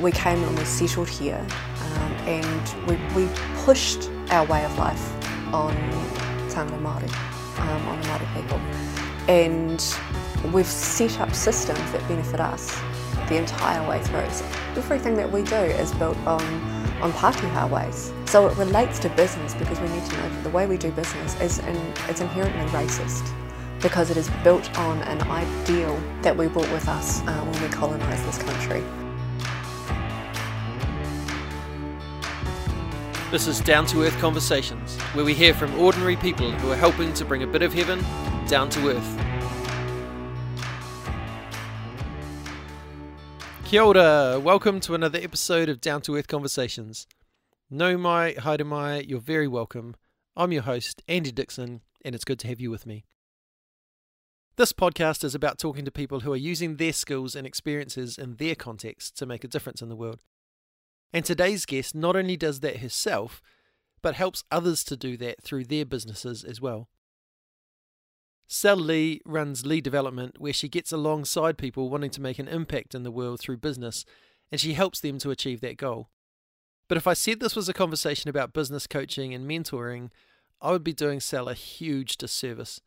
we 0.00 0.10
came 0.10 0.42
and 0.42 0.58
we 0.58 0.64
settled 0.64 1.08
here 1.08 1.44
um, 1.80 2.12
and 2.26 2.88
we, 2.88 2.96
we 3.14 3.30
pushed 3.64 4.10
our 4.30 4.46
way 4.46 4.64
of 4.64 4.78
life 4.78 5.12
on 5.52 5.74
Tangata 6.48 6.80
Māori, 6.80 7.60
um, 7.60 7.88
on 7.88 8.00
the 8.00 8.06
Māori 8.08 8.34
people. 8.34 8.58
And 9.28 10.52
we've 10.52 10.66
set 10.66 11.20
up 11.20 11.34
systems 11.34 11.92
that 11.92 12.06
benefit 12.08 12.40
us 12.40 12.80
the 13.28 13.36
entire 13.36 13.86
way 13.88 14.02
through. 14.02 14.28
So 14.30 14.44
everything 14.76 15.14
that 15.16 15.30
we 15.30 15.42
do 15.42 15.56
is 15.56 15.92
built 15.92 16.16
on, 16.18 16.42
on 17.02 17.12
Pākehā 17.12 17.68
ways. 17.68 18.12
So 18.26 18.46
it 18.48 18.56
relates 18.56 18.98
to 19.00 19.08
business 19.10 19.54
because 19.54 19.78
we 19.80 19.88
need 19.88 20.04
to 20.04 20.16
know 20.16 20.28
that 20.30 20.42
the 20.42 20.50
way 20.50 20.66
we 20.66 20.76
do 20.76 20.90
business 20.92 21.38
is 21.40 21.58
in, 21.60 21.76
it's 22.08 22.20
inherently 22.20 22.64
racist 22.66 23.30
because 23.80 24.10
it 24.10 24.16
is 24.16 24.28
built 24.44 24.76
on 24.78 24.98
an 25.02 25.22
ideal 25.22 25.98
that 26.22 26.36
we 26.36 26.46
brought 26.48 26.70
with 26.72 26.88
us 26.88 27.22
uh, 27.22 27.32
when 27.44 27.62
we 27.62 27.68
colonised 27.68 28.26
this 28.26 28.38
country. 28.38 28.82
This 33.30 33.46
is 33.46 33.60
Down 33.60 33.86
to 33.86 34.02
Earth 34.02 34.18
Conversations, 34.18 35.00
where 35.14 35.24
we 35.24 35.34
hear 35.34 35.54
from 35.54 35.78
ordinary 35.78 36.16
people 36.16 36.50
who 36.50 36.72
are 36.72 36.76
helping 36.76 37.14
to 37.14 37.24
bring 37.24 37.44
a 37.44 37.46
bit 37.46 37.62
of 37.62 37.72
heaven 37.72 38.04
down 38.48 38.68
to 38.70 38.88
earth. 38.88 39.06
Kia 43.64 43.82
ora! 43.82 44.40
Welcome 44.40 44.80
to 44.80 44.96
another 44.96 45.20
episode 45.22 45.68
of 45.68 45.80
Down 45.80 46.02
to 46.02 46.16
Earth 46.16 46.26
Conversations. 46.26 47.06
Nau 47.70 47.96
mai, 47.96 48.34
haere 48.36 48.64
mai, 48.64 48.98
you're 49.06 49.20
very 49.20 49.46
welcome. 49.46 49.94
I'm 50.34 50.50
your 50.50 50.62
host, 50.62 51.00
Andy 51.06 51.30
Dixon, 51.30 51.82
and 52.04 52.16
it's 52.16 52.24
good 52.24 52.40
to 52.40 52.48
have 52.48 52.58
you 52.58 52.72
with 52.72 52.84
me. 52.84 53.04
This 54.56 54.72
podcast 54.72 55.22
is 55.22 55.36
about 55.36 55.56
talking 55.56 55.84
to 55.84 55.92
people 55.92 56.20
who 56.20 56.32
are 56.32 56.36
using 56.36 56.78
their 56.78 56.92
skills 56.92 57.36
and 57.36 57.46
experiences 57.46 58.18
in 58.18 58.38
their 58.38 58.56
context 58.56 59.16
to 59.18 59.24
make 59.24 59.44
a 59.44 59.48
difference 59.48 59.80
in 59.80 59.88
the 59.88 59.94
world. 59.94 60.20
And 61.12 61.24
today's 61.24 61.66
guest 61.66 61.94
not 61.94 62.16
only 62.16 62.36
does 62.36 62.60
that 62.60 62.78
herself, 62.78 63.42
but 64.02 64.14
helps 64.14 64.44
others 64.50 64.84
to 64.84 64.96
do 64.96 65.16
that 65.18 65.42
through 65.42 65.64
their 65.64 65.84
businesses 65.84 66.44
as 66.44 66.60
well. 66.60 66.88
Sel 68.46 68.76
Lee 68.76 69.20
runs 69.24 69.64
Lee 69.64 69.80
Development, 69.80 70.40
where 70.40 70.52
she 70.52 70.68
gets 70.68 70.90
alongside 70.90 71.58
people 71.58 71.88
wanting 71.88 72.10
to 72.10 72.20
make 72.20 72.38
an 72.38 72.48
impact 72.48 72.94
in 72.94 73.04
the 73.04 73.10
world 73.10 73.40
through 73.40 73.58
business, 73.58 74.04
and 74.50 74.60
she 74.60 74.72
helps 74.72 75.00
them 75.00 75.18
to 75.18 75.30
achieve 75.30 75.60
that 75.60 75.76
goal. 75.76 76.08
But 76.88 76.96
if 76.96 77.06
I 77.06 77.12
said 77.12 77.38
this 77.38 77.54
was 77.54 77.68
a 77.68 77.72
conversation 77.72 78.28
about 78.28 78.52
business 78.52 78.88
coaching 78.88 79.32
and 79.32 79.48
mentoring, 79.48 80.10
I 80.60 80.72
would 80.72 80.82
be 80.82 80.92
doing 80.92 81.20
Sel 81.20 81.48
a 81.48 81.54
huge 81.54 82.16
disservice, 82.16 82.80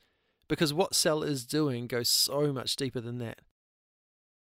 because 0.50 0.74
what 0.74 0.96
Sel 0.96 1.24
is 1.24 1.46
doing 1.46 1.88
goes 1.88 2.10
so 2.10 2.52
much 2.52 2.76
deeper 2.76 3.00
than 3.00 3.20
that. 3.20 3.40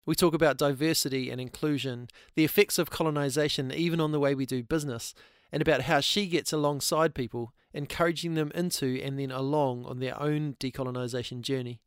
We 0.06 0.14
talk 0.14 0.34
about 0.34 0.56
diversity 0.56 1.30
and 1.30 1.40
inclusion, 1.40 2.08
the 2.36 2.44
effects 2.44 2.78
of 2.78 2.90
colonization 2.90 3.72
even 3.72 4.00
on 4.00 4.12
the 4.12 4.20
way 4.20 4.36
we 4.36 4.46
do 4.46 4.62
business, 4.62 5.12
and 5.50 5.60
about 5.60 5.82
how 5.82 5.98
she 5.98 6.28
gets 6.28 6.52
alongside 6.52 7.12
people, 7.12 7.52
encouraging 7.74 8.34
them 8.34 8.52
into 8.54 9.00
and 9.02 9.18
then 9.18 9.32
along 9.32 9.84
on 9.84 9.98
their 9.98 10.18
own 10.20 10.54
decolonization 10.60 11.40
journey. 11.40 11.80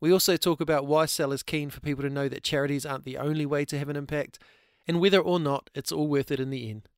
We 0.00 0.12
also 0.12 0.36
talk 0.36 0.60
about 0.60 0.84
why 0.84 1.06
Sel 1.06 1.30
is 1.30 1.44
keen 1.44 1.70
for 1.70 1.80
people 1.80 2.02
to 2.02 2.10
know 2.10 2.28
that 2.28 2.42
charities 2.42 2.84
aren't 2.84 3.04
the 3.04 3.18
only 3.18 3.46
way 3.46 3.64
to 3.66 3.78
have 3.78 3.88
an 3.88 3.96
impact, 3.96 4.40
and 4.88 5.00
whether 5.00 5.20
or 5.20 5.38
not 5.38 5.70
it's 5.76 5.92
all 5.92 6.08
worth 6.08 6.32
it 6.32 6.40
in 6.40 6.50
the 6.50 6.68
end. 6.68 6.88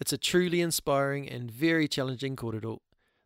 It's 0.00 0.12
a 0.12 0.18
truly 0.18 0.60
inspiring 0.60 1.28
and 1.28 1.48
very 1.48 1.86
challenging 1.86 2.34
kōrero. 2.34 2.78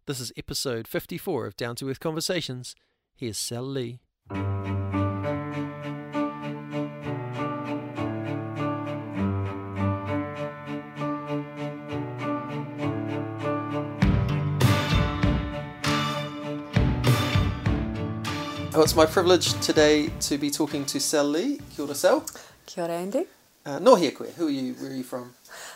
This 0.04 0.20
is 0.20 0.32
episode 0.36 0.86
54 0.86 1.46
of 1.46 1.56
Down 1.56 1.76
to 1.76 1.88
Earth 1.88 2.00
Conversations. 2.00 2.74
Here's 3.16 3.38
Sel 3.38 3.62
Lee. 3.62 4.00
Well, 18.78 18.84
it's 18.84 18.94
my 18.94 19.06
privilege 19.06 19.54
today 19.54 20.06
to 20.20 20.38
be 20.38 20.52
talking 20.52 20.86
to 20.86 21.00
Sel 21.00 21.24
Lee. 21.24 21.58
Kia 21.74 21.84
ora, 21.84 21.96
Sel. 21.96 22.24
Kia 22.64 22.84
ora, 22.84 22.94
Andy. 22.94 23.26
Uh, 23.66 23.80
koe. 23.80 24.24
Who 24.36 24.46
are 24.46 24.50
you? 24.50 24.74
Where 24.74 24.92
are 24.92 24.94
you 24.94 25.02
from? 25.02 25.34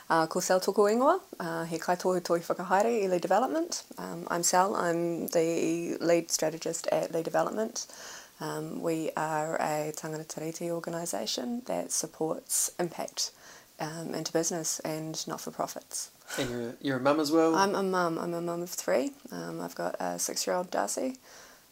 Uh, 0.09 0.29
ko 0.29 0.39
Sel 0.39 0.61
tōku 0.61 0.89
ingoa, 0.89 1.21
uh, 1.41 1.65
he 1.65 1.81
kaitohu 1.81 2.23
toi 2.23 2.39
whakahaere 2.39 3.03
i 3.03 3.09
Lee 3.09 3.19
Development. 3.19 3.83
Um, 3.99 4.29
I'm 4.31 4.45
Sel, 4.45 4.77
I'm 4.77 5.27
the 5.27 5.97
lead 6.01 6.31
strategist 6.31 6.87
at 6.93 7.13
Lee 7.13 7.25
Development. 7.25 7.85
Um, 8.41 8.81
we 8.81 9.11
are 9.17 9.57
a 9.57 9.93
tangata 9.97 10.25
tiriti 10.25 10.71
organisation 10.71 11.63
that 11.65 11.91
supports 11.91 12.71
impact 12.79 13.33
um, 13.81 14.15
into 14.15 14.33
business 14.33 14.79
and 14.85 15.27
not-for-profits. 15.27 16.13
And 16.39 16.51
you're, 16.51 16.75
you're 16.81 16.97
a 16.99 17.01
mum 17.01 17.19
as 17.19 17.33
well? 17.33 17.57
I'm 17.57 17.75
a 17.75 17.83
mum. 17.83 18.17
I'm 18.17 18.33
a 18.33 18.41
mum 18.41 18.63
of 18.63 18.71
three. 18.71 19.11
Um, 19.33 19.61
I've 19.61 19.75
got 19.75 19.97
a 19.99 20.21
six-year-old 20.21 20.71
Darcy, 20.71 21.17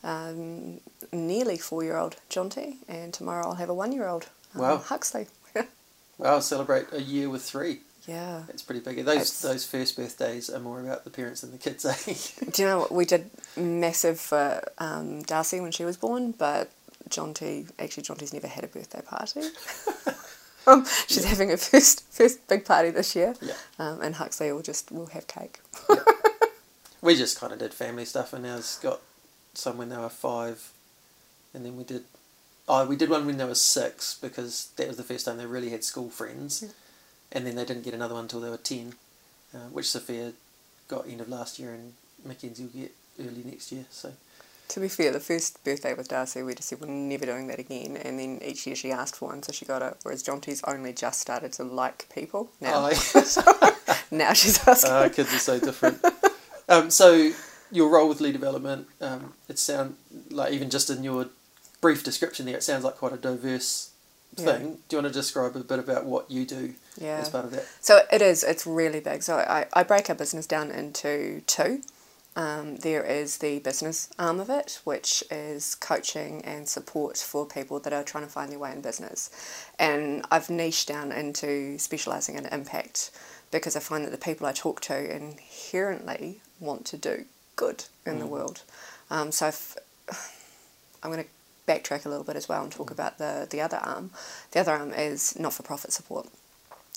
um, 0.05 0.81
nearly 1.13 1.59
four-year-old 1.59 2.17
Jonty, 2.31 2.77
and 2.89 3.13
tomorrow 3.13 3.47
I'll 3.47 3.55
have 3.55 3.69
a 3.69 3.75
one-year-old 3.75 4.29
um, 4.55 4.61
Wow. 4.61 4.77
Huxley. 4.79 5.27
Wow, 6.19 6.41
celebrate 6.41 6.87
a 6.93 7.01
year 7.01 7.31
with 7.31 7.43
three. 7.43 7.81
yeah. 8.07 8.43
It's 8.51 8.61
pretty 8.63 8.81
big. 8.83 8.97
Those 9.07 9.15
It's- 9.17 9.41
those 9.41 9.65
first 9.65 9.97
birthdays 9.97 10.51
are 10.51 10.59
more 10.61 10.79
about 10.81 11.05
the 11.05 11.11
parents 11.11 11.41
than 11.41 11.51
the 11.51 11.57
kids, 11.57 11.83
eh? 11.87 11.95
Do 12.53 12.61
you 12.63 12.69
know 12.69 12.79
what 12.81 12.93
we 12.93 13.07
did 13.07 13.31
massive 13.57 14.21
for 14.21 14.63
um, 14.77 15.23
Darcy 15.23 15.61
when 15.61 15.73
she 15.73 15.87
was 15.87 15.97
born, 15.97 16.33
but 16.33 16.71
Jonty 17.09 17.71
actually 17.79 18.03
Jonty's 18.03 18.35
never 18.35 18.49
had 18.49 18.65
a 18.65 18.67
birthday 18.67 19.01
party. 19.01 19.41
um, 20.67 20.85
she's 21.07 21.25
having 21.25 21.49
her 21.49 21.57
first 21.57 22.05
first 22.13 22.47
big 22.49 22.67
party 22.67 22.91
this 22.91 23.17
year, 23.17 23.35
Yeah. 23.41 23.55
um, 23.79 24.03
and 24.03 24.17
Huxley 24.17 24.53
will 24.53 24.61
just 24.61 24.93
will 24.93 25.07
have 25.07 25.27
cake. 25.27 25.61
we 27.01 27.17
just 27.17 27.41
kind 27.41 27.51
of 27.55 27.59
did 27.59 27.73
family 27.73 28.05
stuff, 28.05 28.35
and 28.35 28.45
now's 28.45 28.79
got 28.81 29.01
some 29.55 29.79
when 29.79 29.89
they 29.89 29.97
were 29.97 30.09
five, 30.09 30.73
and 31.55 31.65
then 31.65 31.77
we 31.77 31.85
did. 31.85 32.05
Oh, 32.69 32.87
we 32.87 32.95
did 32.97 33.11
one 33.11 33.27
when 33.27 33.37
they 33.37 33.45
were 33.45 33.55
six 33.55 34.17
because 34.21 34.69
that 34.77 34.87
was 34.87 34.97
the 34.97 35.03
first 35.03 35.25
time 35.27 35.39
they 35.39 35.47
really 35.47 35.71
had 35.71 35.83
school 35.85 36.09
friends, 36.11 36.63
and 37.33 37.47
then 37.47 37.57
they 37.57 37.65
didn't 37.65 37.83
get 37.85 37.95
another 37.95 38.15
one 38.15 38.25
until 38.25 38.41
they 38.41 38.51
were 38.51 38.57
ten, 38.57 38.95
uh, 39.55 39.69
which 39.73 39.89
Sophia 39.91 40.33
got 40.89 41.09
end 41.09 41.21
of 41.21 41.29
last 41.29 41.59
year, 41.59 41.73
and 41.73 41.95
Mackenzie 42.25 42.65
will 42.65 42.81
get 42.81 42.93
early 43.19 43.43
next 43.45 43.73
year. 43.73 43.85
So 43.91 44.13
To 44.69 44.81
be 44.81 44.89
fair, 44.89 45.11
the 45.11 45.19
first 45.21 45.63
birthday 45.65 45.95
with 45.95 46.09
Darcy, 46.09 46.43
we 46.43 46.55
just 46.55 46.69
said 46.69 46.81
we're 46.81 46.87
never 46.89 47.27
doing 47.27 47.49
that 47.49 47.59
again, 47.59 47.97
and 47.97 48.19
then 48.21 48.39
each 48.45 48.67
year 48.69 48.77
she 48.77 48.93
asked 48.93 49.17
for 49.17 49.29
one, 49.31 49.43
so 49.43 49.51
she 49.53 49.65
got 49.65 49.83
it. 49.83 49.97
Whereas 50.05 50.23
Jonty's 50.23 50.63
only 50.65 50.93
just 50.93 51.21
started 51.21 51.53
to 51.55 51.65
like 51.65 52.09
people 52.15 52.51
now. 52.61 52.89
Oh, 52.93 53.73
now 54.13 54.33
she's 54.33 54.59
asking. 54.69 54.91
uh, 54.93 55.09
kids 55.09 55.35
are 55.35 55.39
so 55.39 55.59
different. 55.59 55.99
um, 56.69 56.89
so 56.91 57.33
your 57.71 57.89
role 57.89 58.09
with 58.09 58.21
Lee 58.21 58.33
Development, 58.33 58.87
um, 59.01 59.35
it 59.49 59.59
sound 59.59 59.97
like 60.31 60.53
even 60.53 60.71
just 60.71 60.91
in 60.91 61.03
your 61.05 61.29
brief 61.81 62.05
description 62.05 62.47
there, 62.47 62.57
it 62.57 62.63
sounds 62.63 62.85
like 62.85 62.97
quite 62.97 63.13
a 63.13 63.17
diverse 63.17 63.91
Yeah. 64.37 64.45
thing. 64.45 64.79
Do 64.89 64.97
you 64.97 65.03
want 65.03 65.13
to 65.13 65.19
describe 65.19 65.57
a 65.57 65.61
bit 65.61 65.79
about 65.79 66.05
what 66.05 66.31
you 66.31 66.45
do 66.45 66.75
yeah. 66.99 67.19
as 67.19 67.29
part 67.29 67.45
of 67.45 67.51
that? 67.53 67.65
So 67.81 68.03
it 68.13 68.23
is, 68.23 68.45
it's 68.45 68.67
really 68.67 69.01
big. 69.01 69.23
So 69.23 69.37
I, 69.37 69.67
I 69.73 69.83
break 69.83 70.09
our 70.09 70.15
business 70.17 70.47
down 70.47 70.71
into 70.71 71.43
two. 71.47 71.83
Um, 72.37 72.77
there 72.77 73.03
is 73.05 73.39
the 73.39 73.59
business 73.59 74.09
arm 74.17 74.39
of 74.39 74.49
it, 74.49 74.81
which 74.85 75.25
is 75.33 75.75
coaching 75.75 76.43
and 76.45 76.69
support 76.69 77.19
for 77.19 77.45
people 77.45 77.81
that 77.81 77.93
are 77.93 78.05
trying 78.05 78.25
to 78.25 78.31
find 78.31 78.53
their 78.53 78.59
way 78.61 78.71
in 78.73 78.81
business. 78.83 79.31
And 79.81 80.25
I've 80.31 80.49
niched 80.49 80.87
down 80.87 81.11
into 81.11 81.77
specialising 81.79 82.37
in 82.37 82.47
impact 82.47 83.11
because 83.51 83.75
I 83.75 83.81
find 83.81 84.05
that 84.05 84.13
the 84.13 84.19
people 84.19 84.47
I 84.47 84.53
talk 84.53 84.81
to 84.83 85.17
inherently 85.17 86.41
want 86.61 86.85
to 86.87 86.97
do 86.97 87.25
good 87.61 87.85
in 88.07 88.19
the 88.19 88.27
world. 88.27 88.63
Um, 89.11 89.31
so 89.31 89.49
if, 89.49 89.77
I'm 91.03 91.13
going 91.13 91.25
to 91.25 91.31
backtrack 91.71 92.07
a 92.07 92.09
little 92.09 92.25
bit 92.25 92.37
as 92.37 92.49
well 92.49 92.63
and 92.63 92.73
talk 92.73 92.91
about 92.91 93.19
the, 93.19 93.47
the 93.49 93.61
other 93.61 93.77
arm. 93.77 94.11
The 94.53 94.61
other 94.61 94.73
arm 94.73 94.93
is 94.93 95.39
not 95.39 95.53
for 95.53 95.63
profit 95.63 95.93
support. 95.93 96.27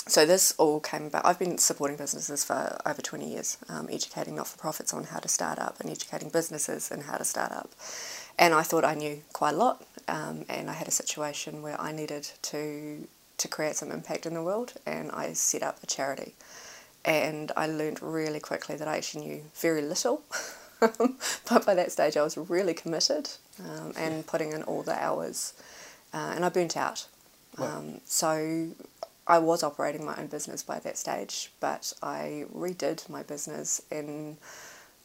So 0.07 0.25
this 0.25 0.54
all 0.57 0.80
came 0.80 1.06
about. 1.06 1.25
I've 1.25 1.39
been 1.39 1.57
supporting 1.57 1.98
businesses 1.98 2.44
for 2.44 2.77
over 2.86 3.01
20 3.01 3.30
years, 3.30 3.57
um, 3.69 3.88
educating 3.92 4.36
not-for-profits 4.36 4.94
on 4.94 5.06
how 5.06 5.19
to 5.19 5.30
start 5.30 5.60
up 5.60 5.80
and 5.80 5.89
educating 5.89 6.30
businesses 6.30 6.92
in 6.92 7.01
how 7.01 7.18
to 7.18 7.24
start 7.24 7.51
up. 7.51 7.69
And 8.38 8.54
I 8.54 8.63
thought 8.63 8.83
I 8.83 8.95
knew 8.95 9.21
quite 9.31 9.54
a 9.54 9.57
lot, 9.57 9.83
um, 10.07 10.44
and 10.50 10.69
I 10.69 10.74
had 10.74 10.88
a 10.88 10.92
situation 10.92 11.62
where 11.62 11.80
I 11.80 11.92
needed 11.92 12.31
to 12.44 13.07
to 13.36 13.48
create 13.48 13.75
some 13.75 13.92
impact 13.92 14.25
in 14.25 14.33
the 14.36 14.44
world, 14.44 14.74
and 14.86 15.12
I 15.12 15.33
set 15.33 15.63
up 15.63 15.77
a 15.83 15.88
charity. 15.88 16.33
And 17.05 17.51
I 17.57 17.67
learned 17.67 18.01
really 18.01 18.39
quickly 18.39 18.75
that 18.77 18.88
I 18.88 18.97
actually 18.97 19.25
knew 19.25 19.41
very 19.55 19.81
little, 19.81 20.21
but 20.79 21.65
by 21.65 21.75
that 21.75 21.91
stage 21.91 22.15
I 22.15 22.23
was 22.23 22.38
really 22.38 22.73
committed 22.73 23.29
um, 23.59 23.94
and 23.97 24.25
putting 24.25 24.53
in 24.53 24.63
all 24.63 24.83
the 24.83 24.94
hours, 24.95 25.53
uh, 26.13 26.31
and 26.35 26.45
I 26.45 26.50
burnt 26.50 26.77
out. 26.77 27.07
Um, 27.57 28.00
so 28.05 28.69
I 29.27 29.38
was 29.39 29.63
operating 29.63 30.05
my 30.05 30.15
own 30.17 30.27
business 30.27 30.63
by 30.63 30.79
that 30.79 30.97
stage, 30.97 31.51
but 31.59 31.94
I 32.01 32.45
redid 32.55 33.09
my 33.09 33.21
business 33.23 33.81
in 33.91 34.38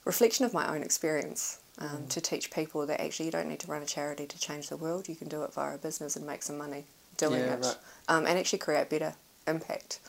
reflection 0.04 0.44
of 0.44 0.54
my 0.54 0.68
own 0.74 0.82
experience 0.82 1.60
um, 1.78 2.06
to 2.08 2.20
teach 2.20 2.50
people 2.50 2.86
that 2.86 3.00
actually 3.00 3.26
you 3.26 3.32
don't 3.32 3.48
need 3.48 3.60
to 3.60 3.70
run 3.70 3.82
a 3.82 3.86
charity 3.86 4.26
to 4.26 4.38
change 4.40 4.68
the 4.68 4.76
world. 4.76 5.08
You 5.08 5.14
can 5.16 5.28
do 5.28 5.42
it 5.42 5.52
via 5.52 5.74
a 5.74 5.78
business 5.78 6.16
and 6.16 6.26
make 6.26 6.42
some 6.42 6.56
money 6.58 6.84
doing 7.16 7.40
Yeah, 7.40 7.54
it 7.54 7.64
right. 7.64 7.76
um, 8.08 8.26
and 8.26 8.38
actually 8.38 8.60
create 8.60 8.88
better 8.88 9.14
impact. 9.46 10.00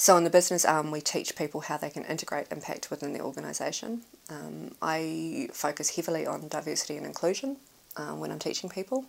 So 0.00 0.16
in 0.16 0.24
the 0.24 0.30
business 0.30 0.64
arm, 0.64 0.90
we 0.90 1.02
teach 1.02 1.36
people 1.36 1.60
how 1.60 1.76
they 1.76 1.90
can 1.90 2.06
integrate 2.06 2.50
impact 2.50 2.90
within 2.90 3.12
their 3.12 3.20
organisation. 3.20 4.00
Um, 4.30 4.74
I 4.80 5.50
focus 5.52 5.94
heavily 5.94 6.26
on 6.26 6.48
diversity 6.48 6.96
and 6.96 7.04
inclusion 7.04 7.58
uh, 7.98 8.12
when 8.12 8.32
I'm 8.32 8.38
teaching 8.38 8.70
people. 8.70 9.04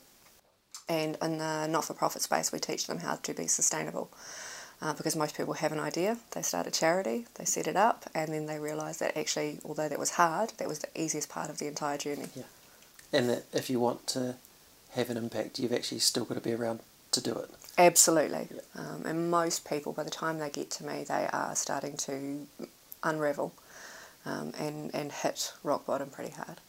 And 0.89 1.17
in 1.21 1.38
the 1.38 1.67
not-for-profit 1.67 2.23
space, 2.23 2.51
we 2.51 2.59
teach 2.59 2.88
them 2.88 2.97
how 2.97 3.15
to 3.15 3.33
be 3.33 3.47
sustainable. 3.47 4.11
Uh, 4.81 4.91
because 4.91 5.15
most 5.15 5.38
people 5.38 5.53
have 5.53 5.71
an 5.71 5.79
idea, 5.79 6.17
they 6.31 6.41
start 6.41 6.67
a 6.67 6.71
charity, 6.71 7.25
they 7.35 7.45
set 7.45 7.67
it 7.67 7.77
up, 7.77 8.09
and 8.13 8.33
then 8.33 8.47
they 8.47 8.59
realise 8.59 8.97
that 8.97 9.15
actually, 9.15 9.59
although 9.63 9.88
that 9.88 9.97
was 9.97 10.11
hard, 10.11 10.51
that 10.57 10.67
was 10.67 10.79
the 10.79 10.89
easiest 11.01 11.29
part 11.29 11.49
of 11.49 11.57
the 11.57 11.67
entire 11.67 11.97
journey. 11.97 12.27
Yeah. 12.35 12.43
And 13.13 13.29
that 13.29 13.45
if 13.53 13.69
you 13.69 13.79
want 13.79 14.07
to 14.07 14.35
have 14.89 15.09
an 15.09 15.15
impact, 15.15 15.57
you've 15.57 15.71
actually 15.71 15.99
still 15.99 16.25
got 16.25 16.35
to 16.35 16.41
be 16.41 16.51
around 16.51 16.81
to 17.11 17.21
do 17.21 17.33
it. 17.33 17.49
Absolutely. 17.77 18.47
Um, 18.75 19.06
and 19.06 19.31
most 19.31 19.68
people, 19.68 19.94
by 19.94 20.03
the 20.03 20.09
time 20.09 20.39
they 20.39 20.50
get 20.50 20.69
to 20.71 20.85
me, 20.85 21.03
they 21.07 21.27
are 21.31 21.56
starting 21.56 21.97
to 21.97 22.47
unravel 23.03 23.53
um, 24.25 24.53
and, 24.59 24.94
and 24.94 25.12
hit 25.12 25.53
rock 25.63 25.85
bottom 25.85 26.09
pretty 26.09 26.31
hard. 26.31 26.59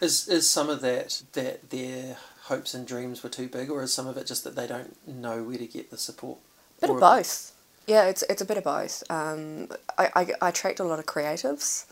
Is 0.00 0.28
is 0.28 0.48
some 0.48 0.70
of 0.70 0.80
that 0.82 1.22
that 1.32 1.70
their 1.70 2.16
hopes 2.44 2.74
and 2.74 2.86
dreams 2.86 3.22
were 3.22 3.28
too 3.28 3.48
big, 3.48 3.70
or 3.70 3.82
is 3.82 3.92
some 3.92 4.06
of 4.06 4.16
it 4.16 4.26
just 4.26 4.44
that 4.44 4.54
they 4.56 4.66
don't 4.66 4.96
know 5.06 5.42
where 5.42 5.58
to 5.58 5.66
get 5.66 5.90
the 5.90 5.98
support? 5.98 6.38
A 6.78 6.80
bit 6.82 6.90
Or- 6.90 6.94
of 6.96 7.00
both. 7.00 7.52
Yeah, 7.86 8.04
it's 8.04 8.22
it's 8.30 8.40
a 8.40 8.44
bit 8.44 8.56
of 8.56 8.64
both. 8.64 9.02
Um, 9.10 9.68
I, 9.98 10.10
I, 10.14 10.26
I 10.40 10.48
attract 10.50 10.78
a 10.80 10.84
lot 10.84 10.98
of 11.00 11.06
creatives, 11.06 11.86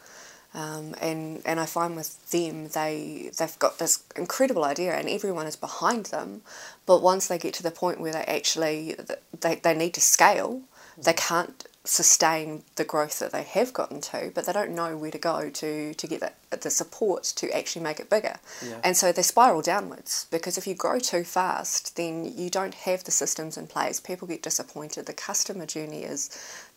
um, 0.55 0.95
and 1.01 1.43
and 1.45 1.61
I 1.61 1.67
find 1.67 1.95
with 1.95 2.31
them 2.31 2.69
they 2.69 3.31
they've 3.39 3.59
got 3.59 3.79
this 3.79 4.03
incredible 4.17 4.65
idea, 4.65 4.95
and 4.95 5.09
everyone 5.09 5.47
is 5.47 5.57
behind 5.57 6.07
them. 6.07 6.43
But 6.87 7.03
once 7.03 7.29
they 7.29 7.39
get 7.39 7.55
to 7.55 7.63
the 7.63 7.71
point 7.71 8.01
where 8.01 8.13
they 8.13 8.25
actually 8.25 8.97
they, 9.39 9.57
they 9.57 9.75
need 9.75 9.95
to 9.95 10.01
scale, 10.01 10.63
they 10.97 11.13
can't 11.13 11.67
sustain 11.85 12.63
the 12.77 12.85
growth 12.85 13.19
that 13.19 13.33
they 13.33 13.43
have 13.43 13.73
gotten 13.73 14.01
to, 14.01 14.31
but 14.35 14.45
they 14.45 14.53
don't 14.53 14.75
know 14.75 14.97
where 14.97 15.11
to 15.11 15.19
go 15.19 15.49
to 15.49 15.95
to 15.95 16.07
get 16.07 16.21
the, 16.21 16.57
the 16.57 16.71
support 16.71 17.25
to 17.37 17.51
actually 17.57 17.83
make 17.83 17.99
it 17.99 18.11
bigger. 18.11 18.37
Yeah. 18.65 18.81
And 18.85 18.97
so 18.97 19.11
they 19.11 19.23
spiral 19.23 19.63
downwards 19.63 20.27
because 20.31 20.59
if 20.59 20.67
you 20.67 20.75
grow 20.75 20.99
too 20.99 21.25
fast, 21.25 21.97
then 21.97 22.31
you 22.37 22.51
don't 22.51 22.75
have 22.75 23.05
the 23.05 23.11
systems 23.11 23.57
in 23.57 23.67
place. 23.67 24.01
People 24.01 24.29
get 24.29 24.43
disappointed. 24.43 25.07
The 25.07 25.15
customer 25.15 25.67
journey 25.67 26.03
is 26.03 26.31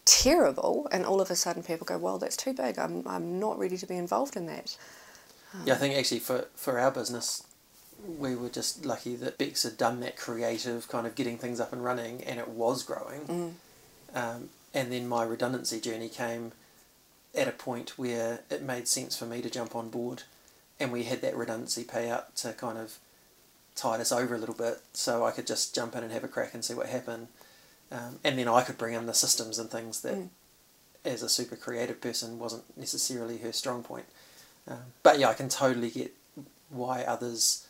terrible, 0.06 0.88
and 0.92 1.06
all 1.06 1.22
of 1.22 1.30
a 1.32 1.36
sudden 1.36 1.64
people 1.64 1.86
go, 1.86 1.98
"Well, 1.98 2.18
that's 2.18 2.38
too 2.38 2.54
big. 2.54 2.78
I'm 2.80 3.08
I'm 3.08 3.40
not 3.40 3.60
ready 3.60 3.78
to 3.78 3.86
be 3.86 3.98
involved 3.98 4.36
in 4.36 4.46
that." 4.48 4.78
Yeah, 5.66 5.74
I 5.74 5.78
think 5.78 5.96
actually 5.96 6.20
for 6.20 6.48
for 6.56 6.80
our 6.80 6.92
business, 6.92 7.44
we 8.18 8.36
were 8.36 8.50
just 8.50 8.86
lucky 8.86 9.16
that 9.18 9.38
Bex 9.38 9.64
had 9.64 9.78
done 9.78 10.00
that 10.00 10.18
creative 10.18 10.88
kind 10.88 11.06
of 11.06 11.16
getting 11.16 11.38
things 11.38 11.60
up 11.60 11.74
and 11.74 11.84
running, 11.84 12.24
and 12.24 12.40
it 12.40 12.50
was 12.50 12.84
growing. 12.84 13.56
Um, 14.14 14.50
and 14.74 14.92
then 14.92 15.08
my 15.08 15.24
redundancy 15.24 15.80
journey 15.80 16.10
came 16.10 16.54
at 17.36 17.48
a 17.48 17.52
point 17.52 17.98
where 17.98 18.42
it 18.50 18.62
made 18.62 18.88
sense 18.88 19.18
for 19.18 19.26
me 19.26 19.42
to 19.42 19.50
jump 19.50 19.76
on 19.76 19.90
board, 19.90 20.24
and 20.80 20.92
we 20.92 21.04
had 21.04 21.22
that 21.22 21.36
redundancy 21.36 21.84
payout 21.84 22.34
to 22.36 22.54
kind 22.54 22.78
of 22.78 22.98
tide 23.76 24.02
us 24.02 24.12
over 24.12 24.36
a 24.36 24.38
little 24.38 24.56
bit, 24.56 24.80
so 24.94 25.26
I 25.26 25.32
could 25.32 25.48
just 25.48 25.74
jump 25.74 25.96
in 25.96 26.04
and 26.04 26.12
have 26.12 26.24
a 26.24 26.28
crack 26.28 26.54
and 26.54 26.64
see 26.64 26.74
what 26.74 26.88
happened. 26.88 27.28
Um, 27.92 28.20
and 28.24 28.40
then 28.40 28.48
I 28.48 28.62
could 28.64 28.78
bring 28.78 28.94
in 28.94 29.06
the 29.06 29.14
systems 29.14 29.60
and 29.60 29.70
things 29.70 30.02
that, 30.02 30.16
Mm. 30.16 30.30
as 31.04 31.22
a 31.22 31.30
super 31.30 31.56
creative 31.56 32.00
person, 32.00 32.40
wasn't 32.40 32.64
necessarily 32.78 33.40
her 33.40 33.52
strong 33.52 33.84
point. 33.84 34.06
Um, 34.68 34.94
but 35.04 35.20
yeah, 35.20 35.28
I 35.30 35.34
can 35.34 35.50
totally 35.50 35.90
get 35.90 36.16
why 36.70 37.04
others 37.04 37.68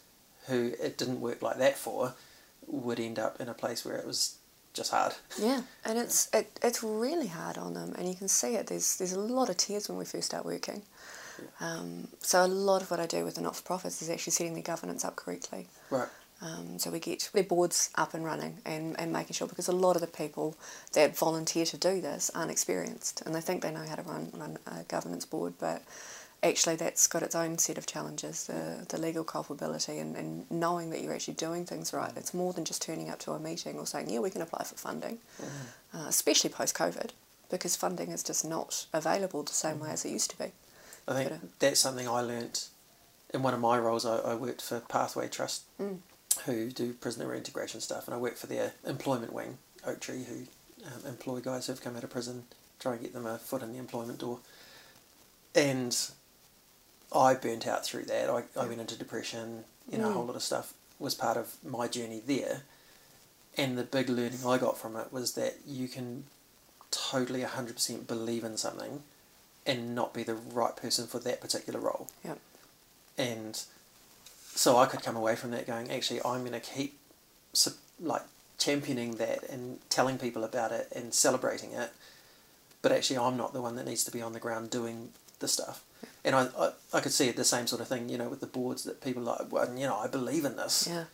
who 0.48 0.74
it 0.80 0.98
didn't 0.98 1.22
work 1.22 1.42
like 1.42 1.58
that 1.58 1.78
for 1.78 2.14
would 2.68 3.00
end 3.00 3.18
up 3.18 3.42
in 3.42 3.50
a 3.50 3.54
place 3.54 3.84
where 3.84 3.96
it 3.98 4.06
was 4.06 4.36
just 4.74 4.92
hard. 4.92 5.16
Yeah, 5.40 5.62
and 5.86 5.98
it's 5.98 6.30
it, 6.34 6.60
it's 6.62 6.84
really 6.84 7.28
hard 7.28 7.58
on 7.58 7.74
them, 7.74 7.96
and 7.98 8.08
you 8.08 8.16
can 8.16 8.28
see 8.28 8.56
it. 8.56 8.68
There's 8.68 8.98
there's 8.98 9.14
a 9.14 9.20
lot 9.20 9.50
of 9.50 9.58
tears 9.58 9.90
when 9.90 9.98
we 9.98 10.06
first 10.06 10.28
start 10.28 10.46
working. 10.46 10.84
Um, 11.60 12.08
so 12.20 12.46
a 12.46 12.48
lot 12.48 12.84
of 12.84 12.92
what 12.92 13.00
I 13.00 13.08
do 13.08 13.26
with 13.26 13.36
the 13.36 13.42
not 13.42 13.56
for 13.56 13.64
profits 13.64 14.02
is 14.04 14.10
actually 14.12 14.34
setting 14.34 14.54
their 14.54 14.62
governance 14.62 15.04
up 15.04 15.16
correctly. 15.16 15.68
Right. 15.90 16.08
Um, 16.42 16.80
so 16.80 16.90
we 16.90 17.00
get 17.00 17.30
their 17.34 17.44
boards 17.44 17.92
up 17.96 18.14
and 18.16 18.26
running 18.26 18.58
and, 18.66 19.00
and 19.00 19.14
making 19.14 19.34
sure 19.34 19.48
because 19.48 19.68
a 19.68 19.72
lot 19.74 19.96
of 19.96 20.02
the 20.02 20.08
people 20.08 20.56
that 20.94 21.16
volunteer 21.16 21.66
to 21.66 21.78
do 21.78 22.02
this 22.02 22.32
aren't 22.34 22.50
experienced 22.50 23.22
and 23.26 23.36
they 23.36 23.42
think 23.42 23.62
they 23.62 23.72
know 23.72 23.86
how 23.88 23.96
to 23.96 24.02
run, 24.02 24.32
run 24.34 24.58
a 24.66 24.84
governance 24.86 25.24
board, 25.24 25.54
but 25.60 25.84
actually 26.42 26.76
that's 26.76 27.06
got 27.06 27.22
its 27.22 27.36
own 27.36 27.60
set 27.60 27.78
of 27.78 27.86
challenges 27.86 28.48
the, 28.48 28.84
the 28.90 29.00
legal 29.00 29.24
culpability 29.24 30.00
and, 30.00 30.16
and 30.16 30.50
knowing 30.50 30.90
that 30.90 31.02
you're 31.02 31.14
actually 31.14 31.36
doing 31.36 31.64
things 31.64 31.94
right. 31.94 32.12
It's 32.16 32.34
more 32.34 32.54
than 32.54 32.66
just 32.66 32.82
turning 32.82 33.10
up 33.12 33.20
to 33.20 33.34
a 33.34 33.40
meeting 33.40 33.78
or 33.78 33.86
saying, 33.86 34.10
yeah, 34.10 34.20
we 34.20 34.32
can 34.32 34.42
apply 34.42 34.64
for 34.64 34.76
funding, 34.76 35.20
uh, 35.94 36.06
especially 36.08 36.50
post 36.50 36.76
COVID 36.76 37.12
because 37.52 37.76
funding 37.76 38.10
is 38.12 38.24
just 38.24 38.44
not 38.46 38.88
available 38.94 39.44
the 39.44 39.54
same 39.54 39.80
way 39.80 39.92
as 39.92 40.06
it 40.06 40.10
used 40.10 40.32
to 40.32 40.38
be. 40.40 40.52
I 41.08 41.14
think 41.14 41.30
But, 41.30 41.36
uh, 41.36 41.40
that's 41.60 41.80
something 41.80 42.08
I 42.08 42.22
learnt 42.22 42.70
in 43.34 43.44
one 43.44 43.54
of 43.54 43.60
my 43.60 43.78
roles. 43.78 44.06
I, 44.06 44.18
I 44.18 44.36
worked 44.36 44.62
for 44.62 44.80
Pathway 44.80 45.28
Trust, 45.28 45.64
Mm. 45.80 46.00
Who 46.46 46.70
do 46.72 46.94
prisoner 46.94 47.28
reintegration 47.28 47.82
stuff, 47.82 48.08
and 48.08 48.16
I 48.16 48.18
work 48.18 48.36
for 48.38 48.48
their 48.48 48.74
employment 48.86 49.34
wing, 49.34 49.58
Oak 49.86 50.00
Tree, 50.00 50.24
who 50.24 50.46
um, 50.86 51.06
employ 51.08 51.40
guys 51.40 51.68
who've 51.68 51.82
come 51.82 51.96
out 51.96 52.04
of 52.04 52.10
prison, 52.10 52.44
try 52.80 52.94
and 52.94 53.02
get 53.02 53.14
them 53.14 53.26
a 53.26 53.38
foot 53.38 53.62
in 53.62 53.74
the 53.74 53.80
employment 53.80 54.20
door. 54.20 54.40
And 55.54 55.96
I 57.14 57.34
burnt 57.34 57.68
out 57.68 57.86
through 57.86 58.06
that. 58.06 58.30
I, 58.30 58.44
I 58.60 58.66
went 58.66 58.82
into 58.82 58.98
depression, 58.98 59.66
you 59.92 59.98
know, 59.98 60.08
a 60.08 60.10
Mm. 60.12 60.14
whole 60.14 60.26
lot 60.26 60.36
of 60.36 60.44
stuff 60.44 60.74
was 61.00 61.14
part 61.16 61.38
of 61.38 61.56
my 61.64 61.88
journey 61.88 62.22
there. 62.26 62.62
And 63.58 63.78
the 63.78 63.84
big 63.84 64.08
learning 64.10 64.40
I 64.46 64.58
got 64.58 64.78
from 64.78 64.96
it 64.96 65.12
was 65.12 65.34
that 65.34 65.58
you 65.68 65.88
can 65.88 66.24
totally 66.90 67.42
100% 67.42 68.08
believe 68.08 68.44
in 68.44 68.58
something 68.58 69.04
and 69.66 69.94
not 69.94 70.14
be 70.14 70.24
the 70.24 70.36
right 70.36 70.76
person 70.76 71.06
for 71.06 71.20
that 71.20 71.42
particular 71.42 71.80
role. 71.80 72.08
Yep. 72.24 72.40
And 73.18 73.62
so 74.56 74.78
I 74.78 74.86
could 74.86 75.02
come 75.02 75.16
away 75.16 75.36
from 75.36 75.52
that 75.52 75.68
going, 75.68 75.92
actually, 75.92 76.22
I'm 76.24 76.42
going 76.42 76.52
to 76.54 76.60
keep 76.60 76.98
like 78.00 78.24
championing 78.58 79.16
that 79.16 79.44
and 79.50 79.80
telling 79.90 80.18
people 80.18 80.44
about 80.44 80.72
it 80.72 80.88
and 80.96 81.14
celebrating 81.14 81.72
it. 81.72 81.92
But 82.82 82.92
actually, 82.92 83.18
I'm 83.18 83.38
not 83.38 83.54
the 83.54 83.62
one 83.62 83.76
that 83.76 83.86
needs 83.86 84.04
to 84.06 84.12
be 84.12 84.22
on 84.22 84.34
the 84.34 84.40
ground 84.40 84.70
doing 84.70 85.10
the 85.40 85.48
stuff. 85.48 85.84
And 86.24 86.36
I, 86.36 86.48
I, 86.58 86.72
I 86.94 87.00
could 87.00 87.12
see 87.12 87.28
it 87.28 87.36
the 87.36 87.44
same 87.44 87.68
sort 87.68 87.82
of 87.82 87.88
thing, 87.88 88.10
you 88.10 88.18
know, 88.18 88.30
with 88.30 88.40
the 88.40 88.48
boards 88.48 88.84
that 88.84 89.04
people 89.04 89.24
are 89.24 89.38
like, 89.38 89.52
well, 89.52 89.74
you 89.76 89.86
know, 89.86 89.98
I 89.98 90.08
believe 90.08 90.46
in 90.46 90.56
this. 90.56 90.88
Yeah. 90.90 91.06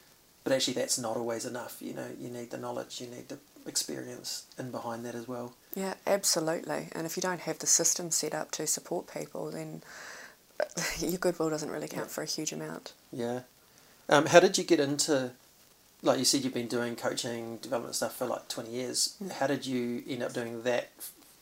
But 0.44 0.54
actually, 0.54 0.76
that's 0.76 0.98
not 0.98 1.18
always 1.18 1.46
enough. 1.46 1.78
You 1.82 1.94
know, 1.94 2.08
you 2.20 2.30
need 2.30 2.52
the 2.52 2.58
knowledge, 2.58 3.02
you 3.02 3.08
need 3.08 3.28
the 3.28 3.38
experience 3.66 4.46
in 4.58 4.72
behind 4.72 5.06
that 5.06 5.16
as 5.16 5.28
well. 5.28 5.54
Yeah, 5.76 5.96
absolutely. 6.06 6.88
And 6.94 7.06
if 7.06 7.18
you 7.18 7.22
don't 7.22 7.42
have 7.42 7.60
the 7.60 7.68
system 7.68 8.12
set 8.12 8.34
up 8.34 8.52
to 8.52 8.66
support 8.66 9.14
people, 9.14 9.52
then 9.52 9.84
your 11.00 11.18
goodwill 11.20 11.50
doesn't 11.50 11.70
really 11.70 11.88
count 11.88 12.08
Yeah. 12.08 12.14
for 12.14 12.22
a 12.24 12.26
huge 12.26 12.52
amount. 12.52 12.94
Yeah. 13.12 13.42
Um, 14.10 14.28
how 14.28 14.40
did 14.40 14.58
you 14.58 14.64
get 14.64 14.80
into, 14.80 15.32
like 16.02 16.20
you 16.20 16.26
said, 16.26 16.44
you've 16.44 16.54
been 16.54 16.68
doing 16.68 16.96
coaching, 16.96 17.58
development 17.58 17.96
stuff 17.96 18.16
for 18.16 18.26
like 18.26 18.48
20 18.48 18.70
years. 18.72 19.16
Mm. 19.24 19.32
How 19.34 19.48
did 19.48 19.66
you 19.66 20.04
end 20.08 20.24
up 20.24 20.34
doing 20.34 20.64
that? 20.64 20.90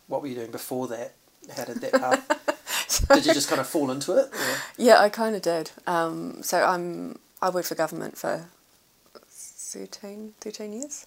What 0.08 0.22
were 0.22 0.28
you 0.28 0.36
doing 0.36 0.52
before 0.52 0.88
that? 0.88 1.14
How 1.56 1.66
did 1.66 1.82
that 1.82 1.94
path? 1.94 3.08
did 3.14 3.26
you 3.26 3.34
just 3.34 3.48
kind 3.50 3.62
of 3.62 3.68
fall 3.68 3.92
into 3.92 4.14
it? 4.18 4.26
Or? 4.34 4.58
Yeah, 4.78 5.00
I 5.00 5.10
kind 5.10 5.36
of 5.36 5.42
did. 5.44 5.72
Um, 5.86 6.42
so 6.42 6.64
I'm 6.64 7.20
I 7.42 7.50
worked 7.50 7.68
for 7.68 7.76
government 7.76 8.18
for 8.18 8.48
13, 9.30 10.34
13 10.40 10.74
years, 10.74 11.06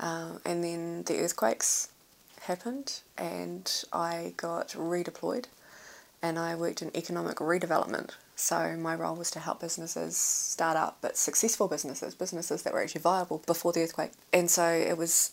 um, 0.00 0.40
and 0.44 0.62
then 0.64 1.04
the 1.04 1.18
earthquakes 1.20 1.88
happened, 2.42 3.00
and 3.16 3.84
I 3.92 4.34
got 4.36 4.68
redeployed, 4.70 5.46
and 6.22 6.38
I 6.38 6.54
worked 6.54 6.82
in 6.82 6.96
economic 6.96 7.36
redevelopment. 7.36 8.10
So 8.36 8.76
my 8.76 8.94
role 8.94 9.16
was 9.16 9.30
to 9.32 9.40
help 9.40 9.60
businesses 9.60 10.16
start 10.16 10.76
up, 10.76 10.98
but 11.00 11.16
successful 11.16 11.68
businesses, 11.68 12.14
businesses 12.14 12.62
that 12.62 12.72
were 12.72 12.82
actually 12.82 13.02
viable 13.02 13.42
before 13.46 13.72
the 13.72 13.82
earthquake. 13.82 14.12
And 14.32 14.50
so 14.50 14.66
it 14.66 14.96
was 14.96 15.32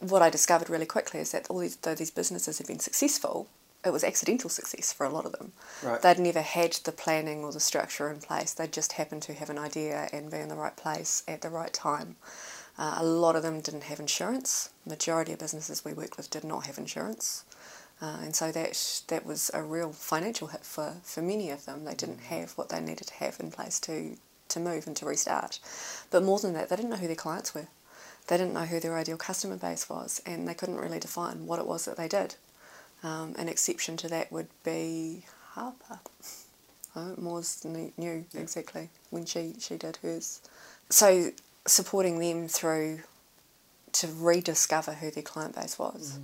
what 0.00 0.22
I 0.22 0.30
discovered 0.30 0.70
really 0.70 0.86
quickly 0.86 1.20
is 1.20 1.32
that 1.32 1.48
all 1.50 1.58
these 1.58 1.76
though 1.76 1.94
these 1.94 2.10
businesses 2.10 2.58
had 2.58 2.66
been 2.66 2.78
successful, 2.78 3.48
it 3.84 3.92
was 3.92 4.04
accidental 4.04 4.50
success 4.50 4.92
for 4.92 5.06
a 5.06 5.10
lot 5.10 5.26
of 5.26 5.32
them. 5.32 5.52
Right. 5.82 6.00
They'd 6.00 6.18
never 6.18 6.42
had 6.42 6.72
the 6.84 6.92
planning 6.92 7.44
or 7.44 7.52
the 7.52 7.60
structure 7.60 8.10
in 8.10 8.20
place. 8.20 8.52
They 8.52 8.66
just 8.66 8.92
happened 8.92 9.22
to 9.22 9.34
have 9.34 9.50
an 9.50 9.58
idea 9.58 10.08
and 10.12 10.30
be 10.30 10.38
in 10.38 10.48
the 10.48 10.56
right 10.56 10.76
place 10.76 11.22
at 11.28 11.42
the 11.42 11.50
right 11.50 11.72
time. 11.72 12.16
Uh, 12.78 12.96
a 12.98 13.04
lot 13.04 13.34
of 13.34 13.42
them 13.42 13.60
didn't 13.60 13.84
have 13.84 13.98
insurance. 13.98 14.70
Majority 14.86 15.32
of 15.32 15.40
businesses 15.40 15.84
we 15.84 15.92
worked 15.92 16.16
with 16.16 16.30
did 16.30 16.44
not 16.44 16.66
have 16.66 16.78
insurance. 16.78 17.44
Uh, 18.00 18.18
and 18.22 18.36
so 18.36 18.52
that 18.52 19.02
that 19.08 19.26
was 19.26 19.50
a 19.52 19.62
real 19.62 19.92
financial 19.92 20.48
hit 20.48 20.64
for, 20.64 20.96
for 21.02 21.20
many 21.20 21.50
of 21.50 21.64
them. 21.64 21.84
They 21.84 21.94
didn't 21.94 22.20
have 22.20 22.52
what 22.52 22.68
they 22.68 22.80
needed 22.80 23.08
to 23.08 23.14
have 23.14 23.38
in 23.40 23.50
place 23.50 23.80
to, 23.80 24.16
to 24.50 24.60
move 24.60 24.86
and 24.86 24.96
to 24.96 25.06
restart. 25.06 25.58
But 26.10 26.22
more 26.22 26.38
than 26.38 26.52
that, 26.54 26.68
they 26.68 26.76
didn't 26.76 26.90
know 26.90 26.96
who 26.96 27.08
their 27.08 27.16
clients 27.16 27.54
were. 27.54 27.68
They 28.28 28.36
didn't 28.36 28.54
know 28.54 28.66
who 28.66 28.78
their 28.78 28.96
ideal 28.96 29.16
customer 29.16 29.56
base 29.56 29.88
was, 29.88 30.22
and 30.26 30.46
they 30.46 30.54
couldn't 30.54 30.76
really 30.76 31.00
define 31.00 31.46
what 31.46 31.58
it 31.58 31.66
was 31.66 31.86
that 31.86 31.96
they 31.96 32.08
did. 32.08 32.36
Um, 33.02 33.34
an 33.38 33.48
exception 33.48 33.96
to 33.98 34.08
that 34.08 34.30
would 34.30 34.48
be 34.64 35.24
Harper. 35.52 36.00
Oh, 36.96 37.14
Moores 37.16 37.64
knew 37.64 37.92
knew 37.96 38.24
exactly 38.34 38.88
when 39.10 39.24
she, 39.24 39.54
she 39.60 39.76
did 39.76 39.98
hers. 39.98 40.40
So 40.88 41.30
supporting 41.66 42.18
them 42.18 42.48
through 42.48 43.00
to 43.92 44.08
rediscover 44.18 44.94
who 44.94 45.10
their 45.10 45.22
client 45.22 45.54
base 45.54 45.78
was, 45.78 46.18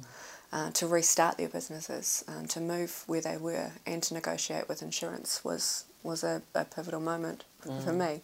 uh, 0.54 0.70
to 0.70 0.86
restart 0.86 1.36
their 1.36 1.48
businesses, 1.48 2.24
um, 2.28 2.46
to 2.46 2.60
move 2.60 3.02
where 3.08 3.20
they 3.20 3.36
were, 3.36 3.72
and 3.84 4.02
to 4.04 4.14
negotiate 4.14 4.68
with 4.68 4.82
insurance 4.82 5.44
was 5.44 5.84
was 6.04 6.22
a, 6.22 6.42
a 6.54 6.64
pivotal 6.64 7.00
moment 7.00 7.44
for 7.82 7.92
me. 7.92 8.20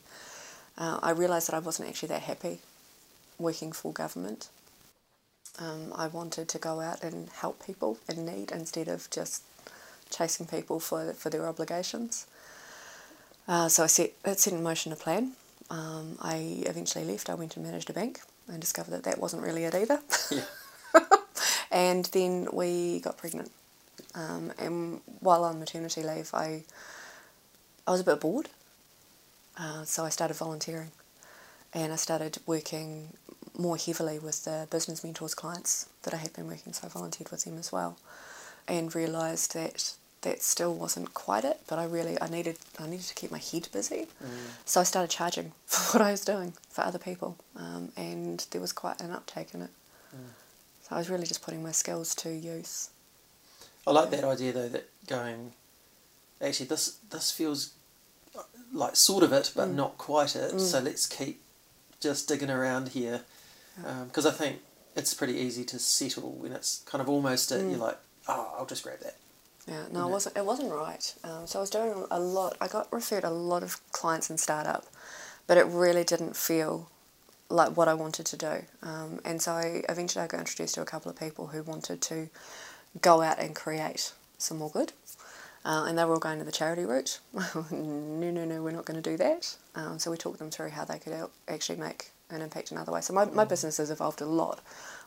Uh, 0.79 1.01
I 1.03 1.11
realised 1.11 1.49
that 1.49 1.57
I 1.57 1.59
wasn't 1.59 1.89
actually 1.89 2.11
that 2.11 2.23
happy 2.23 2.61
working 3.39 3.73
for 3.73 3.93
government. 3.93 4.49
Um, 5.59 5.93
I 5.97 6.07
wanted 6.07 6.49
to 6.51 6.59
go 6.59 6.81
out 6.81 7.03
and 7.03 7.31
help 7.31 7.67
people 7.67 7.99
in 8.09 8.25
need 8.25 8.53
instead 8.53 8.87
of 8.87 9.11
just 9.11 9.43
chasing 10.09 10.47
people 10.47 10.79
for 10.79 11.13
for 11.15 11.31
their 11.31 11.49
obligations. 11.49 12.27
Uh, 13.49 13.69
so 13.69 13.83
I 13.83 13.89
set 13.89 14.23
that 14.23 14.39
set 14.39 14.53
in 14.53 14.63
motion 14.63 14.93
a 14.93 14.97
plan. 14.97 15.33
Um, 15.69 16.17
I 16.21 16.63
eventually 16.67 17.05
left. 17.05 17.29
I 17.29 17.35
went 17.35 17.57
and 17.57 17.67
managed 17.67 17.91
a 17.91 17.93
bank 17.93 18.21
and 18.47 18.61
discovered 18.61 18.93
that 18.93 19.03
that 19.05 19.19
wasn't 19.19 19.43
really 19.43 19.65
it 19.65 19.75
either. 19.75 20.01
Yeah. 20.31 20.43
and 21.71 22.05
then 22.07 22.49
we 22.53 23.01
got 23.01 23.17
pregnant. 23.17 23.51
Um, 24.15 24.53
and 24.59 25.01
while 25.21 25.45
on 25.45 25.59
maternity 25.59 26.03
leave, 26.03 26.31
I 26.35 26.65
I 27.87 27.91
was 27.93 28.01
a 28.01 28.05
bit 28.05 28.21
bored. 28.21 28.49
Uh, 29.57 29.85
so 29.85 30.05
I 30.05 30.09
started 30.09 30.35
volunteering, 30.37 30.91
and 31.75 31.93
I 31.93 31.97
started 31.97 32.39
working 32.47 33.15
more 33.57 33.77
heavily 33.77 34.19
with 34.19 34.45
the 34.45 34.67
business 34.71 35.05
mentors 35.05 35.35
clients 35.35 35.89
that 36.03 36.15
I 36.15 36.17
had 36.19 36.33
been 36.33 36.47
working. 36.47 36.73
So 36.73 36.87
I 36.87 36.91
volunteered 36.91 37.31
with 37.31 37.45
them 37.45 37.59
as 37.59 37.71
well, 37.71 37.99
and 38.67 38.95
realised 38.95 39.55
that 39.55 39.95
that 40.23 40.43
still 40.43 40.75
wasn't 40.75 41.15
quite 41.15 41.45
it. 41.45 41.61
But 41.69 41.79
I 41.79 41.85
really 41.85 42.21
I 42.21 42.29
needed 42.29 42.57
I 42.79 42.87
needed 42.87 43.07
to 43.07 43.15
keep 43.15 43.31
my 43.31 43.39
head 43.39 43.69
busy, 43.73 44.09
so 44.65 44.81
I 44.81 44.85
started 44.85 45.11
charging 45.11 45.53
for 45.67 45.99
what 45.99 46.07
I 46.07 46.11
was 46.11 46.25
doing 46.25 46.55
for 46.71 46.83
other 46.83 46.99
people, 46.99 47.37
um, 47.57 47.93
and 47.97 48.45
there 48.51 48.61
was 48.61 48.73
quite 48.73 49.01
an 49.01 49.13
uptake 49.13 49.55
in 49.55 49.63
it. 49.63 49.71
So 50.91 50.97
I 50.97 50.99
was 50.99 51.09
really 51.09 51.27
just 51.27 51.41
putting 51.43 51.63
my 51.63 51.71
skills 51.71 52.15
to 52.17 52.31
use. 52.31 52.91
I 53.87 53.93
like 53.93 54.11
that 54.11 54.25
idea 54.25 54.53
though 54.53 54.69
that 54.69 54.89
going 55.07 55.53
actually 56.43 56.67
this 56.67 56.99
this 57.11 57.31
feels 57.31 57.71
uh, 58.37 58.43
like 58.73 58.97
sort 58.97 59.23
of 59.25 59.33
it 59.33 59.53
but 59.57 59.69
Mm. 59.69 59.75
not 59.75 59.99
quite 59.99 60.37
it 60.37 60.61
so 60.61 60.79
let's 60.81 61.07
keep 61.07 61.41
just 62.01 62.29
digging 62.29 62.51
around 62.51 62.89
here 62.91 63.23
because 64.07 64.27
I 64.27 64.31
think 64.33 64.61
it's 64.97 65.15
pretty 65.15 65.35
easy 65.35 65.65
to 65.65 65.79
settle 65.79 66.33
when 66.33 66.53
it's 66.53 66.83
kind 66.87 67.01
of 67.01 67.09
almost 67.09 67.51
it 67.53 67.63
Mm. 67.65 67.71
you're 67.71 67.79
like 67.79 67.99
oh 68.29 68.55
I'll 68.59 68.67
just 68.67 68.83
grab 68.83 69.01
that 69.01 69.17
Yeah, 69.67 69.85
no, 69.93 70.01
Yeah. 70.01 70.07
it 70.07 70.11
wasn't. 70.11 70.37
It 70.37 70.45
wasn't 70.47 70.73
right. 70.73 71.15
Um, 71.23 71.47
so 71.47 71.59
I 71.59 71.63
was 71.63 71.71
doing 71.71 72.07
a 72.11 72.19
lot. 72.19 72.57
I 72.61 72.67
got 72.69 72.93
referred 72.93 73.25
a 73.25 73.31
lot 73.31 73.63
of 73.63 73.81
clients 73.93 74.29
in 74.31 74.39
startup, 74.39 74.85
but 75.47 75.57
it 75.59 75.67
really 75.67 76.03
didn't 76.05 76.35
feel 76.37 76.89
like 77.51 77.77
what 77.77 77.89
I 77.89 77.95
wanted 77.95 78.27
to 78.27 78.37
do. 78.37 78.65
Um, 78.83 79.21
and 79.25 79.43
so 79.43 79.53
I 79.53 79.83
eventually 79.89 80.25
I 80.25 80.29
got 80.29 80.41
introduced 80.41 80.77
to 80.77 80.83
a 80.83 80.87
couple 80.87 81.11
of 81.11 81.19
people 81.19 81.49
who 81.49 81.63
wanted 81.63 82.01
to 82.03 82.29
go 83.03 83.23
out 83.23 83.39
and 83.39 83.55
create 83.55 84.13
some 84.39 84.59
more 84.59 84.71
good. 84.71 84.93
Uh, 85.63 85.85
and 85.87 85.99
they 85.99 86.05
were 86.05 86.15
all 86.15 86.19
going 86.19 86.39
to 86.39 86.45
the 86.45 86.53
charity 86.53 86.85
route. 86.85 87.21
no, 87.35 88.31
no, 88.31 88.45
no, 88.45 88.63
we're 88.63 88.71
not 88.71 88.87
going 88.87 89.01
to 89.01 89.11
do 89.11 89.17
that. 89.19 89.57
Um, 89.75 89.99
so 89.99 90.11
we 90.11 90.17
talked 90.17 90.39
them 90.39 90.51
through 90.51 90.71
how 90.71 90.85
they 90.85 90.99
could 90.99 91.13
actually 91.49 91.79
make 91.79 92.13
an 92.31 92.41
impact 92.41 92.71
another 92.71 92.93
way. 92.93 93.03
So 93.03 93.13
my, 93.13 93.27
my 93.27 93.45
business 93.45 93.77
has 93.77 93.91
evolved 93.91 94.23
a 94.23 94.27
lot 94.27 94.61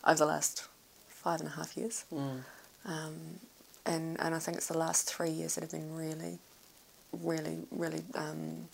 over 0.06 0.18
the 0.18 0.26
last 0.26 0.68
five 1.08 1.40
and 1.40 1.50
a 1.50 1.54
half 1.54 1.76
years. 1.76 2.06
mm. 2.14 2.42
Um, 2.86 3.40
and, 3.86 4.20
and 4.20 4.36
I 4.36 4.40
think 4.40 4.58
it's 4.58 4.68
the 4.68 4.78
last 4.78 5.10
three 5.10 5.30
years 5.30 5.56
that 5.56 5.62
have 5.62 5.72
been 5.72 5.96
really, 5.96 6.38
really, 7.12 7.60
really, 7.72 8.04
um, 8.14 8.68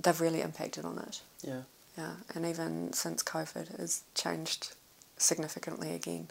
they've 0.00 0.20
really 0.20 0.42
impacted 0.42 0.84
on 0.84 0.98
it. 0.98 1.20
yeah 1.42 1.62
Yeah, 1.96 2.14
and 2.34 2.44
even 2.44 2.92
since 2.92 3.22
COVID 3.22 3.78
has 3.78 4.02
changed 4.14 4.74
significantly 5.16 5.92
again. 5.94 6.28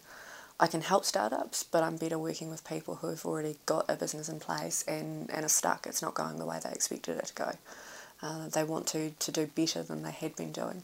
I 0.60 0.68
can 0.68 0.82
help 0.82 1.04
startups, 1.06 1.64
but 1.64 1.84
I'm 1.84 1.98
better 1.98 2.20
working 2.20 2.50
with 2.50 2.64
people 2.68 2.96
who 2.96 3.08
have 3.08 3.26
already 3.26 3.56
got 3.66 3.86
a 3.90 3.96
business 3.96 4.30
in 4.30 4.40
place 4.40 4.84
and, 4.88 5.30
and 5.32 5.46
are 5.46 5.50
stuck. 5.50 5.88
It's 5.88 6.02
not 6.02 6.14
going 6.14 6.38
the 6.38 6.46
way 6.46 6.60
they 6.64 6.70
expected 6.72 7.18
it 7.18 7.26
to 7.28 7.34
go. 7.34 7.52
Uh, 8.22 8.48
they 8.50 8.64
want 8.64 8.88
to, 8.88 9.12
to 9.12 9.32
do 9.32 9.48
better 9.48 9.84
than 9.84 10.04
they 10.04 10.12
had 10.12 10.36
been 10.36 10.52
doing. 10.52 10.84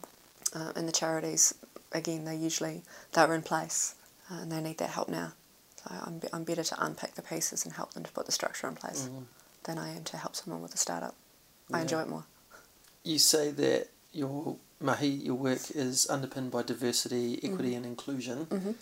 Uh, 0.54 0.72
and 0.74 0.88
the 0.88 0.92
charities, 0.92 1.54
again, 1.92 2.24
they 2.24 2.34
usually 2.36 2.82
they're 3.12 3.32
in 3.34 3.42
place 3.42 3.94
uh, 4.30 4.40
and 4.42 4.50
they 4.52 4.60
need 4.60 4.78
that 4.78 4.90
help 4.90 5.08
now. 5.08 5.32
So 5.76 5.94
I'm, 6.04 6.18
be- 6.18 6.28
I'm 6.32 6.44
better 6.44 6.64
to 6.64 6.84
unpack 6.84 7.14
the 7.14 7.22
pieces 7.22 7.64
and 7.64 7.74
help 7.74 7.94
them 7.94 8.02
to 8.04 8.12
put 8.12 8.26
the 8.26 8.32
structure 8.32 8.66
in 8.68 8.74
place 8.74 9.08
Mhm. 9.08 9.24
than 9.64 9.78
I 9.78 9.90
am 9.96 10.04
to 10.04 10.16
help 10.16 10.34
someone 10.36 10.60
with 10.62 10.74
a 10.74 10.78
startup. 10.78 11.14
I 11.72 11.80
enjoy 11.82 12.00
it 12.02 12.08
more. 12.08 12.24
you 13.04 13.18
say 13.18 13.50
that 13.52 13.88
your 14.12 14.56
mahi 14.80 15.08
your 15.08 15.34
work 15.34 15.70
is 15.74 16.08
underpinned 16.10 16.50
by 16.50 16.62
diversity 16.62 17.38
equity 17.42 17.74
and 17.74 17.84
inclusion 17.86 18.46
Mhm. 18.46 18.74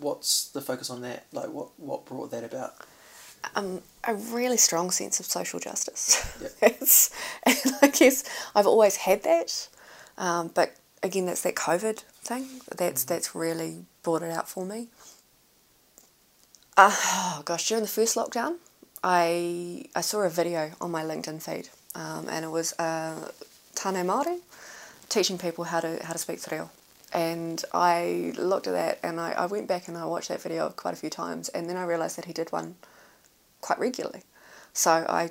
what's 0.00 0.48
the 0.48 0.60
focus 0.60 0.90
on 0.90 1.00
that 1.02 1.24
like 1.32 1.48
what 1.50 1.68
what 1.78 2.04
brought 2.06 2.30
that 2.30 2.44
about 2.44 2.74
um, 3.54 3.82
a 4.04 4.14
really 4.14 4.56
strong 4.56 4.90
sense 4.90 5.20
of 5.20 5.26
social 5.26 5.60
justice. 5.60 6.20
Yep. 6.42 6.52
it's, 6.80 7.10
and 7.46 7.74
I 7.80 7.86
guess 7.86 8.24
I've 8.54 8.66
always 8.66 8.96
had 8.96 9.22
that, 9.22 9.68
um, 10.18 10.48
but 10.52 10.74
again, 11.04 11.26
that's 11.26 11.42
that 11.42 11.54
COVID 11.54 12.00
thing. 12.20 12.60
That's 12.76 13.04
that's 13.04 13.36
really 13.36 13.84
brought 14.02 14.22
it 14.22 14.32
out 14.32 14.48
for 14.48 14.66
me. 14.66 14.88
Uh, 16.76 16.90
oh 16.92 17.42
gosh, 17.44 17.68
during 17.68 17.82
the 17.84 17.88
first 17.88 18.16
lockdown, 18.16 18.56
I 19.04 19.84
I 19.94 20.00
saw 20.00 20.22
a 20.22 20.28
video 20.30 20.72
on 20.80 20.90
my 20.90 21.04
LinkedIn 21.04 21.40
feed, 21.40 21.68
um, 21.94 22.26
and 22.28 22.44
it 22.44 22.48
was 22.50 22.72
uh, 22.78 23.30
Tane 23.78 24.04
Māori 24.04 24.40
teaching 25.08 25.38
people 25.38 25.62
how 25.64 25.78
to 25.78 26.04
how 26.04 26.12
to 26.12 26.18
speak 26.18 26.42
te 26.42 26.50
reo. 26.50 26.68
And 27.12 27.64
I 27.72 28.32
looked 28.36 28.66
at 28.66 28.72
that 28.72 28.98
and 29.02 29.20
I, 29.20 29.30
I 29.32 29.46
went 29.46 29.68
back 29.68 29.86
and 29.88 29.96
I 29.96 30.04
watched 30.04 30.28
that 30.28 30.42
video 30.42 30.68
quite 30.70 30.94
a 30.94 30.96
few 30.96 31.08
times 31.08 31.48
and 31.50 31.70
then 31.70 31.76
I 31.76 31.84
realised 31.84 32.18
that 32.18 32.24
he 32.24 32.32
did 32.32 32.50
one 32.50 32.74
quite 33.60 33.78
regularly. 33.78 34.22
So 34.72 34.90
I 34.90 35.30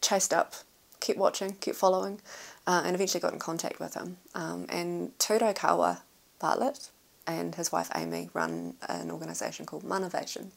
chased 0.00 0.32
up, 0.32 0.54
kept 0.98 1.18
watching, 1.18 1.52
kept 1.60 1.76
following, 1.76 2.20
uh, 2.66 2.82
and 2.84 2.96
eventually 2.96 3.20
got 3.20 3.34
in 3.34 3.38
contact 3.38 3.78
with 3.78 3.94
him. 3.94 4.16
Um, 4.34 4.66
and 4.70 5.16
Turo 5.18 5.54
Kawa 5.54 6.02
Bartlett 6.40 6.90
and 7.26 7.54
his 7.54 7.70
wife 7.70 7.90
Amy 7.94 8.30
run 8.32 8.74
an 8.88 9.10
organisation 9.10 9.66
called 9.66 9.84
Monovation. 9.84 10.52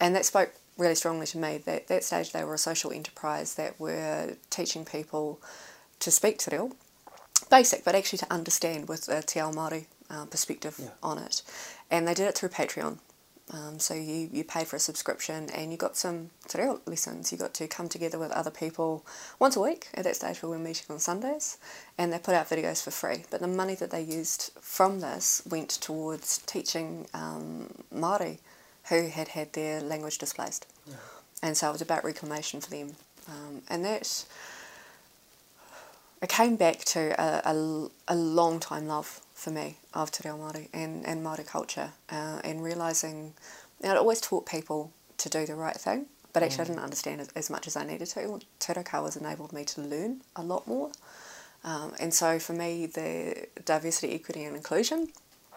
And 0.00 0.14
that 0.16 0.26
spoke 0.26 0.52
really 0.76 0.96
strongly 0.96 1.26
to 1.26 1.38
me. 1.38 1.58
That 1.58 1.86
that 1.86 2.02
stage 2.02 2.32
they 2.32 2.42
were 2.42 2.54
a 2.54 2.68
social 2.70 2.90
enterprise 2.92 3.54
that 3.54 3.78
were 3.78 4.36
teaching 4.50 4.84
people 4.84 5.40
to 6.02 6.10
speak 6.10 6.38
te 6.38 6.50
reo, 6.52 6.72
basic, 7.50 7.84
but 7.84 7.94
actually 7.94 8.18
to 8.18 8.32
understand 8.32 8.88
with 8.88 9.08
a 9.08 9.22
Te 9.22 9.40
Ao 9.40 9.50
Māori 9.52 9.86
uh, 10.10 10.24
perspective 10.26 10.76
Yeah. 10.78 10.90
on 11.02 11.18
it. 11.18 11.42
And 11.90 12.06
they 12.06 12.14
did 12.14 12.26
it 12.28 12.34
through 12.36 12.50
Patreon. 12.50 12.98
Um, 13.52 13.78
so 13.78 13.92
you, 13.94 14.28
you 14.32 14.44
paid 14.44 14.66
for 14.68 14.76
a 14.76 14.80
subscription 14.80 15.50
and 15.50 15.70
you 15.72 15.76
got 15.76 15.96
some 15.96 16.30
te 16.48 16.58
reo 16.58 16.80
lessons. 16.86 17.32
You 17.32 17.38
got 17.38 17.52
to 17.54 17.66
come 17.68 17.88
together 17.88 18.18
with 18.18 18.30
other 18.32 18.50
people 18.50 19.04
once 19.38 19.56
a 19.56 19.60
week. 19.60 19.88
At 19.94 20.04
that 20.04 20.16
stage 20.16 20.40
where 20.42 20.50
we 20.50 20.56
were 20.56 20.62
meeting 20.62 20.86
on 20.90 20.98
Sundays 21.00 21.58
and 21.98 22.12
they 22.12 22.18
put 22.18 22.34
out 22.34 22.48
videos 22.48 22.82
for 22.82 22.90
free. 22.92 23.24
But 23.30 23.40
the 23.40 23.48
money 23.48 23.74
that 23.74 23.90
they 23.90 24.00
used 24.02 24.52
from 24.60 25.00
this 25.00 25.42
went 25.50 25.70
towards 25.70 26.38
teaching 26.46 27.06
um, 27.12 27.68
Māori 27.94 28.38
who 28.88 29.08
had 29.08 29.28
had 29.28 29.52
their 29.52 29.80
language 29.80 30.18
displaced. 30.18 30.66
Yeah. 30.86 30.94
And 31.42 31.56
so 31.56 31.68
it 31.68 31.72
was 31.72 31.82
about 31.82 32.04
reclamation 32.04 32.60
for 32.60 32.70
them. 32.70 32.94
Um, 33.28 33.62
and 33.68 33.84
that, 33.84 34.24
it 36.22 36.28
came 36.28 36.56
back 36.56 36.78
to 36.84 37.20
a, 37.20 37.52
a, 37.52 37.88
a 38.08 38.16
long 38.16 38.60
time 38.60 38.86
love 38.86 39.20
for 39.34 39.50
me 39.50 39.76
of 39.92 40.12
Te 40.12 40.28
Reo 40.28 40.38
Māori 40.38 40.68
and, 40.72 41.04
and 41.04 41.24
Māori 41.24 41.44
culture 41.44 41.90
uh, 42.10 42.40
and 42.44 42.62
realising, 42.62 43.34
I'd 43.82 43.96
always 43.96 44.20
taught 44.20 44.46
people 44.46 44.92
to 45.18 45.28
do 45.28 45.44
the 45.44 45.56
right 45.56 45.76
thing, 45.76 46.06
but 46.32 46.44
actually 46.44 46.62
I 46.62 46.66
didn't 46.66 46.82
understand 46.82 47.20
as, 47.20 47.28
as 47.30 47.50
much 47.50 47.66
as 47.66 47.76
I 47.76 47.84
needed 47.84 48.06
to. 48.06 48.40
Te 48.60 48.72
Reo 48.72 48.84
Kawa's 48.84 49.16
enabled 49.16 49.52
me 49.52 49.64
to 49.64 49.80
learn 49.80 50.20
a 50.36 50.42
lot 50.42 50.66
more. 50.68 50.92
Um, 51.64 51.92
and 51.98 52.14
so 52.14 52.38
for 52.38 52.52
me, 52.52 52.86
the 52.86 53.48
diversity, 53.64 54.14
equity 54.14 54.44
and 54.44 54.56
inclusion, 54.56 55.08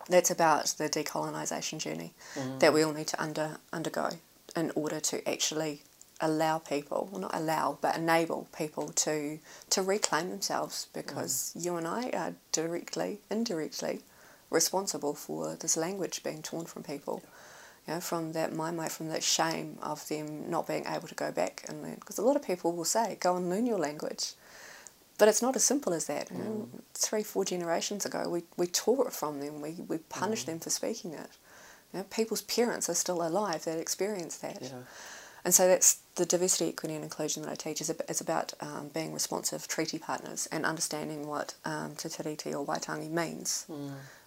that's 0.09 0.31
about 0.31 0.65
the 0.77 0.89
decolonisation 0.89 1.79
journey 1.79 2.13
that 2.59 2.73
we 2.73 2.83
all 2.83 2.93
need 2.93 3.07
to 3.07 3.21
under, 3.21 3.57
undergo 3.71 4.09
in 4.55 4.71
order 4.75 4.99
to 4.99 5.27
actually 5.29 5.81
allow 6.21 6.57
people, 6.59 7.09
well 7.11 7.21
not 7.21 7.35
allow, 7.35 7.77
but 7.81 7.97
enable 7.97 8.47
people 8.57 8.89
to 8.89 9.39
to 9.69 9.81
reclaim 9.81 10.29
themselves 10.29 10.87
because 10.93 11.53
mm. 11.57 11.65
you 11.65 11.75
and 11.75 11.87
I 11.87 12.09
are 12.11 12.33
directly, 12.51 13.19
indirectly 13.29 14.01
responsible 14.49 15.13
for 15.13 15.55
this 15.55 15.75
language 15.75 16.23
being 16.23 16.41
torn 16.41 16.65
from 16.65 16.83
people. 16.83 17.23
You 17.87 17.95
know, 17.95 17.99
from 17.99 18.31
that 18.31 18.51
mind, 18.51 18.91
from 18.91 19.09
that 19.09 19.23
shame 19.23 19.77
of 19.81 20.07
them 20.07 20.49
not 20.49 20.65
being 20.65 20.85
able 20.87 21.07
to 21.07 21.13
go 21.13 21.31
back 21.31 21.63
and 21.67 21.83
learn. 21.83 21.95
Because 21.95 22.17
a 22.17 22.23
lot 22.23 22.35
of 22.35 22.41
people 22.41 22.71
will 22.71 22.85
say, 22.85 23.17
go 23.19 23.35
and 23.35 23.47
learn 23.47 23.67
your 23.67 23.77
language. 23.77 24.33
But 25.19 25.27
it's 25.27 25.41
not 25.41 25.55
as 25.55 25.63
simple 25.63 25.93
as 25.93 26.07
that. 26.07 26.31
You 26.31 26.37
know? 26.39 26.67
Mm. 26.73 26.81
Three, 26.95 27.21
four 27.21 27.45
generations 27.45 28.03
ago, 28.03 28.27
we, 28.27 28.43
we 28.57 28.65
tore 28.65 29.07
it 29.07 29.13
from 29.13 29.39
them. 29.39 29.61
We, 29.61 29.75
we 29.87 29.99
punished 29.99 30.45
mm. 30.45 30.51
them 30.51 30.59
for 30.59 30.71
speaking 30.71 31.13
it. 31.13 31.29
You 31.93 31.99
know, 31.99 32.05
people's 32.09 32.41
parents 32.41 32.89
are 32.89 32.95
still 32.95 33.25
alive 33.25 33.65
that 33.65 33.77
experienced 33.77 34.41
that. 34.41 34.63
Yeah. 34.63 34.69
And 35.45 35.53
so 35.53 35.67
that's 35.67 35.99
the 36.15 36.25
diversity, 36.25 36.69
equity, 36.69 36.95
and 36.95 37.03
inclusion 37.03 37.43
that 37.43 37.51
I 37.51 37.55
teach 37.55 37.79
is, 37.79 37.89
is 38.09 38.19
about 38.19 38.53
um, 38.61 38.89
being 38.93 39.13
responsive 39.13 39.67
treaty 39.67 39.99
partners 39.99 40.47
and 40.51 40.65
understanding 40.65 41.27
what 41.27 41.53
um, 41.63 41.93
te 41.95 42.09
tiriti 42.09 42.53
o 42.55 42.65
waitangi 42.65 43.09
means. 43.11 43.65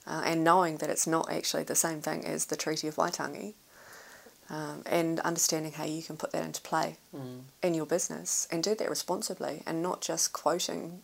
uh, 0.07 0.23
and 0.25 0.45
knowing 0.45 0.79
that 0.79 0.89
it's 0.91 1.07
not 1.07 1.31
actually 1.31 1.65
the 1.65 1.75
same 1.75 2.01
thing 2.01 2.25
as 2.25 2.47
the 2.47 2.57
Treaty 2.57 2.87
of 2.89 2.95
Waitangi, 2.97 3.53
um, 4.49 4.83
and 4.87 5.21
understanding 5.21 5.73
how 5.73 5.85
you 5.85 6.03
can 6.03 6.17
put 6.17 6.31
that 6.33 6.45
into 6.45 6.63
play 6.63 6.97
Mm. 7.15 7.41
in 7.63 7.75
your 7.75 7.85
business 7.87 8.47
and 8.51 8.63
do 8.63 8.75
that 8.77 8.89
responsibly 8.89 9.63
and 9.67 9.83
not 9.83 10.01
just 10.01 10.33
quoting 10.33 11.03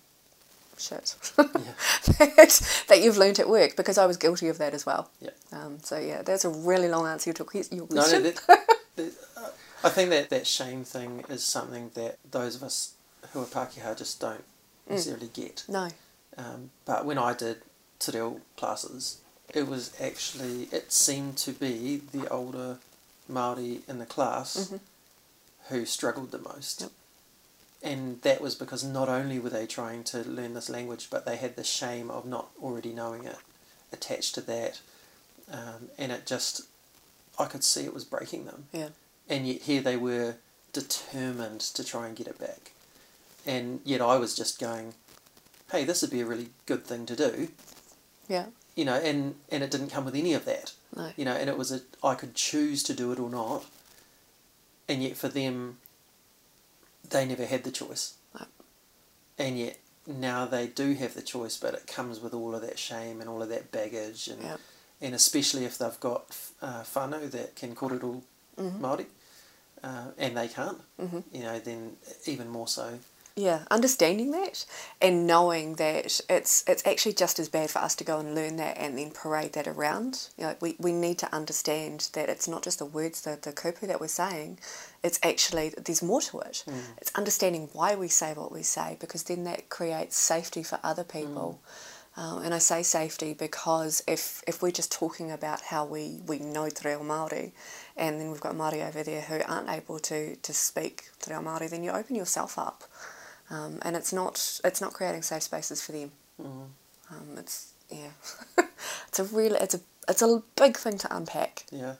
shit 0.78 1.14
Yeah. 1.36 1.44
that, 2.18 2.84
that 2.88 3.00
you've 3.02 3.18
learnt 3.18 3.38
at 3.38 3.48
work 3.48 3.76
because 3.76 3.98
I 3.98 4.06
was 4.06 4.16
guilty 4.16 4.48
of 4.48 4.58
that 4.58 4.72
as 4.74 4.86
well. 4.86 5.10
Yeah. 5.20 5.30
Um, 5.52 5.78
so 5.82 5.98
yeah, 5.98 6.22
that's 6.22 6.44
a 6.44 6.48
really 6.48 6.88
long 6.88 7.06
answer 7.06 7.32
to 7.32 7.44
your 7.70 7.86
No, 7.90 8.06
no, 8.06 8.20
that, 8.20 8.40
that, 8.96 9.12
uh, 9.36 9.48
I 9.84 9.90
think 9.90 10.10
that 10.10 10.30
that 10.30 10.46
shame 10.46 10.82
thing 10.84 11.24
is 11.28 11.44
something 11.44 11.90
that 11.94 12.18
those 12.30 12.56
of 12.56 12.62
us 12.62 12.94
who 13.32 13.42
are 13.42 13.46
Pākehā 13.46 13.96
just 13.96 14.18
don't 14.20 14.44
Mm. 14.86 14.90
necessarily 14.90 15.28
get. 15.28 15.64
no. 15.68 15.88
Um, 16.36 16.70
but 16.84 17.04
when 17.06 17.16
I 17.16 17.32
did 17.32 17.62
Te 18.00 18.12
Reo 18.12 18.40
classes, 18.56 19.18
it 19.54 19.66
was 19.68 19.92
actually, 20.00 20.64
it 20.72 20.90
seemed 20.92 21.36
to 21.38 21.52
be 21.52 22.02
the 22.12 22.28
older 22.28 22.78
Māori 23.30 23.88
in 23.88 23.98
the 23.98 24.04
class 24.06 24.56
Mhm. 24.56 24.80
who 25.68 25.86
struggled 25.86 26.30
the 26.32 26.38
most. 26.38 26.80
Yep. 26.82 26.90
And 27.82 28.20
that 28.22 28.40
was 28.40 28.54
because 28.54 28.82
not 28.82 29.08
only 29.08 29.38
were 29.38 29.50
they 29.50 29.66
trying 29.66 30.02
to 30.04 30.18
learn 30.28 30.54
this 30.54 30.68
language, 30.68 31.08
but 31.10 31.24
they 31.24 31.36
had 31.36 31.54
the 31.56 31.64
shame 31.64 32.10
of 32.10 32.24
not 32.26 32.48
already 32.62 32.92
knowing 32.92 33.24
it 33.24 33.36
attached 33.92 34.34
to 34.34 34.40
that. 34.42 34.80
Um, 35.50 35.90
and 35.98 36.10
it 36.12 36.26
just, 36.26 36.62
I 37.38 37.44
could 37.46 37.62
see 37.64 37.84
it 37.84 37.94
was 37.94 38.04
breaking 38.04 38.46
them. 38.46 38.68
Yeah. 38.72 38.88
And 39.28 39.46
yet 39.46 39.62
here 39.62 39.80
they 39.80 39.96
were 39.96 40.36
determined 40.72 41.60
to 41.60 41.84
try 41.84 42.06
and 42.06 42.16
get 42.16 42.26
it 42.26 42.38
back. 42.38 42.72
And 43.46 43.80
yet 43.84 44.00
I 44.00 44.16
was 44.16 44.34
just 44.34 44.58
going, 44.58 44.94
hey, 45.72 45.84
this 45.84 46.02
would 46.02 46.10
be 46.10 46.20
a 46.20 46.26
really 46.26 46.50
good 46.66 46.84
thing 46.84 47.06
to 47.06 47.16
do. 47.16 47.48
Yeah. 48.28 48.46
You 48.74 48.84
know, 48.84 48.94
and, 48.94 49.36
and 49.50 49.62
it 49.62 49.70
didn't 49.70 49.90
come 49.90 50.04
with 50.04 50.14
any 50.14 50.32
of 50.34 50.44
that. 50.46 50.72
No. 50.96 51.10
You 51.16 51.24
know, 51.24 51.34
and 51.34 51.48
it 51.48 51.56
was 51.58 51.70
a, 51.72 51.80
I 52.02 52.14
could 52.14 52.34
choose 52.34 52.82
to 52.84 52.94
do 52.94 53.12
it 53.12 53.18
or 53.18 53.30
not. 53.30 53.64
And 54.88 55.02
yet 55.02 55.16
for 55.16 55.28
them, 55.28 55.78
they 57.08 57.24
never 57.26 57.46
had 57.46 57.64
the 57.64 57.70
choice. 57.70 58.14
No. 58.38 58.46
And 59.38 59.58
yet 59.58 59.78
now 60.06 60.44
they 60.44 60.66
do 60.66 60.92
have 60.94 61.14
the 61.14 61.22
choice, 61.22 61.56
but 61.56 61.74
it 61.74 61.86
comes 61.86 62.20
with 62.20 62.34
all 62.34 62.54
of 62.54 62.62
that 62.62 62.78
shame 62.78 63.20
and 63.20 63.28
all 63.30 63.42
of 63.42 63.48
that 63.48 63.70
baggage. 63.72 64.28
And, 64.28 64.42
Yep. 64.42 64.60
and 65.00 65.14
especially 65.14 65.64
if 65.64 65.78
they've 65.78 66.00
got 66.00 66.36
uh, 66.60 66.82
whānau 66.82 67.30
that 67.30 67.56
can 67.56 67.74
kōrero 67.74 68.22
Mhm. 68.56 68.80
Māori, 68.80 69.06
uh, 69.82 70.06
and 70.18 70.36
they 70.36 70.48
can't, 70.48 70.80
Mhm. 71.00 71.24
you 71.32 71.42
know, 71.42 71.58
then 71.58 71.96
even 72.26 72.48
more 72.48 72.68
so. 72.68 72.98
Yeah, 73.36 73.64
understanding 73.68 74.30
that 74.30 74.64
and 75.00 75.26
knowing 75.26 75.74
that 75.74 76.20
it's 76.28 76.62
it's 76.68 76.86
actually 76.86 77.14
just 77.14 77.40
as 77.40 77.48
bad 77.48 77.68
for 77.68 77.80
us 77.80 77.96
to 77.96 78.04
go 78.04 78.20
and 78.20 78.32
learn 78.32 78.58
that 78.58 78.78
and 78.78 78.96
then 78.96 79.10
parade 79.10 79.54
that 79.54 79.66
around. 79.66 80.28
You 80.38 80.44
know, 80.44 80.54
we, 80.60 80.76
we 80.78 80.92
need 80.92 81.18
to 81.18 81.34
understand 81.34 82.10
that 82.12 82.28
it's 82.28 82.46
not 82.46 82.62
just 82.62 82.78
the 82.78 82.84
words, 82.86 83.22
the, 83.22 83.36
the 83.42 83.52
kupu 83.52 83.88
that 83.88 84.00
we're 84.00 84.06
saying, 84.06 84.60
it's 85.02 85.18
actually, 85.24 85.70
there's 85.70 86.00
more 86.00 86.20
to 86.20 86.38
it. 86.40 86.62
It's 86.98 87.10
understanding 87.16 87.70
why 87.72 87.96
we 87.96 88.06
say 88.06 88.34
what 88.34 88.52
we 88.52 88.62
say 88.62 88.96
because 89.00 89.24
then 89.24 89.42
that 89.44 89.68
creates 89.68 90.16
safety 90.16 90.62
for 90.62 90.78
other 90.84 91.02
people. 91.02 91.58
Um, 92.16 92.42
and 92.42 92.54
I 92.54 92.58
say 92.58 92.84
safety 92.84 93.34
because 93.34 94.02
if, 94.06 94.42
if 94.46 94.62
we're 94.62 94.70
just 94.70 94.92
talking 94.92 95.32
about 95.32 95.62
how 95.62 95.84
we, 95.84 96.20
we 96.26 96.38
know 96.38 96.68
Te 96.68 96.88
Reo 96.88 97.00
Māori 97.00 97.50
and 97.96 98.20
then 98.20 98.30
we've 98.30 98.40
got 98.40 98.54
Māori 98.54 98.86
over 98.86 99.02
there 99.02 99.22
who 99.22 99.40
aren't 99.46 99.68
able 99.68 99.98
to, 99.98 100.36
to 100.36 100.54
speak 100.54 101.06
Te 101.20 101.32
Reo 101.32 101.40
Māori, 101.40 101.68
then 101.68 101.82
you 101.82 101.90
open 101.90 102.14
yourself 102.14 102.56
up. 102.56 102.84
Um, 103.50 103.78
and 103.82 103.96
it's 103.96 104.12
not 104.12 104.60
it's 104.64 104.80
not 104.80 104.94
creating 104.94 105.22
safe 105.22 105.42
spaces 105.42 105.82
for 105.82 105.92
them. 105.92 106.12
Mm. 106.40 106.66
Um, 107.10 107.36
it's 107.36 107.72
yeah, 107.90 108.10
it's 109.08 109.18
a 109.18 109.24
really 109.24 109.58
it's 109.58 109.74
a 109.74 109.80
it's 110.08 110.22
a 110.22 110.42
big 110.56 110.76
thing 110.76 110.96
to 110.98 111.14
unpack. 111.14 111.66
Yeah. 111.70 111.96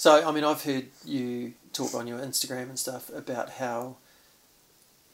So, 0.00 0.26
I 0.26 0.32
mean, 0.32 0.44
I've 0.44 0.62
heard 0.64 0.86
you 1.04 1.52
talk 1.74 1.94
on 1.94 2.06
your 2.06 2.20
Instagram 2.20 2.70
and 2.70 2.78
stuff 2.78 3.10
about 3.14 3.50
how 3.50 3.96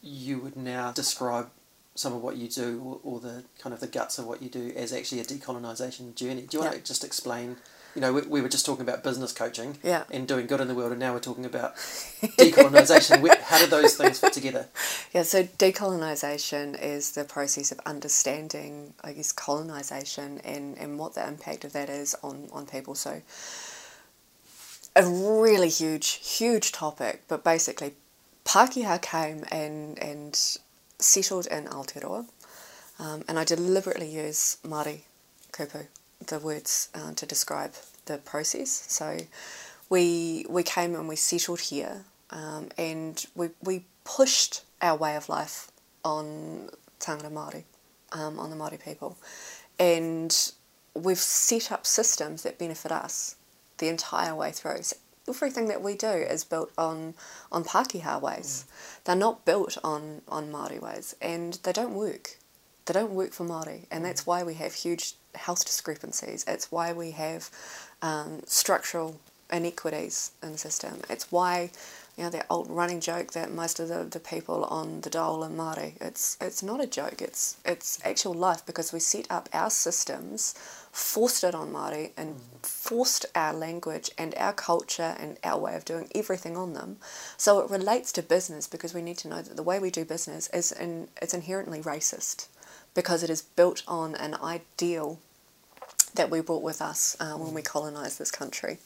you 0.01 0.39
would 0.39 0.57
now 0.57 0.93
describe 0.93 1.51
some 1.97 2.13
of 2.13 2.23
what 2.23 2.37
you 2.37 2.47
do 2.49 2.81
or, 2.85 3.01
or 3.03 3.21
the 3.21 3.43
kind 3.59 3.73
of 3.75 3.81
the 3.81 3.87
guts 3.89 4.19
of 4.19 4.27
what 4.27 4.41
you 4.43 4.49
do 4.49 4.73
as 4.77 4.93
actually 4.93 5.21
a 5.21 5.25
decolonisation 5.25 6.15
journey. 6.15 6.43
Do 6.43 6.57
you 6.59 6.61
want 6.63 6.75
Yeah. 6.75 6.79
to 6.81 6.85
just 6.85 7.03
explain? 7.05 7.57
You 7.95 8.03
know, 8.03 8.13
we, 8.13 8.21
we 8.21 8.41
were 8.43 8.51
just 8.51 8.67
talking 8.67 8.83
about 8.87 9.03
business 9.03 9.33
coaching 9.33 9.79
Yeah. 9.83 10.05
and 10.11 10.29
doing 10.29 10.47
good 10.47 10.61
in 10.61 10.69
the 10.69 10.75
world, 10.75 10.91
and 10.93 11.01
now 11.01 11.15
we're 11.15 11.19
talking 11.21 11.47
about 11.47 11.75
decolonisation. 12.37 13.23
Where- 13.23 13.41
How 13.43 13.59
do 13.59 13.67
those 13.67 13.97
things 13.97 14.19
fit 14.21 14.35
together? 14.35 14.67
Yeah, 15.15 15.23
so 15.23 15.45
decolonisation 15.45 16.79
is 16.79 17.13
the 17.13 17.25
process 17.25 17.73
of 17.73 17.81
understanding, 17.87 18.93
I 19.03 19.13
guess, 19.15 19.33
colonisation 19.33 20.43
and, 20.45 20.77
and 20.77 20.99
what 20.99 21.15
the 21.15 21.27
impact 21.27 21.65
of 21.65 21.73
that 21.73 21.89
is 21.89 22.15
on, 22.23 22.49
on 22.53 22.67
people. 22.67 22.95
So, 22.95 23.23
a 24.95 25.03
really 25.07 25.71
huge, 25.71 26.09
huge 26.23 26.73
topic, 26.73 27.23
but 27.29 27.45
basically, 27.45 27.95
Pākehā 28.45 29.01
came 29.03 29.45
and, 29.51 29.99
and 29.99 30.59
settled 30.99 31.47
in 31.47 31.65
Aotearoa, 31.65 32.27
um, 32.99 33.25
and 33.29 33.39
I 33.39 33.45
deliberately 33.45 34.09
use 34.09 34.59
Māori 34.65 35.01
kupu, 35.53 35.87
the 36.27 36.39
words 36.39 36.89
uh, 36.95 37.13
to 37.13 37.27
describe 37.27 37.75
the 38.07 38.19
process. 38.19 38.71
So, 38.89 39.19
we 39.89 40.47
we 40.49 40.63
came 40.63 40.95
and 40.95 41.09
we 41.09 41.17
settled 41.17 41.61
here, 41.61 42.05
um, 42.31 42.69
and 42.79 43.25
we 43.35 43.51
we 43.63 43.85
pushed 44.05 44.63
our 44.81 44.97
way 44.97 45.17
of 45.17 45.29
life 45.29 45.71
on 46.05 46.71
tangata 47.01 47.31
Māori, 47.31 47.65
um, 48.13 48.39
on 48.39 48.51
the 48.51 48.57
Māori 48.57 48.83
people, 48.83 49.17
and 49.79 50.53
we've 50.95 51.19
set 51.19 51.71
up 51.71 51.87
systems 51.87 52.43
that 52.43 52.59
benefit 52.59 52.91
us 52.91 53.37
the 53.79 53.89
entire 53.89 54.35
way 54.35 54.51
through. 54.51 54.83
So 54.83 54.97
everything 55.29 55.69
that 55.69 55.83
we 55.83 55.95
do 55.95 56.09
is 56.09 56.45
built 56.45 56.71
on 56.77 57.15
on 57.51 57.65
Pākehā 57.65 58.21
ways. 58.21 58.65
They're 59.05 59.17
not 59.17 59.45
built 59.45 59.79
on 59.83 60.23
on 60.29 60.51
Māori 60.53 60.81
ways, 60.81 61.15
and 61.21 61.55
they 61.63 61.73
don't 61.73 61.95
work. 61.95 62.37
They 62.87 62.95
don't 62.95 63.13
work 63.13 63.33
for 63.33 63.45
Māori, 63.45 63.87
and 63.91 64.05
that's 64.05 64.27
why 64.27 64.43
we 64.43 64.55
have 64.55 64.75
huge 64.75 65.15
health 65.35 65.65
discrepancies. 65.65 66.45
It's 66.47 66.71
why 66.71 66.93
we 66.93 67.11
have 67.13 67.51
um, 68.03 68.43
structural 68.47 69.21
inequities 69.53 70.33
in 70.43 70.53
the 70.53 70.59
system. 70.59 71.01
It's 71.09 71.31
why, 71.31 71.71
you 72.17 72.25
know, 72.25 72.31
that 72.31 72.47
old 72.49 72.71
running 72.71 73.01
joke 73.01 73.33
that 73.33 73.53
most 73.53 73.79
of 73.79 73.89
the, 73.89 74.05
the 74.05 74.21
people 74.21 74.65
on 74.65 75.03
the 75.03 75.11
dole 75.11 75.45
are 75.45 75.51
Māori. 75.51 76.01
It's 76.01 76.39
it's 76.41 76.63
not 76.63 76.83
a 76.83 76.87
joke. 76.87 77.21
It's 77.21 77.59
it's 77.65 77.99
actual 78.05 78.33
life 78.33 78.65
because 78.65 78.91
we 78.91 79.01
set 79.01 79.27
up 79.31 79.51
our 79.53 79.69
systems, 79.69 80.55
forced 80.91 81.45
it 81.45 81.55
on 81.55 81.73
Māori, 81.73 82.13
and 82.17 82.41
forced 82.63 83.27
our 83.35 83.53
language 83.53 84.11
and 84.17 84.35
our 84.37 84.55
culture 84.55 85.15
and 85.21 85.39
our 85.45 85.59
way 85.59 85.75
of 85.75 85.85
doing 85.85 86.09
everything 86.15 86.57
on 86.57 86.73
them. 86.73 86.97
So 87.37 87.61
it 87.61 87.71
relates 87.71 88.13
to 88.13 88.23
business 88.23 88.67
because 88.67 88.95
we 88.95 89.03
need 89.03 89.19
to 89.19 89.29
know 89.29 89.43
that 89.43 89.57
the 89.57 89.63
way 89.63 89.79
we 89.79 89.91
do 89.91 90.07
business 90.07 90.49
is 90.55 90.73
in, 90.73 91.09
it's 91.21 91.35
inherently 91.35 91.81
racist 91.81 92.47
because 92.95 93.23
it 93.23 93.29
is 93.29 93.43
built 93.43 93.83
on 93.87 94.15
an 94.15 94.35
ideal 94.37 95.19
that 96.15 96.31
we 96.31 96.41
brought 96.41 96.63
with 96.63 96.81
us 96.81 97.15
uh, 97.21 97.35
when 97.35 97.53
we 97.53 97.61
colonised 97.61 98.19
this 98.19 98.31
country. 98.31 98.79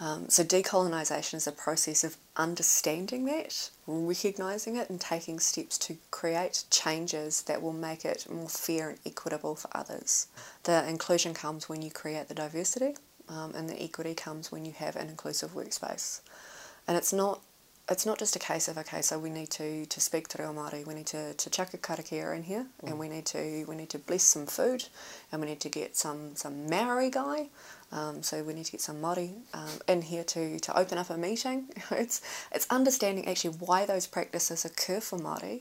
Um, 0.00 0.28
so 0.28 0.42
decolonisation 0.42 1.34
is 1.34 1.46
a 1.46 1.52
process 1.52 2.02
of 2.02 2.16
understanding 2.36 3.24
that, 3.26 3.70
recognising 3.86 4.76
it, 4.76 4.90
and 4.90 5.00
taking 5.00 5.38
steps 5.38 5.78
to 5.78 5.96
create 6.10 6.64
changes 6.70 7.42
that 7.42 7.62
will 7.62 7.72
make 7.72 8.04
it 8.04 8.26
more 8.30 8.48
fair 8.48 8.90
and 8.90 8.98
equitable 9.06 9.54
for 9.54 9.70
others. 9.72 10.26
The 10.64 10.86
inclusion 10.88 11.32
comes 11.32 11.68
when 11.68 11.80
you 11.80 11.90
create 11.90 12.28
the 12.28 12.34
diversity, 12.34 12.96
um, 13.28 13.54
and 13.54 13.68
the 13.68 13.80
equity 13.80 14.14
comes 14.14 14.50
when 14.50 14.64
you 14.64 14.72
have 14.72 14.96
an 14.96 15.08
inclusive 15.08 15.52
workspace. 15.52 16.20
And 16.88 16.96
it's 16.96 17.12
not 17.12 17.40
it's 17.90 18.06
not 18.06 18.18
just 18.18 18.34
a 18.34 18.38
case 18.38 18.66
of 18.68 18.78
okay, 18.78 19.02
so 19.02 19.18
we 19.18 19.28
need 19.28 19.50
to, 19.50 19.84
to 19.86 20.00
speak 20.00 20.28
te 20.28 20.42
Reo 20.42 20.54
Māori, 20.54 20.86
we 20.86 20.94
need 20.94 21.06
to, 21.06 21.34
to 21.34 21.50
chuck 21.50 21.74
a 21.74 21.78
karakia 21.78 22.34
in 22.34 22.42
here, 22.42 22.66
and 22.82 22.98
we 22.98 23.08
need 23.08 23.26
to 23.26 23.64
we 23.68 23.76
need 23.76 23.90
to 23.90 23.98
bless 23.98 24.22
some 24.22 24.46
food, 24.46 24.84
and 25.30 25.40
we 25.42 25.48
need 25.48 25.60
to 25.60 25.68
get 25.68 25.94
some 25.94 26.34
some 26.34 26.68
Maori 26.68 27.10
guy, 27.10 27.48
um, 27.92 28.22
so 28.22 28.42
we 28.42 28.54
need 28.54 28.64
to 28.64 28.72
get 28.72 28.80
some 28.80 29.02
Māori 29.02 29.34
um, 29.52 29.68
in 29.86 30.00
here 30.00 30.24
to, 30.24 30.58
to 30.60 30.78
open 30.78 30.96
up 30.96 31.10
a 31.10 31.18
meeting. 31.18 31.66
it's 31.90 32.22
it's 32.52 32.66
understanding 32.70 33.28
actually 33.28 33.56
why 33.58 33.84
those 33.84 34.06
practices 34.06 34.64
occur 34.64 35.00
for 35.00 35.18
Māori, 35.18 35.60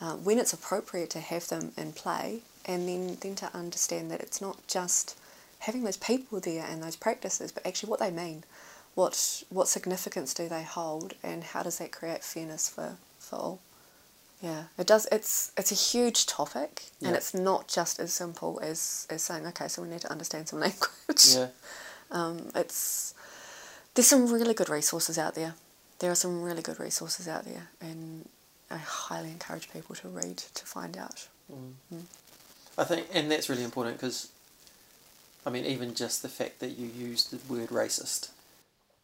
uh, 0.00 0.14
when 0.14 0.38
it's 0.40 0.52
appropriate 0.52 1.10
to 1.10 1.20
have 1.20 1.46
them 1.48 1.70
in 1.76 1.92
play, 1.92 2.40
and 2.66 2.88
then 2.88 3.16
then 3.20 3.36
to 3.36 3.50
understand 3.54 4.10
that 4.10 4.20
it's 4.20 4.40
not 4.40 4.66
just 4.66 5.16
having 5.60 5.84
those 5.84 5.98
people 5.98 6.40
there 6.40 6.66
and 6.68 6.82
those 6.82 6.96
practices, 6.96 7.52
but 7.52 7.64
actually 7.64 7.90
what 7.90 8.00
they 8.00 8.10
mean 8.10 8.42
what 8.94 9.42
what 9.50 9.68
significance 9.68 10.34
do 10.34 10.48
they 10.48 10.62
hold 10.62 11.14
and 11.22 11.44
how 11.44 11.62
does 11.62 11.78
that 11.78 11.92
create 11.92 12.22
fairness 12.24 12.68
for, 12.68 12.96
for 13.18 13.36
all? 13.36 13.60
Yeah 14.42 14.64
it 14.78 14.86
does 14.86 15.06
it's 15.12 15.52
it's 15.56 15.70
a 15.70 15.74
huge 15.74 16.26
topic 16.26 16.84
and 17.02 17.14
it's 17.14 17.34
not 17.34 17.68
just 17.68 18.00
as 18.00 18.12
simple 18.12 18.58
as, 18.62 19.06
as 19.10 19.22
saying 19.22 19.46
okay 19.48 19.68
so 19.68 19.82
we 19.82 19.88
need 19.88 20.00
to 20.00 20.10
understand 20.10 20.48
some 20.48 20.60
language. 20.66 21.34
Yeah. 21.34 21.48
um, 22.10 22.48
it's 22.54 23.14
there's 23.94 24.06
some 24.06 24.32
really 24.32 24.54
good 24.54 24.68
resources 24.68 25.18
out 25.18 25.34
there. 25.34 25.54
There 25.98 26.10
are 26.10 26.14
some 26.14 26.42
really 26.42 26.62
good 26.62 26.80
resources 26.80 27.28
out 27.28 27.44
there 27.44 27.68
and 27.80 28.28
I 28.70 28.76
highly 28.76 29.30
encourage 29.30 29.72
people 29.72 29.96
to 29.96 30.08
read 30.08 30.38
to 30.38 30.64
find 30.64 30.96
out. 30.96 31.28
I 32.78 32.84
think, 32.84 33.08
and 33.12 33.30
that's 33.30 33.48
really 33.48 33.64
important 33.64 33.96
because 33.96 34.30
I 35.44 35.50
mean, 35.50 35.64
even 35.64 35.94
just 35.94 36.22
the 36.22 36.28
fact 36.28 36.60
that 36.60 36.78
you 36.78 36.86
use 36.86 37.24
the 37.24 37.38
word 37.52 37.70
racist. 37.70 38.30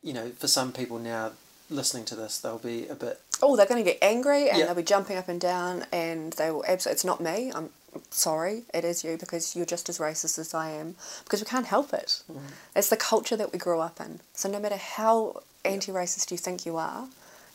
You 0.07 0.13
know, 0.13 0.31
for 0.31 0.47
some 0.47 0.73
people 0.73 0.99
now 0.99 1.33
listening 1.69 2.05
to 2.07 2.15
this, 2.15 2.39
they'll 2.39 2.59
be 2.59 2.87
a 2.87 2.95
bit. 2.95 3.21
Oh, 3.43 3.57
they're 3.57 3.67
going 3.67 3.85
to 3.85 3.91
get 3.91 3.99
angry 4.01 4.49
and 4.49 4.59
Yeah. 4.59 4.67
they'll 4.67 4.75
be 4.75 4.83
jumping 4.95 5.17
up 5.17 5.29
and 5.29 5.41
down, 5.41 5.85
and 5.93 6.33
they 6.35 6.51
will 6.51 6.65
absolutely. 6.67 6.95
It's 6.95 7.05
not 7.05 7.21
me. 7.21 7.53
I'm 7.53 7.71
sorry. 8.11 8.63
It 8.73 8.85
is 8.85 9.03
you 9.05 9.17
because 9.17 9.57
you're 9.57 9.67
just 9.67 9.89
as 9.89 9.99
racist 9.99 10.39
as 10.39 10.55
I 10.55 10.71
am 10.71 10.95
because 11.25 11.41
we 11.41 11.47
can't 11.47 11.67
help 11.67 11.93
it. 11.93 12.23
Mm-hmm. 12.31 12.47
It's 12.77 12.89
the 12.89 12.97
culture 12.97 13.37
that 13.37 13.53
we 13.53 13.59
grew 13.59 13.81
up 13.81 14.01
in. 14.01 14.21
So 14.33 14.49
no 14.49 14.61
matter 14.61 14.77
how 14.77 15.43
anti-racist 15.65 16.31
you 16.31 16.37
think 16.37 16.65
you 16.65 16.77
are, 16.77 17.09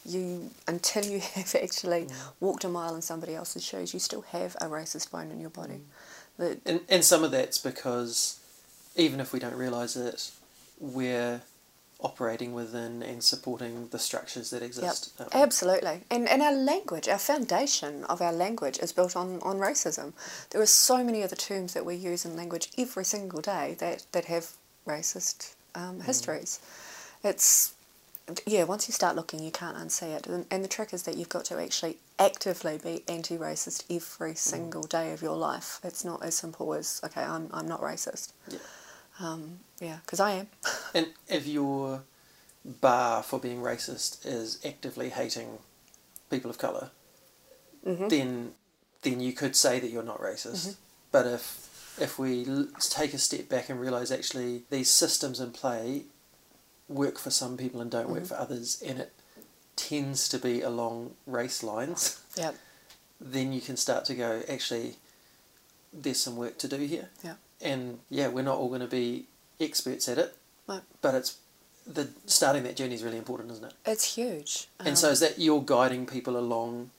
you 0.05 0.51
until 0.67 1.05
you 1.05 1.19
have 1.35 1.55
actually 1.55 2.05
mm. 2.05 2.13
walked 2.39 2.63
a 2.65 2.69
mile 2.69 2.95
in 2.95 3.01
somebody 3.01 3.33
else's 3.35 3.63
shoes, 3.63 3.93
you 3.93 3.99
still 3.99 4.25
have 4.33 4.55
a 4.55 4.65
racist 4.65 5.11
bone 5.11 5.31
in 5.31 5.39
your 5.39 5.51
body. 5.51 5.75
Mm. 5.75 6.37
The, 6.37 6.57
And, 6.65 6.81
and 6.89 7.05
some 7.05 7.23
of 7.23 7.31
that's 7.31 7.57
because 7.57 8.39
even 8.95 9.19
if 9.19 9.31
we 9.31 9.39
don't 9.39 9.55
realise 9.55 9.95
it, 9.95 10.31
we're 10.79 11.41
operating 12.03 12.53
within 12.53 13.03
and 13.03 13.23
supporting 13.23 13.87
the 13.89 13.99
structures 13.99 14.49
that 14.49 14.61
Yep, 14.61 14.67
exist. 14.67 15.13
Um, 15.19 15.27
absolutely. 15.33 16.01
And, 16.09 16.27
and 16.27 16.41
our 16.41 16.53
language, 16.53 17.07
our 17.07 17.17
foundation 17.17 18.03
of 18.05 18.21
our 18.21 18.33
language 18.33 18.79
is 18.79 18.91
built 18.91 19.15
on, 19.15 19.39
on 19.41 19.57
racism. 19.57 20.13
There 20.49 20.61
are 20.61 20.65
so 20.67 21.03
many 21.03 21.23
other 21.23 21.35
terms 21.35 21.73
that 21.73 21.85
we 21.85 21.95
use 21.95 22.25
in 22.25 22.35
language 22.35 22.69
every 22.77 23.05
single 23.05 23.41
day 23.41 23.75
that, 23.79 24.05
that 24.11 24.25
have 24.25 24.51
racist 24.87 25.53
um, 25.75 26.01
histories. 26.01 26.59
It's, 27.23 27.73
yeah, 28.45 28.63
once 28.63 28.87
you 28.87 28.93
start 28.93 29.15
looking, 29.15 29.43
you 29.43 29.51
can't 29.51 29.77
unsee 29.77 30.15
it. 30.15 30.27
And, 30.27 30.45
and 30.49 30.63
the 30.63 30.67
trick 30.67 30.93
is 30.93 31.03
that 31.03 31.17
you've 31.17 31.29
got 31.29 31.45
to 31.45 31.61
actually 31.61 31.97
actively 32.17 32.77
be 32.77 33.03
anti 33.07 33.37
racist 33.37 33.83
every 33.89 34.35
single 34.35 34.83
day 34.83 35.11
of 35.11 35.21
your 35.21 35.35
life. 35.35 35.79
It's 35.83 36.03
not 36.05 36.23
as 36.23 36.35
simple 36.35 36.73
as, 36.73 37.01
okay, 37.03 37.21
I'm, 37.21 37.49
I'm 37.53 37.67
not 37.67 37.81
racist. 37.81 38.31
Yeah. 38.49 38.59
Um, 39.21 39.59
yeah, 39.79 39.99
because 40.05 40.19
I 40.19 40.31
am. 40.31 40.47
And 40.93 41.07
if 41.27 41.47
your 41.47 42.03
bar 42.65 43.23
for 43.23 43.39
being 43.39 43.61
racist 43.61 44.25
is 44.25 44.59
actively 44.65 45.09
hating 45.09 45.59
people 46.29 46.49
of 46.49 46.57
color, 46.57 46.91
Mhm. 47.85 48.09
then 48.09 48.55
then 49.03 49.19
you 49.19 49.33
could 49.33 49.55
say 49.55 49.79
that 49.79 49.89
you're 49.89 50.03
not 50.03 50.19
racist. 50.21 50.75
But 51.11 51.25
if 51.27 51.67
if 51.99 52.17
we 52.19 52.45
take 52.79 53.13
a 53.13 53.17
step 53.19 53.49
back 53.49 53.69
and 53.69 53.79
realize 53.79 54.11
actually 54.11 54.63
these 54.69 54.89
systems 54.89 55.39
in 55.39 55.51
play 55.51 56.05
work 56.87 57.17
for 57.19 57.31
some 57.31 57.57
people 57.57 57.81
and 57.81 57.89
don't 57.91 58.09
work 58.09 58.25
for 58.25 58.35
others, 58.35 58.81
and 58.85 58.99
it 58.99 59.11
tends 59.75 60.27
to 60.29 60.37
be 60.37 60.61
along 60.61 61.15
race 61.25 61.63
lines, 61.63 62.19
Yep. 62.35 62.55
then 63.21 63.53
you 63.53 63.61
can 63.61 63.77
start 63.77 64.05
to 64.05 64.15
go 64.15 64.43
actually. 64.49 64.97
There's 65.93 66.21
some 66.21 66.35
work 66.37 66.57
to 66.59 66.67
do 66.67 66.77
here, 66.77 67.09
Yeah. 67.23 67.35
And 67.61 67.99
yeah, 68.09 68.27
we're 68.27 68.43
not 68.43 68.57
all 68.57 68.69
going 68.69 68.81
to 68.81 68.87
be 68.87 69.25
experts 69.59 70.07
at 70.09 70.17
it, 70.17 70.35
No. 70.67 70.81
but 71.01 71.15
it's 71.15 71.37
the 71.87 72.09
starting 72.25 72.63
that 72.63 72.75
journey 72.75 72.95
is 72.95 73.03
really 73.03 73.17
important, 73.17 73.51
isn't 73.51 73.65
it? 73.65 73.73
It's 73.85 74.15
huge. 74.15 74.67
And 74.79 74.97
so 74.97 75.07
Um, 75.07 75.13
is 75.13 75.19
that 75.19 75.39
you're 75.39 75.61
guiding 75.61 76.05
people 76.05 76.37
along 76.37 76.91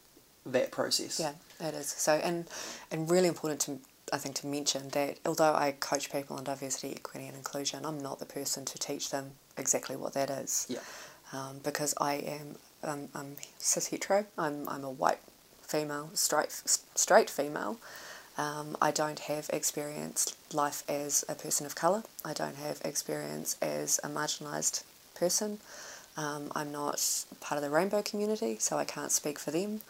that 0.45 0.71
process? 0.73 1.21
Yeah, 1.21 1.35
it 1.61 1.75
is. 1.75 1.89
So 1.89 2.13
and 2.15 2.49
and 2.91 3.11
really 3.11 3.29
important 3.29 3.61
to 3.63 3.79
I 4.13 4.19
think 4.19 4.35
to 4.37 4.47
mention 4.47 4.89
that 4.91 5.19
although 5.25 5.55
I 5.55 5.73
coach 5.73 6.11
people 6.13 6.37
on 6.37 6.45
diversity, 6.45 6.95
equity, 6.95 7.27
and 7.29 7.37
inclusion, 7.37 7.87
I'm 7.87 7.99
not 7.99 8.19
the 8.19 8.27
person 8.27 8.65
to 8.67 8.79
teach 8.79 9.11
them 9.11 9.33
exactly 9.57 9.97
what 9.97 10.13
that 10.15 10.29
is. 10.29 10.67
Yeah. 10.69 10.81
Um, 11.33 11.61
because 11.63 11.95
I 11.99 12.15
am 12.15 12.57
um, 12.83 13.09
I'm 13.15 13.37
cis 13.59 13.87
hetero. 13.87 14.27
I'm 14.37 14.69
I'm 14.69 14.85
a 14.85 14.91
white 14.91 15.21
female, 15.63 16.11
straight 16.15 16.51
straight 16.95 17.31
female. 17.31 17.79
Um, 18.39 18.77
I 18.81 18.91
don't 18.91 19.19
have 19.21 19.51
experienced 19.53 20.37
life 20.55 20.83
as 20.89 21.25
a 21.29 21.35
person 21.35 21.67
of 21.67 21.75
colour. 21.75 22.03
I 22.25 22.33
don't 22.33 22.57
have 22.57 22.81
experience 22.85 23.57
as 23.61 24.01
a 24.03 24.09
marginalised 24.09 24.85
person. 25.15 25.59
Um, 26.17 26.51
I'm 26.55 26.73
not 26.73 27.25
part 27.41 27.59
of 27.59 27.63
the 27.63 27.71
rainbow 27.71 28.03
community, 28.03 28.57
so 28.59 28.79
I 28.79 28.85
can't 28.85 29.13
speak 29.13 29.39
for 29.39 29.51
them. 29.51 29.81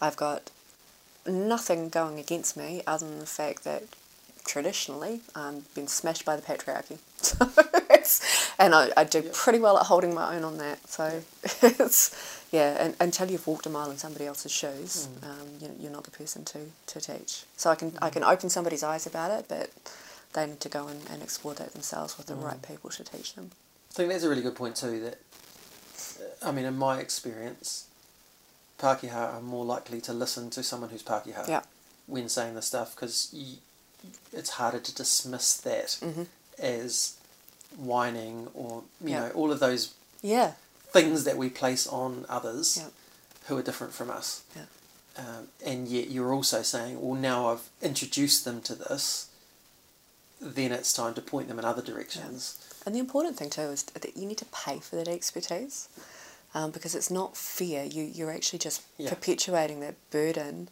I've 0.00 0.16
got 0.16 0.50
nothing 1.26 1.88
going 1.88 2.18
against 2.18 2.56
me 2.56 2.82
other 2.86 3.06
than 3.06 3.18
the 3.18 3.26
fact 3.26 3.64
that 3.64 3.84
traditionally 4.44 5.20
I've 5.34 5.72
been 5.74 5.86
smashed 5.86 6.24
by 6.24 6.36
the 6.36 6.42
patriarchy. 6.42 6.98
So 7.22 7.36
it's, 7.90 8.39
and 8.60 8.74
I, 8.74 8.90
I 8.96 9.04
do 9.04 9.22
pretty 9.22 9.58
well 9.58 9.78
at 9.78 9.86
holding 9.86 10.14
my 10.14 10.36
own 10.36 10.44
on 10.44 10.58
that. 10.58 10.86
So 10.88 11.22
it's, 11.62 12.44
yeah, 12.52 12.76
and, 12.78 12.94
until 13.00 13.30
you've 13.30 13.46
walked 13.46 13.64
a 13.66 13.70
mile 13.70 13.90
in 13.90 13.96
somebody 13.96 14.26
else's 14.26 14.52
shoes, 14.52 15.08
um, 15.22 15.48
you, 15.60 15.70
you're 15.80 15.90
not 15.90 16.04
the 16.04 16.10
person 16.10 16.44
to, 16.44 16.58
to 16.86 17.00
teach. 17.00 17.44
So 17.56 17.70
I 17.70 17.74
can, 17.74 17.94
I 18.02 18.10
can 18.10 18.22
open 18.22 18.50
somebody's 18.50 18.82
eyes 18.82 19.06
about 19.06 19.30
it, 19.30 19.46
but 19.48 19.70
they 20.34 20.46
need 20.46 20.60
to 20.60 20.68
go 20.68 20.86
and, 20.86 21.00
and 21.10 21.22
explore 21.22 21.54
that 21.54 21.72
themselves 21.72 22.18
with 22.18 22.26
the 22.26 22.34
right 22.34 22.60
people 22.62 22.90
to 22.90 23.02
teach 23.02 23.34
them. 23.34 23.50
I 23.90 23.94
think 23.94 24.10
that's 24.10 24.24
a 24.24 24.28
really 24.28 24.42
good 24.42 24.54
point 24.54 24.76
too. 24.76 25.00
That 25.00 25.18
uh, 26.44 26.48
I 26.48 26.52
mean, 26.52 26.66
in 26.66 26.76
my 26.76 27.00
experience, 27.00 27.86
Pākehā 28.78 29.34
are 29.34 29.40
more 29.40 29.64
likely 29.64 30.00
to 30.02 30.12
listen 30.12 30.50
to 30.50 30.62
someone 30.62 30.90
who's 30.90 31.02
Pākehā 31.02 31.48
Yeah. 31.48 31.62
when 32.06 32.28
saying 32.28 32.54
this 32.54 32.66
stuff 32.66 32.94
because 32.94 33.34
it's 34.32 34.50
harder 34.50 34.78
to 34.78 34.94
dismiss 34.94 35.56
that 35.56 35.98
Mhm. 36.02 36.26
as 36.58 37.14
whining 37.76 38.48
or 38.54 38.82
you 39.00 39.10
Yeah. 39.10 39.20
know 39.20 39.30
all 39.30 39.50
of 39.52 39.60
those 39.60 39.90
Yeah, 40.22 40.52
things 40.92 41.24
that 41.24 41.36
we 41.36 41.48
place 41.48 41.86
on 41.86 42.26
others 42.28 42.76
Yeah. 42.76 42.88
who 43.46 43.56
are 43.58 43.62
different 43.62 43.92
from 43.94 44.10
us. 44.10 44.42
Yeah. 44.56 44.66
Um, 45.16 45.48
and 45.64 45.88
yet 45.88 46.08
you're 46.10 46.32
also 46.32 46.62
saying, 46.62 47.00
well, 47.00 47.18
now 47.20 47.48
I've 47.50 47.68
introduced 47.82 48.44
them 48.44 48.60
to 48.62 48.74
this, 48.74 49.26
then 50.40 50.72
it's 50.72 50.92
time 50.92 51.14
to 51.14 51.20
point 51.22 51.48
them 51.48 51.58
in 51.58 51.64
other 51.64 51.82
directions. 51.82 52.56
And 52.86 52.94
the 52.94 52.98
important 53.00 53.36
thing 53.36 53.50
too 53.50 53.62
is 53.62 53.82
that 53.84 54.16
you 54.16 54.26
need 54.26 54.38
to 54.38 54.46
pay 54.46 54.78
for 54.80 54.96
that 54.96 55.08
expertise, 55.08 55.88
um, 56.54 56.70
because 56.70 56.94
it's 56.94 57.10
not 57.10 57.36
fair. 57.36 57.84
You 57.84 58.02
you're 58.04 58.30
actually 58.32 58.58
just 58.60 58.82
perpetuating 59.06 59.80
that 59.80 59.96
burden 60.10 60.68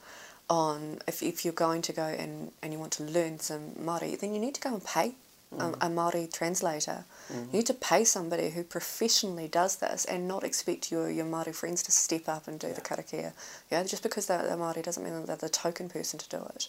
on 0.49 1.01
if 1.07 1.23
if 1.23 1.45
you're 1.45 1.53
going 1.53 1.83
to 1.83 1.93
go 1.93 2.05
and, 2.07 2.53
and 2.63 2.73
you 2.73 2.79
want 2.79 2.93
to 2.93 3.03
learn 3.05 3.39
some 3.41 3.73
Māori, 3.73 4.19
then 4.19 4.33
you 4.33 4.41
need 4.41 4.55
to 4.55 4.61
go 4.61 4.73
and 4.73 4.83
pay 4.85 5.15
a, 5.57 5.69
a 5.71 5.89
Māori 5.89 6.33
translator. 6.33 7.05
You 7.31 7.49
need 7.53 7.67
to 7.67 7.75
pay 7.75 8.05
somebody 8.05 8.51
who 8.51 8.63
professionally 8.63 9.49
does 9.49 9.77
this 9.77 10.05
and 10.05 10.27
not 10.27 10.45
expect 10.45 10.91
your, 10.91 11.11
your 11.11 11.27
Māori 11.27 11.55
friends 11.55 11.83
to 11.85 11.93
step 11.93 12.29
up 12.29 12.49
and 12.49 12.59
do 12.59 12.73
the 12.73 12.81
karakia. 12.81 13.33
Yeah, 13.71 13.83
just 13.83 14.03
because 14.03 14.27
they're, 14.27 14.43
they're 14.43 14.57
Māori 14.57 14.83
doesn't 14.83 15.05
mean 15.05 15.15
that 15.15 15.27
they're 15.27 15.37
the 15.37 15.49
token 15.49 15.89
person 15.89 16.19
to 16.19 16.29
do 16.29 16.43
it. 16.55 16.69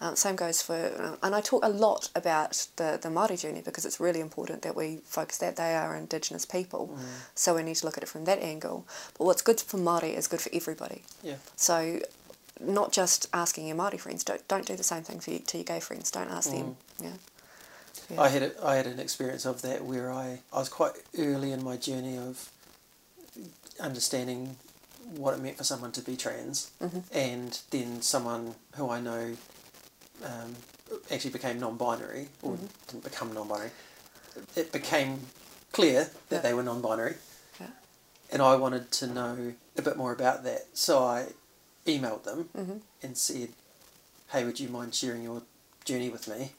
Um, 0.00 0.14
same 0.16 0.36
goes 0.36 0.62
for, 0.62 0.74
uh, 0.74 1.16
and 1.22 1.34
I 1.34 1.40
talk 1.40 1.64
a 1.64 1.68
lot 1.68 2.10
about 2.14 2.68
the, 2.76 2.98
the 3.00 3.08
Māori 3.08 3.40
journey 3.40 3.62
because 3.64 3.84
it's 3.84 3.98
really 3.98 4.20
important 4.20 4.62
that 4.62 4.76
we 4.76 5.00
focus 5.04 5.38
that 5.38 5.56
they 5.56 5.74
are 5.74 5.96
Indigenous 5.96 6.46
people. 6.46 6.96
So 7.34 7.54
we 7.54 7.62
need 7.62 7.76
to 7.76 7.84
look 7.84 7.96
at 7.96 8.02
it 8.02 8.08
from 8.08 8.24
that 8.24 8.40
angle. 8.40 8.86
But 9.16 9.24
what's 9.24 9.42
good 9.42 9.60
for 9.60 9.78
Māori 9.78 10.16
is 10.16 10.28
good 10.28 10.40
for 10.40 10.50
everybody. 10.54 11.02
Yeah. 11.22 11.36
So 11.56 12.00
not 12.60 12.92
just 12.92 13.28
asking 13.32 13.66
your 13.66 13.76
Māori 13.76 13.98
friends, 13.98 14.24
don't, 14.24 14.46
don't 14.48 14.66
do 14.66 14.76
the 14.76 14.84
same 14.84 15.02
thing 15.02 15.20
for 15.20 15.30
you, 15.32 15.40
to 15.40 15.58
your 15.58 15.64
gay 15.64 15.80
friends. 15.80 16.10
Don't 16.10 16.30
ask 16.30 16.50
them. 16.50 16.76
Yeah. 17.02 17.10
Yeah. 18.10 18.20
I 18.22 18.28
had 18.28 18.42
a, 18.42 18.64
I 18.64 18.76
had 18.76 18.86
an 18.86 18.98
experience 18.98 19.44
of 19.44 19.60
that 19.62 19.84
where 19.84 20.10
I, 20.12 20.40
I 20.52 20.58
was 20.58 20.68
quite 20.68 20.92
early 21.18 21.52
in 21.52 21.62
my 21.62 21.76
journey 21.76 22.16
of 22.16 22.50
understanding 23.80 24.56
what 25.16 25.34
it 25.34 25.40
meant 25.40 25.56
for 25.56 25.64
someone 25.64 25.92
to 25.92 26.02
be 26.02 26.16
trans, 26.16 26.70
Mhm. 26.80 27.02
and 27.12 27.60
then 27.70 28.02
someone 28.02 28.54
who 28.76 28.90
I 28.90 29.00
know 29.00 29.36
um, 30.24 30.56
actually 31.10 31.30
became 31.30 31.60
non-binary 31.60 32.28
or 32.42 32.54
Mm-hmm. 32.54 32.66
didn't 32.88 33.04
become 33.04 33.32
non-binary. 33.32 33.70
It 34.56 34.72
became 34.72 35.26
clear 35.72 36.10
that 36.28 36.36
Yeah. 36.36 36.40
they 36.40 36.54
were 36.54 36.62
non-binary, 36.62 37.16
Yeah. 37.60 37.68
and 38.30 38.42
I 38.42 38.56
wanted 38.56 38.90
to 38.92 39.06
know 39.06 39.54
a 39.76 39.82
bit 39.82 39.96
more 39.96 40.12
about 40.12 40.42
that. 40.44 40.66
So 40.74 41.04
I 41.04 41.32
emailed 41.86 42.24
them 42.24 42.48
Mhm. 42.56 42.80
and 43.02 43.16
said, 43.16 43.52
"Hey, 44.28 44.44
would 44.44 44.58
you 44.60 44.68
mind 44.68 44.94
sharing 44.94 45.22
your 45.22 45.42
journey 45.84 46.10
with 46.10 46.26
me?" 46.28 46.52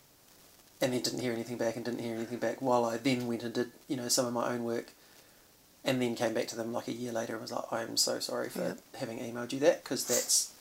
And 0.81 0.93
then 0.93 1.01
didn't 1.01 1.19
hear 1.19 1.33
anything 1.33 1.57
back, 1.57 1.75
and 1.75 1.83
didn't 1.83 1.99
hear 2.01 2.15
anything 2.15 2.37
back. 2.39 2.61
While 2.61 2.85
I 2.85 2.97
then 2.97 3.27
went 3.27 3.43
and 3.43 3.53
did, 3.53 3.71
you 3.89 3.97
know, 3.97 4.07
some 4.07 4.25
of 4.25 4.33
my 4.33 4.49
own 4.53 4.63
work, 4.63 4.91
and 5.83 6.01
then 6.01 6.15
came 6.15 6.33
back 6.33 6.47
to 6.47 6.55
them 6.55 6.71
like 6.71 6.87
a 6.87 6.93
year 6.93 7.11
later 7.11 7.33
and 7.33 7.41
was 7.41 7.51
like, 7.51 7.65
"I'm 7.71 7.97
so 7.97 8.19
sorry 8.19 8.49
for 8.49 8.61
Yeah. 8.61 8.73
having 8.99 9.19
emailed 9.19 9.51
you 9.51 9.59
that 9.59 9.83
because 9.83 10.05
that's 10.05 10.51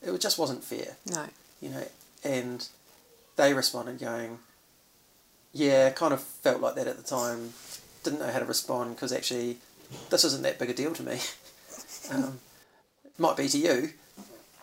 it 0.00 0.16
just 0.20 0.38
wasn't 0.38 0.64
fair." 0.64 0.96
No. 1.06 1.26
you 1.60 1.68
know, 1.70 1.84
and 2.24 2.66
they 3.36 3.52
responded 3.52 3.98
going, 3.98 4.38
yeah, 5.52 5.90
kind 5.90 6.12
of 6.12 6.22
felt 6.22 6.60
like 6.60 6.74
that 6.76 6.86
at 6.86 6.96
the 6.96 7.02
time, 7.02 7.52
didn't 8.04 8.20
know 8.20 8.30
how 8.30 8.38
to 8.38 8.44
respond 8.44 8.94
because 8.94 9.12
actually 9.12 9.58
this 10.10 10.22
isn't 10.24 10.42
that 10.42 10.58
big 10.58 10.70
a 10.70 10.74
deal 10.74 10.92
to 10.94 11.02
me. 11.02 11.18
um, 12.10 12.38
might 13.18 13.36
be 13.36 13.48
to 13.48 13.58
you, 13.58 13.90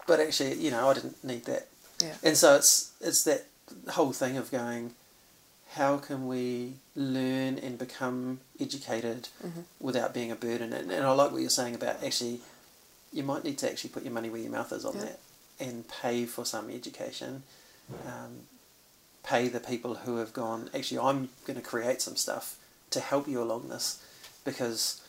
but 0.07 0.19
actually, 0.19 0.53
you 0.55 0.71
know, 0.71 0.89
I 0.89 0.93
didn't 0.93 1.21
need 1.23 1.45
that. 1.45 1.67
Yeah. 2.01 2.15
And 2.23 2.37
so 2.37 2.55
it's 2.55 2.91
it's 3.01 3.23
that 3.23 3.45
whole 3.89 4.13
thing 4.13 4.37
of 4.37 4.51
going, 4.51 4.93
how 5.71 5.97
can 5.97 6.27
we 6.27 6.75
learn 6.95 7.57
and 7.57 7.77
become 7.77 8.39
educated 8.59 9.27
Mhm. 9.43 9.63
without 9.79 10.13
being 10.13 10.31
a 10.31 10.35
burden? 10.35 10.71
And, 10.73 10.91
and 10.91 11.05
I 11.05 11.11
like 11.11 11.31
what 11.31 11.41
you're 11.41 11.49
saying 11.49 11.75
about 11.75 12.03
actually, 12.03 12.41
you 13.11 13.23
might 13.23 13.43
need 13.43 13.57
to 13.59 13.69
actually 13.69 13.89
put 13.89 14.03
your 14.03 14.13
money 14.13 14.29
where 14.29 14.41
your 14.41 14.51
mouth 14.51 14.71
is 14.71 14.85
on 14.85 14.95
Yeah. 14.95 15.01
that 15.05 15.19
and 15.59 15.87
pay 15.87 16.25
for 16.25 16.45
some 16.45 16.69
education. 16.69 17.43
Um, 18.05 18.47
pay 19.23 19.47
the 19.47 19.59
people 19.59 19.95
who 19.95 20.17
have 20.17 20.33
gone, 20.33 20.69
actually, 20.73 20.99
I'm 20.99 21.29
going 21.45 21.55
to 21.59 21.61
create 21.67 22.01
some 22.01 22.15
stuff 22.15 22.57
to 22.91 22.99
help 22.99 23.27
you 23.27 23.41
along 23.41 23.69
this 23.69 23.97
because 24.43 25.01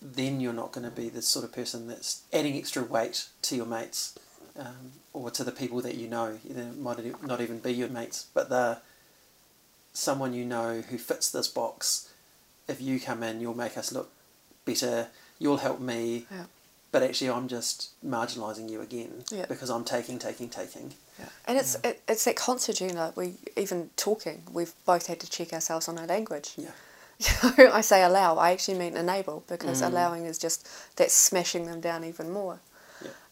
then 0.00 0.40
you're 0.40 0.52
not 0.52 0.72
going 0.72 0.84
to 0.84 0.90
be 0.90 1.08
the 1.08 1.22
sort 1.22 1.44
of 1.44 1.52
person 1.52 1.86
that's 1.86 2.22
adding 2.32 2.56
extra 2.56 2.82
weight 2.82 3.28
to 3.42 3.54
your 3.56 3.66
mates 3.66 4.14
um, 4.58 4.92
or 5.12 5.30
to 5.30 5.44
the 5.44 5.52
people 5.52 5.80
that 5.82 5.94
you 5.96 6.08
know. 6.08 6.38
They 6.44 6.64
might 6.78 7.22
not 7.22 7.40
even 7.40 7.58
be 7.58 7.72
your 7.72 7.88
mates, 7.88 8.26
but 8.34 8.48
they're 8.50 8.78
someone 9.92 10.32
you 10.32 10.44
know 10.44 10.80
who 10.82 10.98
fits 10.98 11.30
this 11.30 11.48
box. 11.48 12.08
If 12.68 12.80
you 12.80 13.00
come 13.00 13.22
in, 13.22 13.40
you'll 13.40 13.56
make 13.56 13.76
us 13.76 13.92
look 13.92 14.10
better. 14.64 15.08
You'll 15.38 15.58
help 15.58 15.80
me. 15.80 16.26
Yeah. 16.30 16.44
But 16.92 17.02
actually, 17.02 17.30
I'm 17.30 17.48
just 17.48 17.90
marginalising 18.06 18.68
you 18.70 18.80
again 18.82 19.24
Yeah. 19.30 19.46
because 19.48 19.70
I'm 19.70 19.84
taking, 19.84 20.18
taking, 20.18 20.48
taking. 20.50 20.92
Yeah. 21.18 21.26
And 21.46 21.58
it's 21.58 21.76
it, 21.82 22.02
it's 22.06 22.24
that 22.24 22.36
constant, 22.36 22.80
you 22.80 22.92
know, 22.92 23.12
we 23.16 23.34
even 23.56 23.90
talking, 23.96 24.42
we've 24.52 24.74
both 24.84 25.06
had 25.06 25.18
to 25.20 25.30
check 25.30 25.52
ourselves 25.54 25.88
on 25.88 25.98
our 25.98 26.06
language. 26.06 26.52
Yeah. 26.56 26.70
I 27.72 27.80
say 27.80 28.02
allow, 28.02 28.36
I 28.36 28.50
actually 28.52 28.78
mean 28.78 28.96
enable 28.96 29.42
because 29.48 29.80
Mm. 29.80 29.86
allowing 29.88 30.26
is 30.26 30.38
just 30.38 30.68
that's 30.96 31.14
smashing 31.14 31.66
them 31.66 31.80
down 31.80 32.04
even 32.04 32.30
more. 32.30 32.60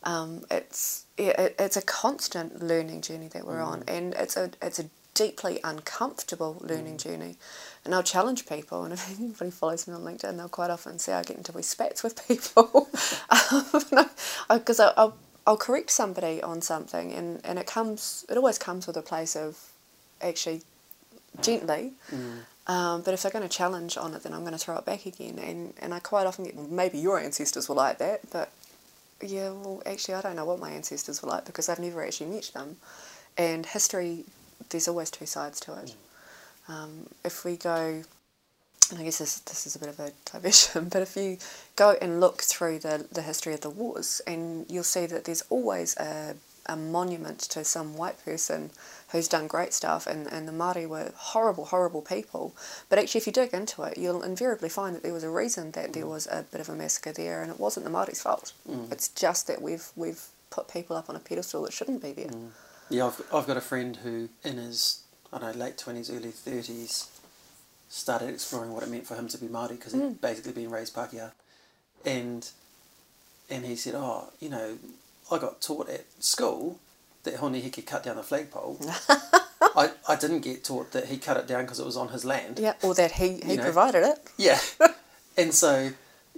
Um, 0.03 0.45
it's 0.51 1.05
it, 1.19 1.55
it's 1.59 1.77
a 1.77 1.83
constant 1.83 2.63
learning 2.63 3.03
journey 3.03 3.29
that 3.29 3.47
we're 3.47 3.61
on, 3.61 3.83
Mm. 3.83 3.97
and 3.97 4.15
it's 4.15 4.37
a 4.37 4.51
it's 4.63 4.79
a 4.79 4.87
deeply 5.13 5.61
uncomfortable 5.65 6.57
learning 6.61 6.95
Mm. 6.97 7.03
journey. 7.03 7.37
And 7.85 7.95
I'll 7.95 8.03
challenge 8.03 8.47
people, 8.47 8.85
and 8.85 8.93
if 8.93 9.11
anybody 9.21 9.51
follows 9.51 9.87
me 9.87 9.95
on 9.95 10.03
LinkedIn, 10.03 10.37
they'll 10.37 10.49
quite 10.49 10.71
often 10.71 10.99
see 10.99 11.13
I 11.13 11.23
get 11.23 11.37
into 11.37 11.53
wee 11.53 11.63
spats 11.63 12.03
with 12.03 12.17
people 12.29 12.89
because 14.49 14.81
I'll 14.81 15.17
I'll 15.47 15.57
correct 15.57 15.91
somebody 15.91 16.43
on 16.43 16.63
something, 16.63 17.13
and, 17.13 17.41
and 17.45 17.59
it 17.59 17.67
comes 17.67 18.25
it 18.31 18.37
always 18.37 18.59
comes 18.59 18.87
with 18.87 18.97
a 18.97 19.03
place 19.03 19.37
of 19.37 19.59
actually 20.23 20.63
gently. 21.41 21.93
Mm. 22.11 22.41
Um, 22.67 23.03
but 23.03 23.15
if 23.15 23.23
they're 23.23 23.33
going 23.33 23.49
to 23.49 23.57
challenge 23.57 23.97
on 23.97 24.15
it, 24.15 24.23
then 24.23 24.33
I'm 24.33 24.41
going 24.41 24.53
to 24.53 24.59
throw 24.59 24.77
it 24.77 24.85
back 24.85 25.05
again. 25.05 25.41
And, 25.41 25.75
and 25.81 25.93
I 25.93 25.99
quite 25.99 26.25
often 26.25 26.45
get, 26.45 26.55
well, 26.55 26.69
maybe 26.69 26.99
your 26.99 27.19
ancestors 27.19 27.69
were 27.69 27.75
like 27.75 27.99
that, 27.99 28.31
but 28.31 28.53
yeah, 29.29 29.51
well, 29.51 29.83
actually, 29.87 30.15
I 30.15 30.23
don't 30.23 30.37
know 30.37 30.45
what 30.45 30.59
my 30.59 30.71
ancestors 30.71 31.23
were 31.23 31.29
like 31.29 31.45
because 31.45 31.69
I've 31.69 31.79
never 31.79 32.05
actually 32.05 32.31
met 32.31 32.51
them. 32.55 32.77
And 33.37 33.67
history, 33.67 34.25
there's 34.71 34.89
always 34.89 35.11
two 35.11 35.27
sides 35.27 35.61
to 35.61 35.75
it. 35.81 35.95
Um, 36.69 37.07
if 37.25 37.45
we 37.45 37.57
go, 37.57 38.03
and 38.91 38.99
I 38.99 39.03
guess 39.03 39.19
this, 39.19 39.41
this 39.41 39.67
is 39.67 39.77
a 39.77 39.79
bit 39.79 39.89
of 39.89 40.01
a 40.01 40.13
diversion, 40.31 40.89
but 40.93 41.03
if 41.03 41.17
you 41.17 41.39
go 41.77 41.97
and 42.01 42.21
look 42.21 42.43
through 42.43 42.81
the, 42.81 43.07
the 43.11 43.23
history 43.23 43.55
of 43.55 43.61
the 43.61 43.71
wars, 43.71 44.21
and 44.27 44.67
you'll 44.69 44.85
see 44.85 45.07
that 45.07 45.25
there's 45.25 45.43
always 45.51 45.97
a, 45.97 46.37
a 46.67 46.77
monument 46.77 47.41
to 47.41 47.65
some 47.65 47.97
white 47.97 48.23
person 48.25 48.71
who's 49.13 49.29
done 49.29 49.47
great 49.47 49.73
stuff, 49.75 50.07
and, 50.07 50.27
and 50.29 50.47
the 50.47 50.53
Māori 50.53 50.87
were 50.89 51.13
horrible, 51.17 51.67
horrible 51.67 52.03
people. 52.03 52.55
But 52.89 52.99
actually, 52.99 53.21
if 53.21 53.27
you 53.27 53.33
dig 53.33 53.53
into 53.53 53.83
it, 53.83 53.99
you'll 53.99 54.23
invariably 54.23 54.69
find 54.69 54.95
that 54.95 55.03
there 55.03 55.13
was 55.13 55.25
a 55.25 55.31
reason 55.31 55.73
that 55.73 55.93
there 55.93 56.07
was 56.07 56.27
a 56.29 56.45
bit 56.51 56.61
of 56.61 56.69
a 56.69 56.75
massacre 56.75 57.13
there, 57.13 57.43
and 57.43 57.51
it 57.51 57.59
wasn't 57.59 57.85
the 57.85 57.91
Māori's 57.91 58.23
fault. 58.23 58.53
Mm. 58.69 58.91
It's 58.93 59.09
just 59.09 59.47
that 59.49 59.61
we've 59.63 59.89
we've 59.97 60.25
put 60.51 60.69
people 60.69 60.97
up 60.97 61.09
on 61.11 61.17
a 61.17 61.21
pedestal 61.21 61.63
that 61.63 61.73
shouldn't 61.73 62.03
be 62.03 62.13
there. 62.13 62.31
Yeah, 62.89 63.07
I've, 63.07 63.23
I've 63.33 63.47
got 63.47 63.57
a 63.57 63.61
friend 63.61 63.97
who, 63.97 64.29
in 64.45 64.57
his 64.59 65.03
I 65.33 65.39
don't 65.39 65.57
know 65.57 65.65
late 65.65 65.79
twenties, 65.79 66.11
early 66.11 66.31
thirties, 66.31 67.09
started 67.89 68.29
exploring 68.29 68.73
what 68.73 68.83
it 68.83 68.89
meant 68.91 69.07
for 69.07 69.15
him 69.17 69.29
to 69.29 69.39
be 69.39 69.47
Māori 69.47 69.71
because 69.71 69.93
Mm. 69.95 70.09
he'd 70.09 70.21
basically 70.21 70.53
been 70.53 70.71
raised 70.71 70.95
Pākehā, 70.95 71.33
and 72.05 72.49
and 73.49 73.65
he 73.65 73.75
said, 73.75 73.95
oh, 73.97 74.33
you 74.39 74.49
know, 74.49 74.79
I 75.33 75.39
got 75.39 75.61
taught 75.61 75.89
at 75.89 76.05
school 76.21 76.79
that 77.25 77.37
Hone 77.37 77.55
Heke 77.55 77.85
cut 77.87 78.03
down 78.03 78.17
the 78.17 78.23
flagpole. 78.23 78.79
I, 79.77 79.91
I 80.09 80.17
didn't 80.17 80.41
get 80.41 80.65
taught 80.65 80.93
that 80.93 81.07
he 81.07 81.17
cut 81.19 81.37
it 81.37 81.47
down 81.47 81.63
because 81.65 81.79
it 81.81 81.87
was 81.87 81.97
on 81.97 82.09
his 82.09 82.25
land. 82.25 82.59
Yeah, 82.59 82.75
or 82.83 82.95
that 82.95 83.13
he, 83.13 83.35
he 83.41 83.53
You 83.53 83.57
know. 83.59 83.63
provided 83.65 84.03
it. 84.05 84.19
Yeah. 84.37 84.59
and 85.37 85.55
so, 85.55 85.91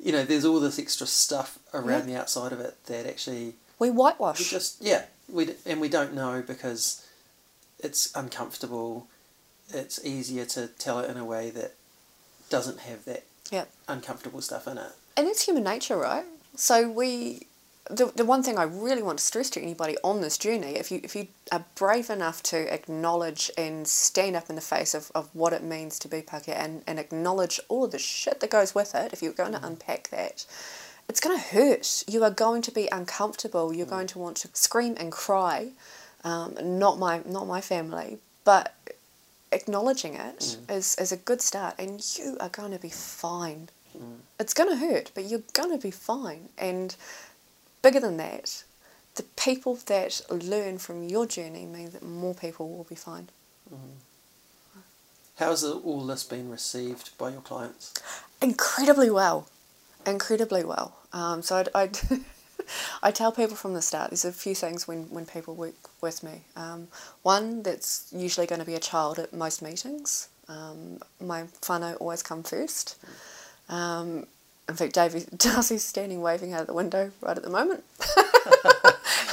you 0.03 0.13
know, 0.13 0.25
there's 0.25 0.45
all 0.45 0.61
this 0.61 0.79
extra 0.79 1.07
stuff 1.07 1.59
around 1.73 2.01
Yeah. 2.09 2.15
the 2.15 2.21
outside 2.21 2.53
of 2.53 2.61
it 2.61 2.85
that 2.87 3.07
actually 3.07 3.55
We 3.79 3.91
whitewash. 3.91 4.39
we 4.41 4.45
just 4.45 4.83
yeah 4.83 5.05
we 5.29 5.47
d- 5.47 5.55
and 5.65 5.81
we 5.81 5.89
don't 5.89 6.13
know 6.15 6.43
because 6.47 7.07
it's 7.79 8.15
uncomfortable. 8.15 9.07
It's 9.73 10.05
easier 10.05 10.45
to 10.47 10.67
tell 10.67 10.99
it 11.01 11.09
in 11.11 11.17
a 11.17 11.25
way 11.25 11.51
that 11.51 11.75
doesn't 12.51 12.81
have 12.81 13.05
that 13.07 13.25
yeah. 13.51 13.65
uncomfortable 13.89 14.43
stuff 14.43 14.67
in 14.69 14.77
it. 14.79 14.91
And 15.17 15.27
it's 15.29 15.43
human 15.47 15.63
nature, 15.65 15.97
right? 15.97 16.25
So 16.57 16.91
we, 16.91 17.47
the, 17.91 18.07
the 18.15 18.25
one 18.25 18.43
thing 18.43 18.59
I 18.59 18.63
really 18.63 19.03
want 19.03 19.19
to 19.19 19.25
stress 19.25 19.51
to 19.51 19.61
anybody 19.61 19.97
on 20.05 20.21
this 20.21 20.39
journey, 20.39 20.77
if 20.77 20.91
you 20.93 21.01
if 21.03 21.17
you 21.17 21.29
are 21.51 21.65
brave 21.75 22.11
enough 22.11 22.43
to 22.45 22.73
acknowledge 22.73 23.51
and 23.59 23.87
stand 23.87 24.37
up 24.37 24.49
in 24.49 24.55
the 24.55 24.63
face 24.63 24.95
of, 24.95 25.11
of 25.15 25.29
what 25.35 25.53
it 25.53 25.65
means 25.65 25.99
to 26.01 26.09
be 26.09 26.23
Pākehā 26.23 26.57
and, 26.57 26.83
and 26.87 26.99
acknowledge 26.99 27.59
all 27.69 27.85
of 27.85 27.91
the 27.91 27.99
shit 27.99 28.41
that 28.41 28.51
goes 28.51 28.75
with 28.75 28.95
it, 28.95 29.13
if 29.13 29.21
you're 29.21 29.33
going 29.33 29.53
to 29.53 29.59
mm. 29.59 29.67
unpack 29.67 30.11
that, 30.11 30.47
it's 31.09 31.21
going 31.21 31.37
to 31.37 31.43
hurt. 31.43 32.05
You 32.07 32.23
are 32.23 32.31
going 32.31 32.63
to 32.63 32.71
be 32.71 32.89
uncomfortable. 32.93 33.75
You're 33.75 33.87
mm. 33.87 33.91
going 33.91 34.07
to 34.09 34.19
want 34.19 34.37
to 34.39 34.49
scream 34.53 34.97
and 34.99 35.11
cry. 35.11 35.71
Um, 36.25 36.57
not 36.63 37.01
my 37.01 37.23
not 37.27 37.49
my 37.49 37.61
family, 37.61 38.19
but 38.45 38.75
acknowledging 39.51 40.15
it 40.15 40.39
mm. 40.39 40.71
is 40.71 40.95
is 41.01 41.11
a 41.11 41.17
good 41.17 41.43
start, 41.43 41.75
and 41.81 42.01
you 42.17 42.37
are 42.39 42.49
going 42.49 42.71
to 42.71 42.79
be 42.79 42.91
fine. 42.91 43.71
It's 44.41 44.55
going 44.55 44.71
to 44.71 44.77
hurt, 44.77 45.11
but 45.15 45.25
you're 45.25 45.43
going 45.53 45.71
to 45.71 45.83
be 45.83 45.91
fine. 45.91 46.49
And 46.57 46.97
bigger 47.83 48.01
than 48.01 48.17
that, 48.17 48.65
the 49.17 49.25
people 49.37 49.77
that 49.87 50.21
learn 50.31 50.79
from 50.79 51.05
your 51.05 51.27
journey 51.27 51.67
mean 51.67 51.91
that 51.91 52.03
more 52.03 52.35
people 52.35 52.71
will 52.71 52.85
be 52.85 52.95
fine. 52.95 53.29
How 55.37 55.51
has 55.51 55.65
all 55.65 56.07
this 56.07 56.25
been 56.25 56.51
received 56.51 57.17
by 57.19 57.31
your 57.31 57.41
clients? 57.41 57.95
Incredibly 58.41 59.11
well, 59.11 59.49
incredibly 60.07 60.65
well. 60.65 60.97
Um, 61.13 61.43
so 61.43 61.57
I'd, 61.57 61.69
I'd 61.75 61.99
I 63.03 63.11
tell 63.11 63.33
people 63.33 63.57
from 63.57 63.75
the 63.75 63.83
start. 63.83 64.11
There's 64.11 64.25
a 64.25 64.33
few 64.33 64.55
things 64.55 64.87
when, 64.87 65.11
when 65.11 65.27
people 65.27 65.55
work 65.55 65.75
with 66.01 66.23
me. 66.23 66.43
Um, 66.57 66.89
one 67.23 67.63
that's 67.63 68.09
usually 68.15 68.47
going 68.47 68.61
to 68.61 68.67
be 68.67 68.75
a 68.75 68.81
child 68.81 69.19
at 69.19 69.33
most 69.33 69.63
meetings. 69.63 70.29
Um, 70.49 71.01
my 71.21 71.45
whānau 71.63 71.97
always 72.01 72.23
come 72.23 72.43
first. 72.43 72.97
Um, 73.69 74.27
in 74.73 74.77
fact, 74.77 74.95
Davey 74.95 75.25
Darcy's 75.37 75.85
standing 75.85 76.21
waving 76.23 76.53
out 76.53 76.63
of 76.63 76.67
the 76.67 76.75
window 76.75 77.13
right 77.21 77.37
at 77.37 77.43
the 77.43 77.51
moment. 77.51 77.85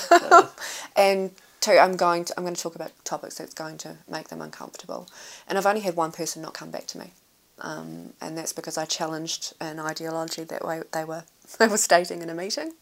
and 0.96 1.32
two, 1.62 1.72
I'm 1.72 1.96
going 1.96 2.26
to 2.26 2.34
I'm 2.38 2.44
going 2.44 2.56
to 2.56 2.62
talk 2.62 2.76
about 2.76 2.92
topics 3.04 3.36
that's 3.36 3.54
going 3.54 3.78
to 3.80 3.96
make 4.10 4.28
them 4.30 4.42
uncomfortable. 4.42 5.08
And 5.48 5.58
I've 5.58 5.66
only 5.66 5.82
had 5.82 5.96
one 5.96 6.12
person 6.12 6.42
not 6.42 6.54
come 6.54 6.72
back 6.72 6.88
to 6.88 6.98
me, 7.00 7.12
um, 7.60 8.14
and 8.22 8.38
that's 8.38 8.54
because 8.54 8.78
I 8.78 8.86
challenged 8.86 9.54
an 9.60 9.80
ideology 9.80 10.44
that 10.44 10.64
way 10.66 10.82
they 10.92 11.06
were 11.06 11.24
they 11.60 11.68
were 11.68 11.78
stating 11.78 12.22
in 12.22 12.30
a 12.30 12.36
meeting. 12.36 12.74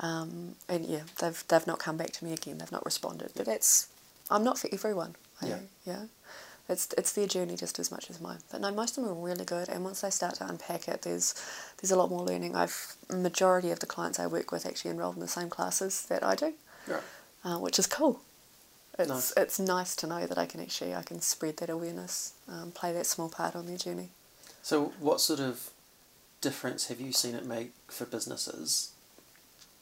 Um, 0.00 0.54
and 0.68 0.86
yeah, 0.86 1.02
they've 1.20 1.44
they've 1.48 1.66
not 1.66 1.78
come 1.78 1.96
back 1.96 2.12
to 2.12 2.24
me 2.24 2.32
again. 2.32 2.58
They've 2.58 2.72
not 2.72 2.84
responded. 2.84 3.32
But 3.36 3.46
that's 3.46 3.88
I'm 4.30 4.44
not 4.44 4.58
for 4.58 4.68
everyone. 4.72 5.16
I- 5.40 5.46
Yeah. 5.48 5.58
yeah. 5.84 6.02
It's 6.72 6.88
it's 6.98 7.12
their 7.12 7.26
journey 7.26 7.56
just 7.56 7.78
as 7.78 7.90
much 7.90 8.10
as 8.10 8.20
mine. 8.20 8.38
But 8.50 8.60
no, 8.60 8.70
most 8.72 8.96
of 8.98 9.04
them 9.04 9.12
are 9.12 9.26
really 9.30 9.44
good. 9.44 9.68
And 9.68 9.84
once 9.84 10.00
they 10.00 10.10
start 10.10 10.34
to 10.36 10.48
unpack 10.48 10.88
it, 10.88 11.02
there's 11.02 11.34
there's 11.80 11.90
a 11.92 11.96
lot 11.96 12.10
more 12.10 12.22
learning. 12.22 12.56
I've 12.56 12.96
majority 13.10 13.70
of 13.70 13.78
the 13.80 13.86
clients 13.86 14.18
I 14.18 14.26
work 14.26 14.50
with 14.52 14.66
actually 14.66 14.90
enrolled 14.92 15.14
in 15.16 15.20
the 15.20 15.28
same 15.28 15.50
classes 15.50 16.06
that 16.06 16.22
I 16.24 16.34
do, 16.34 16.54
Right. 16.88 17.02
uh, 17.44 17.58
which 17.58 17.78
is 17.78 17.86
cool. 17.86 18.20
It's 18.98 19.08
Nice. 19.08 19.32
it's 19.36 19.58
nice 19.58 19.94
to 19.96 20.06
know 20.06 20.26
that 20.26 20.38
I 20.38 20.46
can 20.46 20.60
actually 20.60 20.94
I 20.94 21.02
can 21.02 21.20
spread 21.20 21.56
that 21.58 21.70
awareness, 21.70 22.32
um, 22.48 22.72
play 22.72 22.92
that 22.92 23.06
small 23.06 23.28
part 23.28 23.54
on 23.54 23.66
their 23.66 23.78
journey. 23.78 24.08
So, 24.62 24.92
what 25.00 25.20
sort 25.20 25.40
of 25.40 25.70
difference 26.40 26.86
have 26.88 27.00
you 27.00 27.12
seen 27.12 27.34
it 27.34 27.44
make 27.46 27.72
for 27.88 28.04
businesses 28.04 28.90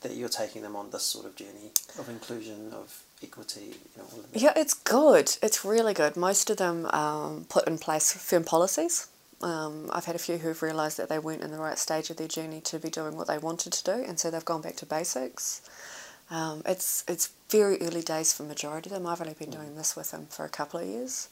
that 0.02 0.14
you're 0.14 0.28
taking 0.30 0.62
them 0.62 0.76
on 0.76 0.90
this 0.90 1.02
sort 1.02 1.26
of 1.26 1.34
journey 1.36 1.72
of 1.98 2.08
inclusion, 2.08 2.72
of 2.72 3.02
equity, 3.22 3.60
you 3.74 3.90
know, 3.96 4.04
all 4.12 4.20
of 4.20 4.32
that? 4.32 4.40
Yeah, 4.40 4.52
it's 4.56 4.74
good. 4.74 5.36
It's 5.42 5.64
really 5.64 5.94
good. 5.94 6.16
Most 6.16 6.50
of 6.50 6.56
them 6.56 6.86
um, 6.86 7.46
put 7.48 7.66
in 7.66 7.78
place 7.78 8.12
firm 8.12 8.44
policies. 8.44 9.08
Um, 9.42 9.88
I've 9.92 10.04
had 10.04 10.16
a 10.16 10.18
few 10.18 10.36
who've 10.38 10.62
realised 10.62 10.98
that 10.98 11.08
they 11.08 11.18
weren't 11.18 11.42
in 11.42 11.50
the 11.50 11.58
right 11.58 11.78
stage 11.78 12.10
of 12.10 12.16
their 12.18 12.28
journey 12.28 12.60
to 12.62 12.78
be 12.78 12.90
doing 12.90 13.16
what 13.16 13.26
they 13.26 13.38
wanted 13.38 13.72
to 13.72 13.84
do, 13.84 14.04
and 14.06 14.20
so 14.20 14.30
they've 14.30 14.44
gone 14.44 14.60
back 14.60 14.76
to 14.76 14.86
basics. 14.86 15.62
Um, 16.30 16.62
it's 16.66 17.04
it's 17.08 17.30
very 17.48 17.80
early 17.80 18.02
days 18.02 18.32
for 18.32 18.44
majority 18.44 18.90
of 18.90 18.94
them. 18.94 19.06
I've 19.06 19.20
only 19.20 19.34
been 19.34 19.50
doing 19.50 19.74
this 19.76 19.96
with 19.96 20.10
them 20.10 20.26
for 20.30 20.44
a 20.44 20.48
couple 20.48 20.78
of 20.78 20.86
years, 20.86 21.28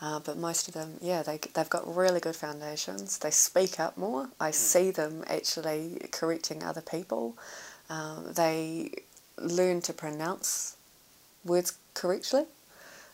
uh, 0.00 0.20
but 0.20 0.38
most 0.38 0.68
of 0.68 0.74
them, 0.74 0.98
yeah, 1.00 1.22
they 1.22 1.38
they've 1.52 1.68
got 1.68 1.94
really 1.94 2.20
good 2.20 2.36
foundations. 2.36 3.18
They 3.18 3.30
speak 3.30 3.80
up 3.80 3.98
more. 3.98 4.30
I 4.40 4.52
see 4.52 4.90
them 4.92 5.24
actually 5.26 6.08
correcting 6.12 6.62
other 6.62 6.80
people. 6.80 7.36
Um, 7.90 8.32
they 8.32 8.92
learn 9.36 9.82
to 9.82 9.92
pronounce 9.92 10.76
words 11.44 11.78
correctly, 11.94 12.44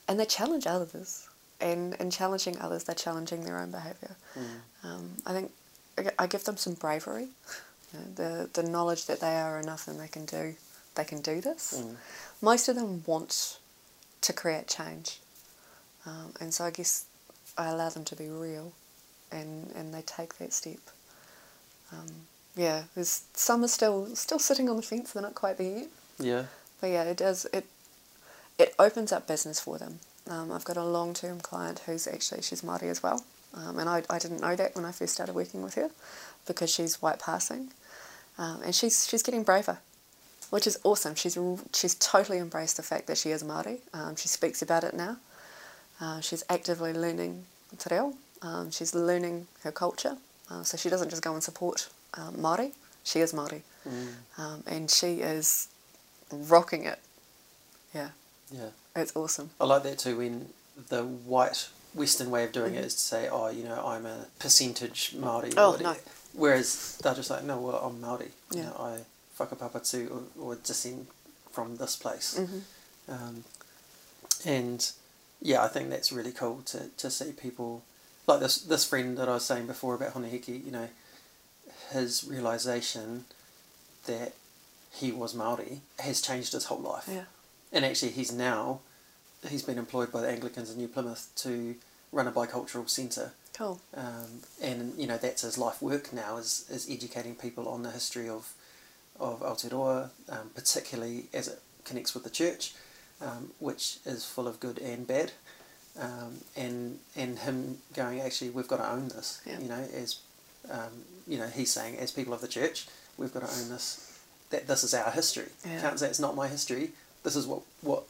and 0.09 0.19
they 0.19 0.25
challenge 0.25 0.67
others. 0.67 1.29
And 1.61 1.95
in 1.95 2.11
challenging 2.11 2.59
others, 2.61 2.85
they're 2.85 2.95
challenging 2.95 3.45
their 3.45 3.59
own 3.59 3.71
behaviour. 3.71 4.17
Um, 4.83 5.11
I 5.25 5.33
think 5.33 5.53
I 5.97 6.11
I 6.19 6.27
give 6.27 6.45
them 6.45 6.57
some 6.57 6.75
bravery, 6.75 7.29
you 7.93 7.99
know, 7.99 8.07
the 8.15 8.63
the 8.63 8.69
knowledge 8.69 9.07
that 9.07 9.21
they 9.21 9.37
are 9.37 9.59
enough 9.59 9.89
and 9.89 9.99
they 9.99 10.09
can 10.09 10.25
do 10.25 10.55
they 10.95 11.05
can 11.05 11.21
do 11.21 11.41
this. 11.41 11.83
Mm. 11.83 11.97
Most 12.43 12.69
of 12.69 12.77
them 12.77 13.03
want 13.07 13.59
to 14.21 14.33
create 14.33 14.67
change. 14.69 15.21
Um, 16.07 16.33
and 16.41 16.53
so 16.53 16.65
I 16.65 16.71
guess 16.71 17.07
I 17.57 17.69
allow 17.69 17.89
them 17.89 18.05
to 18.05 18.17
be 18.17 18.29
real 18.29 18.73
and, 19.33 19.71
and 19.75 19.93
they 19.93 20.03
take 20.03 20.39
that 20.39 20.53
step. 20.53 20.79
Um, 21.93 22.07
yeah, 22.57 22.85
there's 22.95 23.25
some 23.35 23.65
are 23.65 23.69
still 23.69 24.15
still 24.15 24.39
sitting 24.39 24.69
on 24.69 24.77
the 24.77 24.83
fence, 24.83 25.13
they're 25.13 25.23
not 25.23 25.35
quite 25.35 25.59
there 25.59 25.79
yet. 25.79 25.89
Yeah. 26.19 26.45
But 26.81 26.89
yeah, 26.89 27.05
it 27.05 27.17
does 27.17 27.47
it 27.53 27.67
it 28.59 28.75
opens 28.79 29.13
up 29.13 29.27
business 29.27 29.61
for 29.61 29.79
them. 29.79 30.01
Um, 30.29 30.51
I've 30.53 30.65
got 30.65 30.77
a 30.77 30.85
long 30.85 31.15
term 31.15 31.41
client 31.41 31.81
who's 31.87 32.07
actually 32.07 32.43
she's 32.43 32.63
Māori 32.63 32.85
as 32.85 33.03
well. 33.03 33.25
Um, 33.55 33.79
and 33.79 33.89
I, 33.89 34.03
I 34.11 34.19
didn't 34.19 34.41
know 34.41 34.57
that 34.57 34.75
when 34.75 34.85
I 34.85 34.93
first 34.93 35.15
started 35.15 35.35
working 35.35 35.63
with 35.63 35.75
her 35.75 35.91
because 36.47 36.71
she's 36.71 37.01
white 37.01 37.21
passing. 37.21 37.69
Um, 38.39 38.63
and 38.65 38.75
she's 38.75 39.07
she's 39.07 39.23
getting 39.23 39.45
braver, 39.45 39.79
which 40.51 40.67
is 40.67 40.79
awesome. 40.83 41.15
She's 41.15 41.39
she's 41.73 41.95
totally 41.97 42.39
embraced 42.39 42.77
the 42.77 42.83
fact 42.83 43.07
that 43.07 43.19
she 43.19 43.31
is 43.31 43.45
Māori. 43.45 43.79
Um, 43.93 44.17
she 44.17 44.29
speaks 44.29 44.61
about 44.63 44.83
it 44.83 44.95
now. 44.95 45.19
Uh, 46.01 46.21
she's 46.21 46.43
actively 46.49 46.93
learning 46.93 47.45
te 47.79 47.95
reo. 47.95 48.15
Um, 48.43 48.71
she's 48.71 48.95
learning 48.95 49.47
her 49.63 49.71
culture. 49.73 50.17
Uh, 50.51 50.63
so 50.63 50.77
she 50.77 50.91
doesn't 50.91 51.09
just 51.09 51.23
go 51.23 51.33
and 51.33 51.43
support 51.43 51.89
um, 52.15 52.35
Māori, 52.35 52.73
she 53.03 53.21
is 53.21 53.33
Māori. 53.33 53.63
Mm. 53.89 54.09
Um, 54.39 54.65
and 54.67 54.91
she 54.91 55.21
is 55.21 55.69
rocking 56.31 56.85
it. 56.85 56.99
Yeah, 57.95 58.09
Yeah. 58.51 58.71
it's 58.97 59.15
awesome. 59.17 59.51
I 59.61 59.65
like 59.65 59.83
that 59.85 59.99
too 59.99 60.19
when 60.19 60.49
the 60.89 61.03
white 61.05 61.69
Western 61.95 62.31
way 62.31 62.45
of 62.45 62.53
doing 62.53 62.75
Mhm. 62.75 62.79
it 62.79 62.85
is 62.87 62.95
to 62.95 63.01
say, 63.01 63.29
oh, 63.29 63.49
you 63.49 63.63
know, 63.65 63.85
I'm 63.87 64.05
a 64.07 64.27
percentage 64.39 65.13
Māori. 65.17 65.55
Oh, 65.57 65.77
no. 65.81 65.97
Whereas 66.33 66.97
they're 67.03 67.15
just 67.15 67.31
like, 67.31 67.45
no, 67.45 67.59
well, 67.59 67.77
I'm 67.77 68.01
Māori. 68.03 68.31
You 68.51 68.59
Yeah. 68.59 68.65
know, 68.71 68.77
I 68.79 69.05
whakapapatu 69.39 70.11
or, 70.11 70.43
or 70.43 70.55
descend 70.57 71.07
from 71.53 71.77
this 71.77 71.97
place. 71.97 72.37
hmm 72.37 72.61
Um, 73.09 73.45
and 74.45 74.91
yeah, 75.41 75.63
I 75.63 75.69
think 75.69 75.91
that's 75.91 76.11
really 76.13 76.33
cool 76.33 76.63
to, 76.67 76.89
to 76.97 77.11
see 77.11 77.33
people 77.33 77.83
like 78.27 78.41
this 78.41 78.59
this 78.59 78.85
friend 78.85 79.17
that 79.19 79.29
I 79.29 79.35
was 79.35 79.45
saying 79.45 79.67
before 79.67 79.95
about 79.95 80.13
Hone 80.15 80.25
Heke, 80.25 80.65
you 80.65 80.71
know, 80.71 80.89
his 81.93 82.25
realization 82.25 83.27
that 84.07 84.33
he 84.93 85.13
was 85.13 85.35
Maori 85.35 85.81
has 85.99 86.21
changed 86.23 86.53
his 86.53 86.65
whole 86.67 86.79
life. 86.81 87.05
Yeah. 87.09 87.25
And 87.75 87.85
actually, 87.85 88.13
he's 88.13 88.33
now 88.33 88.81
he's 89.49 89.63
been 89.63 89.77
employed 89.79 90.11
by 90.13 90.21
the 90.23 90.29
Anglicans 90.31 90.71
in 90.71 90.79
New 90.79 90.89
Plymouth 90.89 91.29
to 91.37 91.75
run 92.13 92.27
a 92.29 92.33
bicultural 92.33 92.89
centre, 92.89 93.33
Cool. 93.53 93.81
um, 93.95 94.41
and 94.63 94.95
you 94.97 95.07
know 95.07 95.19
that's 95.19 95.43
his 95.43 95.59
life 95.59 95.83
work 95.83 96.13
now 96.13 96.37
is 96.39 96.65
is 96.71 96.89
educating 96.89 97.35
people 97.35 97.69
on 97.69 97.83
the 97.83 97.91
history 97.91 98.29
of 98.29 98.53
of 99.21 99.41
Aotearoa, 99.41 100.11
um, 100.29 100.51
particularly 100.55 101.27
as 101.35 101.49
it 101.49 101.61
connects 101.85 102.15
with 102.15 102.23
the 102.25 102.31
church, 102.31 102.75
um, 103.21 103.51
which 103.59 103.99
is 104.07 104.25
full 104.25 104.47
of 104.49 104.61
good 104.61 104.79
and 104.79 105.07
bad, 105.07 105.33
um, 106.01 106.39
and 106.57 107.01
and 107.17 107.41
him 107.41 107.79
going 107.95 108.21
actually 108.21 108.51
we've 108.51 108.69
got 108.69 108.79
to 108.79 108.89
own 108.91 109.09
this, 109.09 109.41
Yeah. 109.45 109.59
you 109.59 109.69
know 109.69 109.85
as 109.95 110.21
um, 110.71 111.05
you 111.27 111.39
know 111.39 111.49
he's 111.49 111.73
saying 111.73 111.99
as 111.99 112.13
people 112.13 112.33
of 112.33 112.41
the 112.41 112.49
church 112.49 112.87
we've 113.19 113.35
got 113.35 113.41
to 113.47 113.51
own 113.53 113.69
this 113.69 114.17
that 114.51 114.69
this 114.69 114.85
is 114.85 114.95
our 114.95 115.11
history. 115.11 115.49
Yeah. 115.67 115.81
Can't 115.81 115.99
say 115.99 116.07
it's 116.09 116.21
not 116.21 116.37
my 116.37 116.47
history. 116.49 116.93
This 117.25 117.35
is 117.37 117.47
what 117.47 117.63
what 117.83 118.05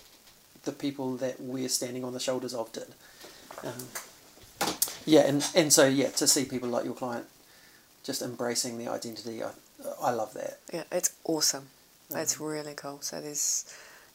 the 0.65 0.73
people 0.73 1.17
that 1.17 1.41
we're 1.41 1.69
standing 1.69 2.05
on 2.05 2.13
the 2.13 2.21
shoulders 2.21 2.55
of 2.55 2.71
did. 2.73 2.89
Um, 3.63 3.89
yeah, 5.07 5.21
and, 5.21 5.47
and 5.55 5.73
so 5.73 5.87
yeah, 5.87 6.09
to 6.11 6.27
see 6.27 6.45
people 6.45 6.69
like 6.69 6.85
your 6.85 6.95
client 6.95 7.27
just 8.03 8.23
embracing 8.23 8.79
the 8.79 8.89
identity, 8.89 9.43
I 9.43 9.51
I 10.01 10.11
love 10.11 10.33
that. 10.35 10.59
Yeah, 10.73 10.85
it's 10.91 11.15
awesome. 11.25 11.69
It's 12.11 12.41
Um, 12.41 12.47
really 12.47 12.75
cool. 12.75 12.99
So 13.03 13.21
there's, 13.21 13.65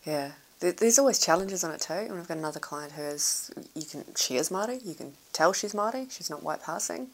yeah, 0.06 0.32
there, 0.60 0.72
there's 0.72 0.98
always 1.00 1.20
challenges 1.20 1.64
on 1.64 1.72
it 1.72 1.82
too. 1.82 1.94
And 1.94 2.14
I've 2.20 2.28
got 2.28 2.38
another 2.38 2.60
client 2.60 2.94
who 2.94 3.04
is, 3.04 3.52
you 3.76 3.84
can, 3.84 4.06
she 4.16 4.36
is 4.38 4.50
Māori. 4.50 4.84
You 4.86 4.94
can 4.96 5.14
tell 5.34 5.54
she's 5.54 5.74
Māori. 5.74 6.10
She's 6.12 6.30
not 6.30 6.44
white 6.44 6.64
passing, 6.64 7.08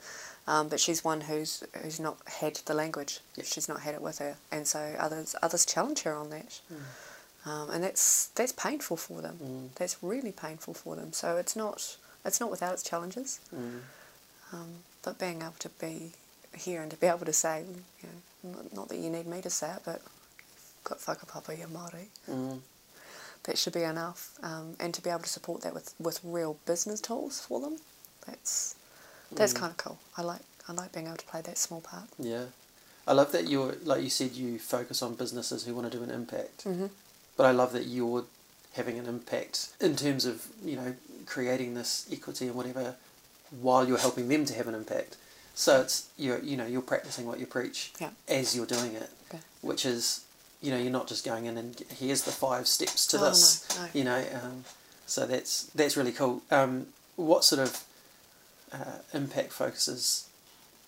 um, 0.47 0.67
but 0.69 0.79
she's 0.79 1.03
one 1.03 1.21
who's 1.21 1.63
who's 1.81 1.99
not 1.99 2.17
had 2.39 2.55
the 2.65 2.73
language. 2.73 3.19
Yeah. 3.35 3.43
She's 3.45 3.67
not 3.67 3.81
had 3.81 3.95
it 3.95 4.01
with 4.01 4.19
her, 4.19 4.35
and 4.51 4.67
so 4.67 4.95
others 4.99 5.35
others 5.41 5.65
challenge 5.65 6.03
her 6.03 6.13
on 6.13 6.29
that. 6.29 6.61
Mm. 6.71 6.77
Um, 7.45 7.69
and 7.69 7.83
that's 7.83 8.27
that's 8.35 8.51
painful 8.51 8.97
for 8.97 9.21
them. 9.21 9.37
Mm. 9.43 9.75
That's 9.75 9.97
really 10.01 10.31
painful 10.31 10.73
for 10.73 10.95
them. 10.95 11.13
So 11.13 11.37
it's 11.37 11.55
not 11.55 11.97
it's 12.25 12.39
not 12.39 12.49
without 12.49 12.73
its 12.73 12.83
challenges. 12.83 13.39
Mm. 13.55 13.81
Um, 14.53 14.69
but 15.03 15.19
being 15.19 15.41
able 15.41 15.55
to 15.59 15.69
be 15.69 16.11
here 16.55 16.81
and 16.81 16.89
to 16.91 16.97
be 16.97 17.07
able 17.07 17.25
to 17.25 17.33
say, 17.33 17.63
you 18.01 18.09
know, 18.09 18.51
not, 18.55 18.73
not 18.73 18.89
that 18.89 18.97
you 18.97 19.09
need 19.09 19.27
me 19.27 19.41
to 19.41 19.49
say 19.49 19.69
it, 19.71 19.81
but 19.85 20.01
you've 20.01 20.83
got 20.83 20.99
whakapapa, 20.99 21.57
you're 21.57 21.67
Māori, 21.67 22.07
Mm. 22.29 22.61
that 23.43 23.57
should 23.57 23.73
be 23.73 23.83
enough. 23.83 24.31
Um, 24.41 24.75
and 24.79 24.93
to 24.93 25.01
be 25.01 25.09
able 25.09 25.21
to 25.23 25.29
support 25.29 25.61
that 25.61 25.73
with, 25.73 25.93
with 25.99 26.19
real 26.23 26.57
business 26.65 27.01
tools 27.01 27.39
for 27.41 27.59
them, 27.59 27.77
that's 28.25 28.75
that's 29.31 29.53
Mm. 29.53 29.57
kind 29.59 29.71
of 29.71 29.77
cool. 29.77 29.97
I 30.17 30.21
like 30.23 30.41
I 30.67 30.71
like 30.73 30.91
being 30.93 31.05
able 31.07 31.17
to 31.17 31.25
play 31.25 31.41
that 31.41 31.57
small 31.59 31.81
part. 31.81 32.07
Yeah, 32.17 32.45
I 33.07 33.13
love 33.13 33.31
that 33.33 33.47
you're 33.47 33.75
like 33.83 34.01
you 34.03 34.09
said 34.09 34.31
you 34.31 34.57
focus 34.57 35.01
on 35.03 35.13
businesses 35.15 35.65
who 35.65 35.75
want 35.75 35.91
to 35.91 35.95
do 35.97 36.03
an 36.03 36.09
impact, 36.09 36.63
hmm 36.63 36.87
but 37.37 37.45
I 37.45 37.51
love 37.51 37.73
that 37.73 37.85
you're 37.85 38.25
having 38.73 38.97
an 38.99 39.05
impact 39.05 39.69
in 39.79 39.95
terms 39.95 40.25
of 40.25 40.47
you 40.63 40.75
know 40.75 40.95
creating 41.25 41.73
this 41.73 42.07
equity 42.11 42.47
and 42.47 42.55
whatever, 42.55 42.95
while 43.61 43.87
you're 43.87 43.97
helping 43.97 44.27
them 44.27 44.45
to 44.45 44.53
have 44.53 44.67
an 44.67 44.75
impact. 44.75 45.17
So 45.55 45.81
it's 45.81 46.07
you're 46.17 46.39
you 46.39 46.57
know 46.57 46.65
you're 46.65 46.81
practicing 46.81 47.25
what 47.25 47.39
you 47.39 47.45
preach 47.47 47.93
Yeah. 47.99 48.09
as 48.27 48.55
you're 48.55 48.65
doing 48.65 48.93
it, 48.93 49.09
Okay. 49.29 49.41
which 49.61 49.85
is 49.85 50.21
you 50.61 50.71
know 50.71 50.77
you're 50.77 50.91
not 50.91 51.07
just 51.07 51.23
going 51.25 51.45
in 51.45 51.57
and 51.57 51.81
here's 51.99 52.23
the 52.23 52.31
five 52.31 52.67
steps 52.67 53.05
to 53.07 53.17
Oh, 53.17 53.21
no, 53.21 53.29
this. 53.29 53.67
no. 53.77 53.87
You 53.93 54.03
know, 54.03 54.23
um, 54.43 54.65
so 55.07 55.25
that's 55.25 55.63
that's 55.75 55.95
really 55.95 56.11
cool. 56.11 56.41
Um, 56.51 56.87
what 57.15 57.43
sort 57.45 57.61
of 57.61 57.83
uh, 58.73 58.97
impact 59.13 59.51
focuses 59.53 60.27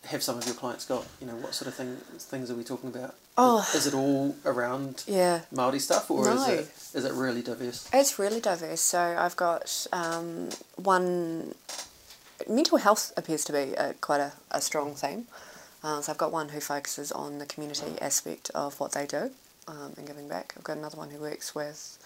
have 0.05 0.21
some 0.23 0.37
of 0.37 0.45
your 0.45 0.55
clients 0.55 0.85
got? 0.85 1.05
You 1.21 1.27
know, 1.27 1.35
what 1.35 1.53
sort 1.55 1.67
of 1.69 1.75
thing 1.75 1.97
things 2.19 2.51
are 2.51 2.55
we 2.55 2.63
talking 2.63 2.89
about? 2.89 3.15
Oh. 3.37 3.69
Is 3.75 3.85
it 3.85 3.93
all 3.93 4.35
around 4.45 5.03
Yeah, 5.07 5.41
Maori 5.51 5.79
stuff, 5.79 6.09
or 6.09 6.27
is 6.27 6.47
it 6.47 6.71
is 6.95 7.05
it 7.05 7.13
really 7.13 7.41
diverse? 7.43 7.87
It's 7.93 8.17
really 8.17 8.41
diverse. 8.41 8.81
So 8.81 8.99
I've 8.99 9.35
got 9.35 9.87
um, 9.93 10.49
one. 10.75 11.53
Mental 12.47 12.77
health 12.77 13.13
appears 13.17 13.43
to 13.45 13.51
be 13.51 13.73
a, 13.73 13.93
quite 13.99 14.21
a, 14.21 14.31
a 14.51 14.61
strong 14.61 14.93
theme. 14.95 15.27
Uh, 15.83 16.01
so 16.01 16.11
I've 16.11 16.17
got 16.17 16.31
one 16.31 16.49
who 16.49 16.59
focuses 16.59 17.11
on 17.11 17.39
the 17.39 17.45
community 17.45 17.99
aspect 18.01 18.49
of 18.55 18.79
what 18.79 18.93
they 18.93 19.05
do 19.05 19.31
um, 19.67 19.93
and 19.97 20.07
giving 20.07 20.27
back. 20.27 20.53
I've 20.57 20.63
got 20.63 20.77
another 20.77 20.97
one 20.97 21.09
who 21.11 21.19
works 21.19 21.53
with 21.53 21.97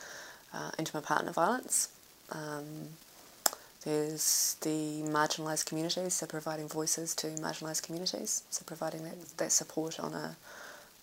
uh, 0.54 0.72
intimate 0.78 1.06
partner 1.06 1.32
violence. 1.32 1.90
Um, 2.32 2.90
there's 3.84 4.58
the 4.62 5.02
marginalised 5.04 5.66
communities, 5.66 6.14
so 6.16 6.28
providing 6.28 6.68
voices 6.68 7.16
to 7.16 7.28
marginalised 7.28 7.84
communities, 7.84 8.44
so 8.50 8.64
providing 8.66 9.04
that, 9.04 9.38
that 9.38 9.52
support 9.52 10.00
on 10.00 10.14
a, 10.14 10.38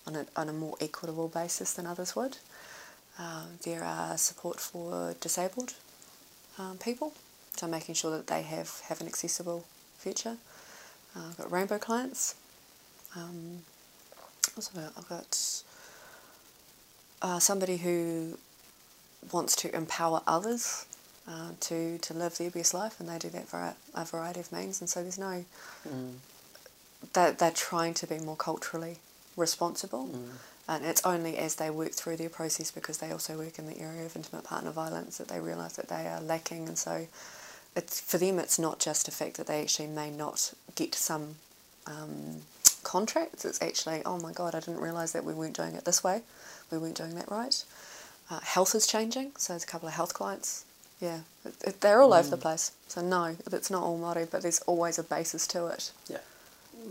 on 0.08 0.16
a 0.16 0.26
on 0.36 0.48
a 0.48 0.52
more 0.52 0.76
equitable 0.80 1.28
basis 1.28 1.72
than 1.74 1.86
others 1.86 2.16
would. 2.16 2.38
Uh, 3.18 3.44
there 3.64 3.84
are 3.84 4.16
support 4.16 4.60
for 4.60 5.14
disabled 5.20 5.74
um, 6.58 6.78
people, 6.78 7.12
so 7.56 7.66
making 7.66 7.94
sure 7.94 8.12
that 8.12 8.28
they 8.28 8.42
have, 8.42 8.80
have 8.88 9.00
an 9.00 9.08
accessible 9.08 9.64
future. 9.98 10.36
Uh, 11.16 11.22
I've 11.28 11.36
got 11.36 11.50
rainbow 11.50 11.78
clients. 11.78 12.36
Um, 13.16 13.62
what's 14.54 14.68
I've 14.68 14.82
got? 14.82 14.92
I've 14.96 15.08
got 15.08 15.62
uh, 17.22 17.38
somebody 17.40 17.78
who 17.78 18.38
wants 19.32 19.56
to 19.56 19.74
empower 19.74 20.22
others 20.26 20.86
uh, 21.26 21.50
to, 21.58 21.98
to 21.98 22.14
live 22.14 22.38
their 22.38 22.50
best 22.50 22.72
life, 22.72 23.00
and 23.00 23.08
they 23.08 23.18
do 23.18 23.28
that 23.30 23.48
via 23.48 23.72
a 23.94 24.04
variety 24.04 24.40
of 24.40 24.52
means. 24.52 24.80
And 24.80 24.88
so 24.88 25.02
there's 25.02 25.18
no 25.18 25.44
Mm, 25.88 26.14
they're, 27.12 27.32
they're 27.32 27.50
trying 27.50 27.94
to 27.94 28.06
be 28.06 28.18
more 28.18 28.36
culturally 28.36 28.98
responsible. 29.38 30.08
mm, 30.08 30.28
And 30.68 30.84
it's 30.84 31.04
only 31.06 31.38
as 31.38 31.54
they 31.56 31.70
work 31.70 31.92
through 31.92 32.16
their 32.16 32.28
process, 32.28 32.70
because 32.70 32.98
they 32.98 33.10
also 33.10 33.36
work 33.38 33.58
in 33.58 33.66
the 33.66 33.78
area 33.80 34.04
of 34.04 34.14
intimate 34.16 34.44
partner 34.44 34.70
violence, 34.70 35.16
that 35.18 35.28
they 35.28 35.40
realise 35.40 35.74
that 35.76 35.88
they 35.88 36.06
are 36.06 36.20
lacking. 36.20 36.68
And 36.68 36.76
so, 36.78 37.06
it's 37.76 38.00
for 38.00 38.18
them, 38.18 38.38
it's 38.38 38.58
not 38.58 38.78
just 38.80 39.06
the 39.06 39.12
fact 39.12 39.36
that 39.36 39.46
they 39.46 39.62
actually 39.62 39.88
may 39.88 40.10
not 40.10 40.52
get 40.74 40.94
some 40.94 41.36
um, 41.86 42.42
contracts. 42.82 43.44
It's 43.44 43.62
actually, 43.62 44.02
oh 44.04 44.18
my 44.18 44.32
god, 44.32 44.54
I 44.54 44.60
didn't 44.60 44.80
realise 44.80 45.12
that 45.12 45.24
we 45.24 45.32
weren't 45.34 45.56
doing 45.56 45.74
it 45.74 45.84
this 45.84 46.02
way. 46.04 46.22
We 46.70 46.78
weren't 46.78 46.96
doing 46.96 47.14
that 47.14 47.30
right. 47.30 47.64
Uh, 48.30 48.40
health 48.40 48.74
is 48.74 48.86
changing, 48.86 49.32
so 49.38 49.52
there's 49.54 49.64
a 49.64 49.66
couple 49.66 49.88
of 49.88 49.94
health 49.94 50.12
clients. 50.12 50.64
Yeah, 51.00 51.20
it, 51.46 51.54
it, 51.64 51.80
they're 51.80 52.02
all 52.02 52.12
over 52.12 52.28
the 52.28 52.36
Mm. 52.36 52.40
place. 52.42 52.72
So 52.88 53.00
no, 53.00 53.36
it's 53.52 53.70
not 53.70 53.82
all 53.84 53.98
Māori, 53.98 54.28
but 54.30 54.42
there's 54.42 54.60
always 54.66 54.98
a 54.98 55.02
basis 55.04 55.46
to 55.48 55.68
it. 55.68 55.92
yeah. 56.08 56.18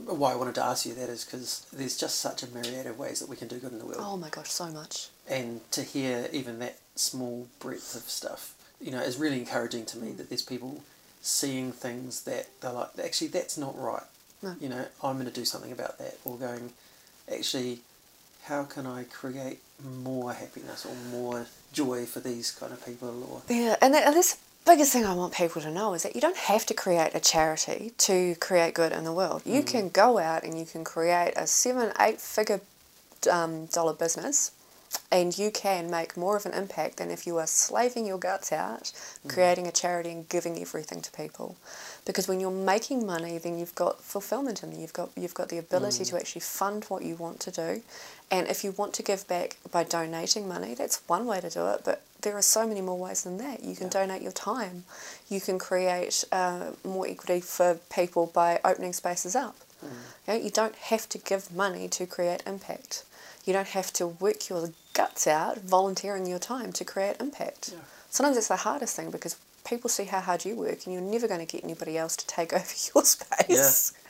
Why 0.05 0.33
I 0.33 0.35
wanted 0.35 0.55
to 0.55 0.63
ask 0.63 0.85
you 0.85 0.93
that 0.95 1.09
is 1.09 1.23
because 1.23 1.65
there's 1.71 1.97
just 1.97 2.19
such 2.19 2.43
a 2.43 2.47
myriad 2.47 2.87
of 2.87 2.99
ways 2.99 3.19
that 3.19 3.29
we 3.29 3.35
can 3.35 3.47
do 3.47 3.57
good 3.57 3.71
in 3.71 3.79
the 3.79 3.85
world. 3.85 4.01
Oh 4.01 4.17
my 4.17 4.29
gosh, 4.29 4.49
so 4.51 4.67
much. 4.67 5.09
and 5.29 5.61
to 5.71 5.83
hear 5.83 6.29
even 6.31 6.59
that 6.59 6.77
small 6.95 7.47
breadth 7.59 7.95
of 7.95 8.03
stuff, 8.03 8.53
you 8.81 8.91
know, 8.91 8.99
is 8.99 9.17
really 9.17 9.39
encouraging 9.39 9.85
to 9.87 9.97
me 9.97 10.09
mm. 10.11 10.17
that 10.17 10.29
there's 10.29 10.41
people 10.41 10.83
seeing 11.21 11.71
things 11.71 12.23
that 12.23 12.47
they're 12.61 12.71
like, 12.71 12.89
actually, 13.03 13.27
that's 13.27 13.57
not 13.57 13.77
right. 13.79 14.03
No. 14.41 14.55
You 14.59 14.69
know, 14.69 14.85
I'm 15.03 15.15
going 15.15 15.25
to 15.25 15.31
do 15.31 15.45
something 15.45 15.71
about 15.71 15.97
that, 15.97 16.17
or 16.23 16.37
going, 16.37 16.71
actually, 17.31 17.79
how 18.43 18.63
can 18.63 18.85
I 18.85 19.03
create 19.03 19.59
more 19.83 20.33
happiness 20.33 20.85
or 20.85 20.95
more 21.11 21.47
joy 21.73 22.05
for 22.05 22.19
these 22.19 22.51
kind 22.51 22.71
of 22.71 22.85
people? 22.85 23.09
Or 23.31 23.41
Yeah, 23.53 23.75
and 23.81 23.93
that, 23.93 24.13
that's 24.13 24.37
biggest 24.67 24.91
thing 24.91 25.05
I 25.05 25.13
want 25.13 25.33
people 25.33 25.61
to 25.61 25.71
know 25.71 25.93
is 25.93 26.03
that 26.03 26.13
you 26.13 26.19
don't 26.19 26.35
have 26.35 26.65
to 26.65 26.73
create 26.73 27.15
a 27.15 27.21
charity 27.21 27.93
to 27.99 28.35
create 28.35 28.73
good 28.73 28.91
in 28.91 29.05
the 29.05 29.13
world. 29.13 29.41
You 29.45 29.61
mm. 29.61 29.67
can 29.67 29.89
go 29.89 30.17
out 30.17 30.43
and 30.43 30.59
you 30.59 30.65
can 30.65 30.83
create 30.83 31.33
a 31.37 31.47
seven, 31.47 31.93
eight 31.99 32.19
figure 32.19 32.59
um, 33.31 33.67
dollar 33.67 33.93
business 33.93 34.51
and 35.11 35.37
you 35.37 35.51
can 35.51 35.89
make 35.89 36.17
more 36.17 36.35
of 36.35 36.45
an 36.45 36.53
impact 36.53 36.97
than 36.97 37.11
if 37.11 37.25
you 37.25 37.37
are 37.37 37.47
slaving 37.47 38.05
your 38.05 38.17
guts 38.17 38.51
out, 38.51 38.83
mm. 38.83 39.29
creating 39.29 39.67
a 39.67 39.71
charity 39.71 40.11
and 40.11 40.27
giving 40.27 40.59
everything 40.59 41.01
to 41.01 41.11
people. 41.11 41.55
Because 42.05 42.27
when 42.27 42.39
you're 42.41 42.51
making 42.51 43.05
money, 43.05 43.37
then 43.37 43.57
you've 43.57 43.75
got 43.75 44.01
fulfillment 44.01 44.63
in 44.63 44.71
there. 44.71 44.79
You've 44.79 44.93
got 44.93 45.09
you've 45.15 45.33
got 45.33 45.49
the 45.49 45.57
ability 45.57 46.03
mm. 46.03 46.09
to 46.09 46.17
actually 46.17 46.41
fund 46.41 46.85
what 46.85 47.03
you 47.03 47.15
want 47.15 47.39
to 47.41 47.51
do, 47.51 47.81
and 48.29 48.47
if 48.47 48.63
you 48.63 48.71
want 48.71 48.93
to 48.95 49.03
give 49.03 49.27
back 49.27 49.57
by 49.71 49.83
donating 49.83 50.47
money, 50.47 50.73
that's 50.73 51.01
one 51.07 51.25
way 51.25 51.39
to 51.39 51.49
do 51.49 51.67
it. 51.67 51.81
But 51.83 52.01
there 52.21 52.35
are 52.35 52.41
so 52.41 52.67
many 52.67 52.81
more 52.81 52.97
ways 52.97 53.23
than 53.23 53.37
that. 53.37 53.63
You 53.63 53.75
can 53.75 53.89
donate 53.89 54.21
your 54.21 54.31
time. 54.31 54.83
You 55.29 55.39
can 55.39 55.59
create 55.59 56.23
uh, 56.31 56.71
more 56.83 57.07
equity 57.07 57.41
for 57.41 57.79
people 57.93 58.27
by 58.27 58.59
opening 58.65 58.93
spaces 58.93 59.35
up. 59.35 59.55
You, 59.81 59.89
know, 60.27 60.35
you 60.35 60.49
don't 60.49 60.75
have 60.75 61.07
to 61.09 61.17
give 61.17 61.53
money 61.53 61.87
to 61.89 62.05
create 62.05 62.41
impact. 62.47 63.03
You 63.45 63.53
don't 63.53 63.67
have 63.69 63.93
to 63.93 64.07
work 64.07 64.49
your 64.49 64.71
guts 64.93 65.27
out 65.27 65.59
volunteering 65.59 66.25
your 66.25 66.39
time 66.39 66.73
to 66.73 66.83
create 66.83 67.17
impact. 67.19 67.69
Yeah. 67.73 67.79
Sometimes 68.09 68.37
it's 68.37 68.47
the 68.47 68.57
hardest 68.57 68.95
thing 68.95 69.11
because 69.11 69.37
people 69.63 69.89
see 69.89 70.05
how 70.05 70.19
hard 70.19 70.45
you 70.45 70.55
work 70.55 70.85
and 70.85 70.93
you're 70.93 71.01
never 71.01 71.27
going 71.27 71.45
to 71.45 71.45
get 71.45 71.63
anybody 71.63 71.97
else 71.97 72.15
to 72.15 72.27
take 72.27 72.53
over 72.59 72.73
your 72.95 73.05
space. 73.05 73.93
Yeah. 73.93 73.93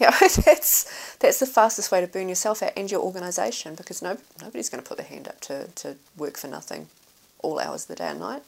You 0.00 0.06
know, 0.06 0.12
that's, 0.18 1.16
that's 1.18 1.40
the 1.40 1.46
fastest 1.46 1.92
way 1.92 2.00
to 2.00 2.06
burn 2.06 2.28
yourself 2.28 2.62
out 2.62 2.72
and 2.76 2.90
your 2.90 3.02
organisation 3.02 3.74
because 3.74 4.00
no, 4.00 4.16
nobody's 4.40 4.68
going 4.70 4.82
to 4.82 4.88
put 4.88 4.96
their 4.96 5.06
hand 5.06 5.28
up 5.28 5.40
to, 5.42 5.66
to 5.68 5.96
work 6.16 6.38
for 6.38 6.48
nothing 6.48 6.88
all 7.42 7.58
hours 7.58 7.82
of 7.82 7.88
the 7.88 7.94
day 7.96 8.08
and 8.08 8.20
night. 8.20 8.42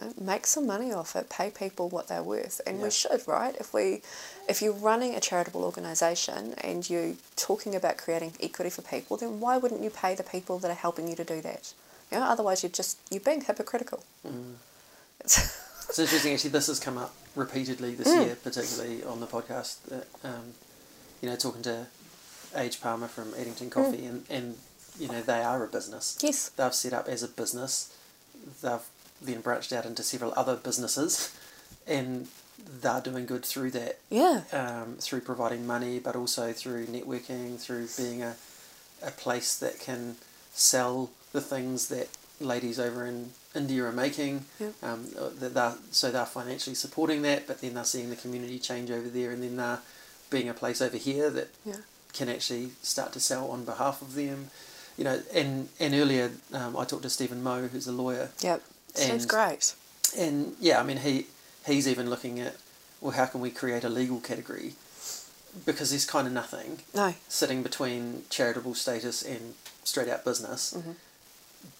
You 0.00 0.06
know, 0.08 0.14
make 0.20 0.46
some 0.46 0.66
money 0.66 0.92
off 0.92 1.14
it, 1.16 1.28
pay 1.28 1.50
people 1.50 1.88
what 1.88 2.08
they're 2.08 2.22
worth, 2.22 2.60
and 2.66 2.78
Yeah. 2.78 2.84
we 2.84 2.90
should, 2.90 3.22
right? 3.28 3.54
If 3.60 3.74
we, 3.74 4.02
if 4.48 4.62
you're 4.62 4.72
running 4.72 5.14
a 5.14 5.20
charitable 5.20 5.62
organisation 5.64 6.54
and 6.58 6.88
you're 6.88 7.14
talking 7.36 7.74
about 7.74 7.98
creating 7.98 8.32
equity 8.42 8.70
for 8.70 8.82
people, 8.82 9.16
then 9.18 9.40
why 9.40 9.56
wouldn't 9.58 9.82
you 9.82 9.90
pay 9.90 10.14
the 10.14 10.22
people 10.22 10.58
that 10.60 10.70
are 10.70 10.74
helping 10.74 11.06
you 11.08 11.16
to 11.16 11.24
do 11.24 11.40
that? 11.42 11.74
You 12.10 12.18
know, 12.18 12.24
otherwise 12.24 12.62
you're 12.62 12.70
just 12.72 12.98
you're 13.10 13.20
being 13.20 13.42
hypocritical. 13.42 14.04
It's, 15.20 15.56
It's 15.90 15.98
interesting, 15.98 16.32
actually. 16.34 16.50
This 16.50 16.68
has 16.68 16.78
come 16.78 16.96
up 16.96 17.12
repeatedly 17.34 17.96
this 17.96 18.06
Mm. 18.08 18.24
year, 18.26 18.36
particularly 18.36 19.02
on 19.02 19.18
the 19.18 19.26
podcast. 19.26 19.76
That, 19.88 20.06
um, 20.22 20.54
you 21.20 21.28
know, 21.28 21.34
talking 21.34 21.62
to 21.62 21.86
Age 22.54 22.80
Palmer 22.80 23.08
from 23.08 23.34
Eddington 23.36 23.70
Coffee, 23.70 24.06
and, 24.06 24.24
and 24.30 24.56
you 25.00 25.08
know 25.08 25.22
they 25.22 25.42
are 25.42 25.64
a 25.64 25.68
business. 25.68 26.18
yes, 26.22 26.50
They've 26.50 26.74
set 26.74 26.92
up 26.92 27.08
as 27.08 27.22
a 27.22 27.28
business. 27.28 27.92
They've 28.62 28.86
then 29.22 29.40
branched 29.40 29.72
out 29.72 29.84
into 29.86 30.02
several 30.02 30.32
other 30.36 30.56
businesses, 30.56 31.34
and 31.86 32.28
they're 32.82 33.00
doing 33.00 33.26
good 33.26 33.44
through 33.44 33.70
that. 33.72 33.98
yeah, 34.10 34.42
Um, 34.52 34.96
through 35.00 35.22
providing 35.22 35.66
money, 35.66 35.98
but 35.98 36.14
also 36.16 36.52
through 36.52 36.86
networking, 36.86 37.58
through 37.58 37.88
being 37.96 38.22
a, 38.22 38.36
a 39.02 39.10
place 39.10 39.58
that 39.58 39.80
can 39.80 40.16
sell 40.52 41.10
the 41.32 41.40
things 41.40 41.88
that 41.88 42.08
ladies 42.40 42.78
over 42.78 43.06
in 43.06 43.30
India 43.54 43.84
are 43.84 43.92
making. 43.92 44.44
Yep. 44.58 44.72
Um, 44.82 45.06
that 45.40 45.54
they're, 45.54 45.74
so 45.90 46.10
they're 46.10 46.26
financially 46.26 46.76
supporting 46.76 47.22
that, 47.22 47.46
but 47.46 47.60
then 47.60 47.74
they're 47.74 47.84
seeing 47.84 48.10
the 48.10 48.16
community 48.16 48.58
change 48.58 48.90
over 48.90 49.08
there, 49.08 49.30
and 49.30 49.42
then 49.42 49.56
they're 49.56 49.80
being 50.30 50.48
a 50.48 50.54
place 50.54 50.80
over 50.80 50.96
here 50.96 51.28
that 51.30 51.48
yeah, 51.64 51.76
can 52.12 52.28
actually 52.28 52.70
start 52.82 53.12
to 53.12 53.20
sell 53.20 53.50
on 53.50 53.64
behalf 53.64 54.00
of 54.00 54.14
them. 54.14 54.50
You 55.00 55.04
know, 55.04 55.18
and 55.32 55.70
and 55.80 55.94
earlier 55.94 56.30
um, 56.52 56.76
I 56.76 56.84
talked 56.84 57.04
to 57.04 57.08
Stephen 57.10 57.42
Moe, 57.42 57.68
who's 57.68 57.86
a 57.86 57.92
lawyer, 57.92 58.28
yep. 58.42 58.60
Seems 58.92 59.24
great. 59.24 59.74
and 60.18 60.54
yeah, 60.60 60.78
I 60.78 60.82
mean 60.82 60.98
he 60.98 61.26
he's 61.66 61.88
even 61.88 62.10
looking 62.10 62.38
at 62.38 62.56
well, 63.00 63.12
how 63.12 63.24
can 63.24 63.40
we 63.40 63.50
create 63.50 63.82
a 63.82 63.88
legal 63.88 64.20
category 64.20 64.74
because 65.64 65.88
there's 65.88 66.04
kind 66.04 66.26
of 66.26 66.34
nothing 66.34 66.80
No, 66.94 67.14
sitting 67.28 67.62
between 67.62 68.24
charitable 68.28 68.74
status 68.74 69.22
and 69.22 69.54
straight 69.84 70.08
out 70.10 70.22
business. 70.22 70.74
Mhm. 70.76 70.96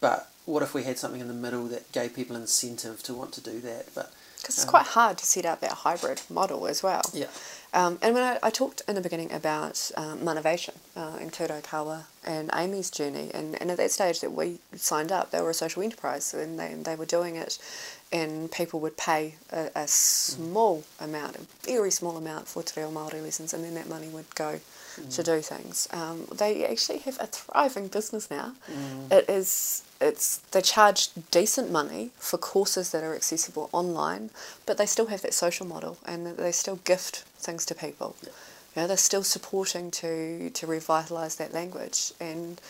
But 0.01 0.31
what 0.47 0.63
if 0.63 0.73
we 0.73 0.85
had 0.85 0.99
something 0.99 1.21
in 1.21 1.29
the 1.29 1.35
middle 1.35 1.67
that 1.67 1.93
gave 1.93 2.15
people 2.15 2.37
incentive 2.37 3.03
to 3.03 3.13
want 3.13 3.33
to 3.35 3.43
do 3.43 3.61
that? 3.61 3.95
But 3.95 4.13
because 4.43 4.57
it's 4.57 4.65
Um, 4.65 4.71
quite 4.71 4.87
hard 4.87 5.19
to 5.19 5.27
set 5.27 5.45
up 5.45 5.61
that 5.61 5.73
hybrid 5.85 6.21
model 6.29 6.67
as 6.67 6.83
well. 6.83 7.03
yeah, 7.13 7.27
Um, 7.73 7.99
and 8.03 8.15
when 8.15 8.23
I, 8.25 8.39
I 8.43 8.51
talked 8.51 8.83
in 8.89 8.95
the 8.97 9.01
beginning 9.01 9.33
about 9.33 9.91
um, 9.97 10.25
Motivation 10.25 10.75
uh, 10.97 11.19
and 11.21 11.33
Turo 11.33 11.63
Kawa 11.63 12.07
and 12.25 12.51
Amy's 12.53 12.91
journey, 12.91 13.31
and, 13.33 13.61
and 13.61 13.71
at 13.71 13.77
that 13.77 13.91
stage 13.93 14.21
that 14.21 14.33
we 14.33 14.59
signed 14.77 15.13
up, 15.13 15.31
they 15.31 15.41
were 15.41 15.51
a 15.51 15.55
social 15.55 15.83
enterprise 15.83 16.35
and 16.35 16.59
they, 16.59 16.75
they 16.75 16.97
were 16.97 17.07
doing 17.07 17.37
it, 17.37 17.59
and 18.13 18.51
people 18.51 18.81
would 18.81 18.97
pay 18.97 19.35
a, 19.53 19.71
a 19.75 19.89
small 19.89 20.85
amount, 20.99 21.37
a 21.37 21.41
very 21.65 21.91
small 21.91 22.17
amount 22.17 22.49
for 22.49 22.63
Te 22.63 22.81
Reo 22.81 22.91
Māori 22.91 23.23
lessons, 23.23 23.55
and 23.55 23.63
then 23.63 23.75
that 23.75 23.89
money 23.89 24.09
would 24.09 24.35
go 24.35 24.61
to 25.11 25.23
do 25.23 25.41
things. 25.41 25.89
Um, 25.93 26.27
they 26.33 26.67
actually 26.67 26.99
have 26.99 27.19
a 27.21 27.27
thriving 27.27 27.89
business 27.89 28.31
now. 28.31 28.55
It 29.11 29.29
is 29.29 29.83
it's 30.01 30.39
they 30.51 30.63
charge 30.63 31.11
decent 31.31 31.71
money 31.71 32.11
for 32.19 32.39
courses 32.39 32.91
that 32.91 33.05
are 33.05 33.15
accessible 33.15 33.69
online, 33.73 34.31
but 34.67 34.79
they 34.79 34.87
still 34.87 35.07
have 35.07 35.23
that 35.23 35.35
social 35.35 35.67
model 35.67 35.99
and 36.07 36.27
they 36.27 36.53
still 36.53 36.77
gift 36.77 37.25
things 37.39 37.65
to 37.67 37.75
people. 37.75 38.17
Yeah. 38.23 38.31
You 38.75 38.83
know, 38.83 38.89
they're 38.89 38.97
still 38.97 39.23
supporting 39.23 39.91
to 39.93 40.51
to 40.51 40.67
revitalise 40.67 41.37
that 41.37 41.53
language 41.53 42.13
and 42.21 42.61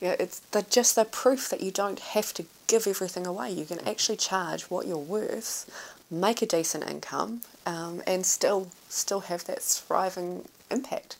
you 0.00 0.08
know, 0.08 0.16
it's 0.18 0.40
the, 0.40 0.62
just 0.62 0.94
the 0.94 1.04
proof 1.04 1.48
that 1.48 1.60
you 1.60 1.70
don't 1.70 2.00
have 2.00 2.32
to 2.34 2.44
give 2.66 2.86
everything 2.86 3.26
away. 3.26 3.50
You 3.50 3.64
can 3.64 3.80
actually 3.86 4.16
charge 4.16 4.64
what 4.64 4.86
you're 4.86 4.98
worth, 4.98 5.70
make 6.10 6.42
a 6.42 6.46
decent 6.46 6.88
income, 6.88 7.42
um, 7.64 8.02
and 8.06 8.26
still 8.26 8.70
still 8.88 9.20
have 9.20 9.44
that 9.44 9.62
thriving 9.62 10.48
impact. 10.70 11.16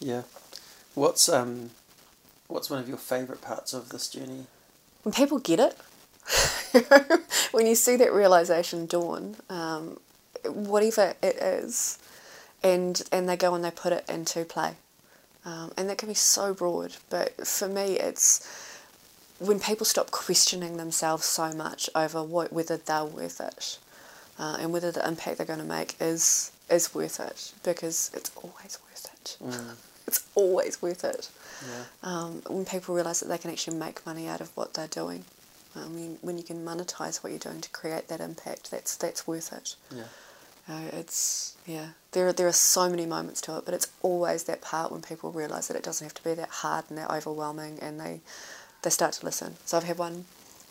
yeah. 0.00 0.22
What's 0.94 1.28
um, 1.28 1.70
what's 2.48 2.70
one 2.70 2.80
of 2.80 2.88
your 2.88 2.98
favourite 2.98 3.40
parts 3.40 3.72
of 3.72 3.90
this 3.90 4.08
journey? 4.08 4.46
when 5.08 5.12
people 5.12 5.38
get 5.38 5.58
it, 5.58 7.22
when 7.52 7.66
you 7.66 7.74
see 7.74 7.96
that 7.96 8.12
realization 8.12 8.86
dawn, 8.86 9.36
um, 9.48 9.98
whatever 10.44 11.14
it 11.22 11.36
is, 11.36 11.98
and 12.62 13.02
and 13.10 13.28
they 13.28 13.36
go 13.36 13.54
and 13.54 13.64
they 13.64 13.70
put 13.70 13.92
it 13.92 14.04
into 14.08 14.44
play, 14.44 14.74
um, 15.48 15.66
and 15.76 15.88
that 15.88 15.98
can 15.98 16.08
be 16.08 16.14
so 16.14 16.52
broad. 16.62 16.90
But 17.10 17.28
for 17.46 17.68
me, 17.68 17.86
it's 18.08 18.28
when 19.38 19.58
people 19.60 19.86
stop 19.86 20.10
questioning 20.10 20.76
themselves 20.76 21.24
so 21.24 21.46
much 21.52 21.88
over 21.94 22.22
what 22.34 22.52
whether 22.52 22.76
they're 22.76 23.04
worth 23.18 23.40
it, 23.40 23.78
uh, 24.38 24.56
and 24.60 24.72
whether 24.72 24.90
the 24.92 25.06
impact 25.06 25.34
they're 25.38 25.46
going 25.54 25.66
to 25.68 25.74
make 25.78 25.90
is 26.00 26.50
is 26.70 26.94
worth 26.94 27.18
it 27.20 27.52
because 27.70 28.10
it's 28.14 28.30
always 28.42 28.78
worth 28.86 29.06
it. 29.14 29.26
Mm, 29.42 29.74
It's 30.06 30.22
always 30.34 30.74
worth 30.82 31.04
it 31.04 31.30
yeah, 31.68 31.84
um, 32.10 32.42
when 32.48 32.64
people 32.64 32.94
realise 32.94 33.20
that 33.20 33.28
they 33.28 33.38
can 33.38 33.50
actually 33.50 33.78
make 33.78 34.04
money 34.10 34.26
out 34.32 34.40
of 34.40 34.48
what 34.56 34.74
they're 34.74 34.94
doing. 35.02 35.24
I 35.76 35.86
mean, 35.88 36.18
when 36.22 36.36
you 36.38 36.44
can 36.44 36.64
monetize 36.64 37.22
what 37.22 37.30
you're 37.30 37.38
doing 37.48 37.60
to 37.60 37.70
create 37.70 38.08
that 38.08 38.20
impact, 38.20 38.70
that's 38.72 38.96
that's 38.96 39.26
worth 39.26 39.52
it. 39.52 39.76
yeah, 39.94 40.04
It's 40.92 41.56
yeah. 41.66 41.88
There 42.12 42.28
are, 42.28 42.32
there 42.32 42.46
are 42.46 42.52
so 42.52 42.88
many 42.88 43.06
moments 43.06 43.40
to 43.42 43.56
it, 43.58 43.64
but 43.64 43.74
it's 43.74 43.88
always 44.02 44.44
that 44.44 44.60
part 44.62 44.90
when 44.90 45.02
people 45.02 45.30
realise 45.30 45.68
that 45.68 45.76
it 45.76 45.82
doesn't 45.82 46.04
have 46.04 46.14
to 46.14 46.24
be 46.24 46.34
that 46.34 46.48
hard 46.48 46.84
and 46.88 46.98
that 46.98 47.10
overwhelming, 47.10 47.78
and 47.80 48.00
they 48.00 48.20
they 48.82 48.90
start 48.90 49.12
to 49.14 49.24
listen. 49.24 49.56
So 49.64 49.76
I've 49.76 49.84
had 49.84 49.98
one 49.98 50.24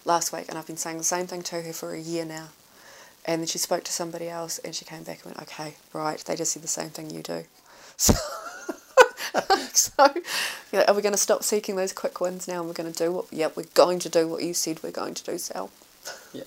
last 0.05 0.31
week, 0.33 0.45
and 0.49 0.57
I've 0.57 0.67
been 0.67 0.77
saying 0.77 0.97
the 0.97 1.03
same 1.03 1.27
thing 1.27 1.41
to 1.43 1.61
her 1.61 1.73
for 1.73 1.93
a 1.93 1.99
year 1.99 2.25
now. 2.25 2.49
And 3.25 3.41
then 3.41 3.47
she 3.47 3.57
spoke 3.57 3.83
to 3.83 3.91
somebody 3.91 4.29
else, 4.29 4.57
and 4.59 4.73
she 4.73 4.85
came 4.85 5.03
back 5.03 5.25
and 5.25 5.35
went, 5.35 5.41
"Okay, 5.49 5.75
right, 5.93 6.17
they 6.19 6.35
just 6.35 6.53
said 6.53 6.61
the 6.63 6.67
same 6.67 6.89
thing 6.89 7.09
you 7.09 7.23
do." 7.23 7.43
So, 7.97 8.13
so 9.73 10.13
you 10.71 10.79
know, 10.79 10.85
are 10.87 10.93
we 10.93 11.01
going 11.01 11.13
to 11.13 11.17
stop 11.19 11.43
seeking 11.43 11.75
those 11.75 11.93
quick 11.93 12.19
wins 12.21 12.47
now, 12.47 12.59
and 12.59 12.67
we're 12.67 12.73
going 12.73 12.91
to 12.91 12.97
do 13.03 13.11
what? 13.11 13.31
Yep, 13.31 13.55
we're 13.57 13.65
going 13.73 13.99
to 13.99 14.09
do 14.09 14.27
what 14.27 14.41
you 14.43 14.53
said 14.53 14.81
we're 14.83 14.91
going 14.91 15.13
to 15.13 15.23
do, 15.23 15.37
Sal. 15.37 15.69
yeah, 16.33 16.43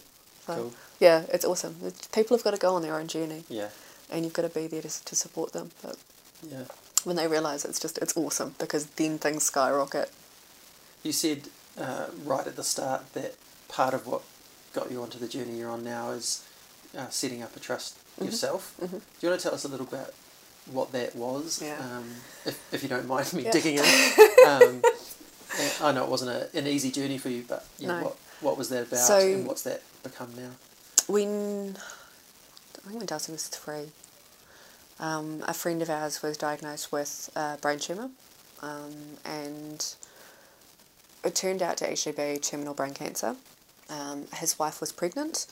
So, 0.47 0.55
cool, 0.55 0.73
Yeah, 1.01 1.23
it's 1.33 1.45
awesome. 1.45 1.77
People 2.13 2.37
have 2.37 2.45
got 2.45 2.53
to 2.53 2.59
go 2.59 2.75
on 2.75 2.83
their 2.83 2.95
own 2.95 3.09
journey 3.09 3.45
yeah, 3.49 3.71
and 4.11 4.23
you've 4.25 4.35
got 4.35 4.43
to 4.43 4.49
be 4.51 4.67
there 4.67 4.83
to, 4.83 5.05
to 5.05 5.17
support 5.17 5.53
them. 5.53 5.71
But 5.83 5.97
yeah. 6.49 6.65
when 7.05 7.17
they 7.17 7.27
realise 7.27 7.65
it's 7.65 7.81
just 7.81 7.99
it's 7.99 8.17
awesome 8.17 8.55
because 8.59 8.87
then 8.87 9.19
things 9.19 9.43
skyrocket. 9.45 10.11
You 11.03 11.13
said 11.13 11.49
uh, 11.81 12.07
right 12.25 12.47
at 12.47 12.57
the 12.57 12.63
start 12.65 13.13
that 13.15 13.35
part 13.69 13.95
of 13.95 14.07
what 14.07 14.23
got 14.75 14.91
you 14.91 15.03
onto 15.03 15.19
the 15.19 15.27
journey 15.27 15.59
you're 15.59 15.71
on 15.71 15.83
now 15.83 16.11
is 16.11 16.45
uh, 16.97 17.09
setting 17.09 17.43
up 17.43 17.57
a 17.57 17.61
trust 17.61 17.97
Mhm. 18.21 18.27
yourself. 18.27 18.75
Mhm. 18.81 18.91
Do 18.91 19.01
you 19.23 19.29
want 19.31 19.41
to 19.41 19.45
tell 19.45 19.55
us 19.55 19.65
a 19.65 19.69
little 19.69 19.87
bit 19.87 20.13
what 20.71 20.93
that 20.93 21.17
was? 21.17 21.63
Yeah. 21.63 21.79
Um, 21.81 22.05
if, 22.45 22.59
if 22.75 22.83
you 22.83 22.89
don't 22.91 23.07
mind 23.07 23.33
me 23.33 23.45
Yeah. 23.45 23.53
digging 23.53 23.79
in. 23.79 23.85
Um, 24.47 24.83
I 25.83 25.93
know 25.93 26.05
it 26.05 26.11
wasn't 26.11 26.31
a, 26.31 26.49
an 26.57 26.67
easy 26.67 26.91
journey 26.91 27.19
for 27.19 27.29
you, 27.29 27.45
but 27.47 27.67
yeah, 27.79 27.89
No. 27.89 28.05
what, 28.05 28.17
what 28.41 28.59
was 28.59 28.69
that 28.71 28.87
about 28.89 29.01
So- 29.01 29.19
and 29.19 29.47
what's 29.47 29.63
that 29.63 29.83
become 30.03 30.31
now? 30.37 30.51
When 31.11 31.77
I 31.77 32.87
think 32.87 32.99
when 32.99 33.07
Darcy 33.07 33.33
was 33.33 33.49
three, 33.49 33.89
um, 35.01 35.43
a 35.49 35.53
friend 35.53 35.83
of 35.83 35.91
ours 35.91 36.23
was 36.23 36.37
diagnosed 36.37 36.93
with 36.93 37.31
uh, 37.35 37.57
brain 37.57 37.81
tumour, 37.81 38.11
um, 38.63 38.95
and 39.25 39.85
it 41.25 41.35
turned 41.35 41.63
out 41.63 41.79
to 41.79 41.91
actually 41.91 42.13
be 42.13 42.39
terminal 42.39 42.75
brain 42.75 42.95
cancer. 42.95 43.35
Um, 43.89 44.29
his 44.35 44.57
wife 44.57 44.81
was 44.81 44.93
pregnant, 44.93 45.47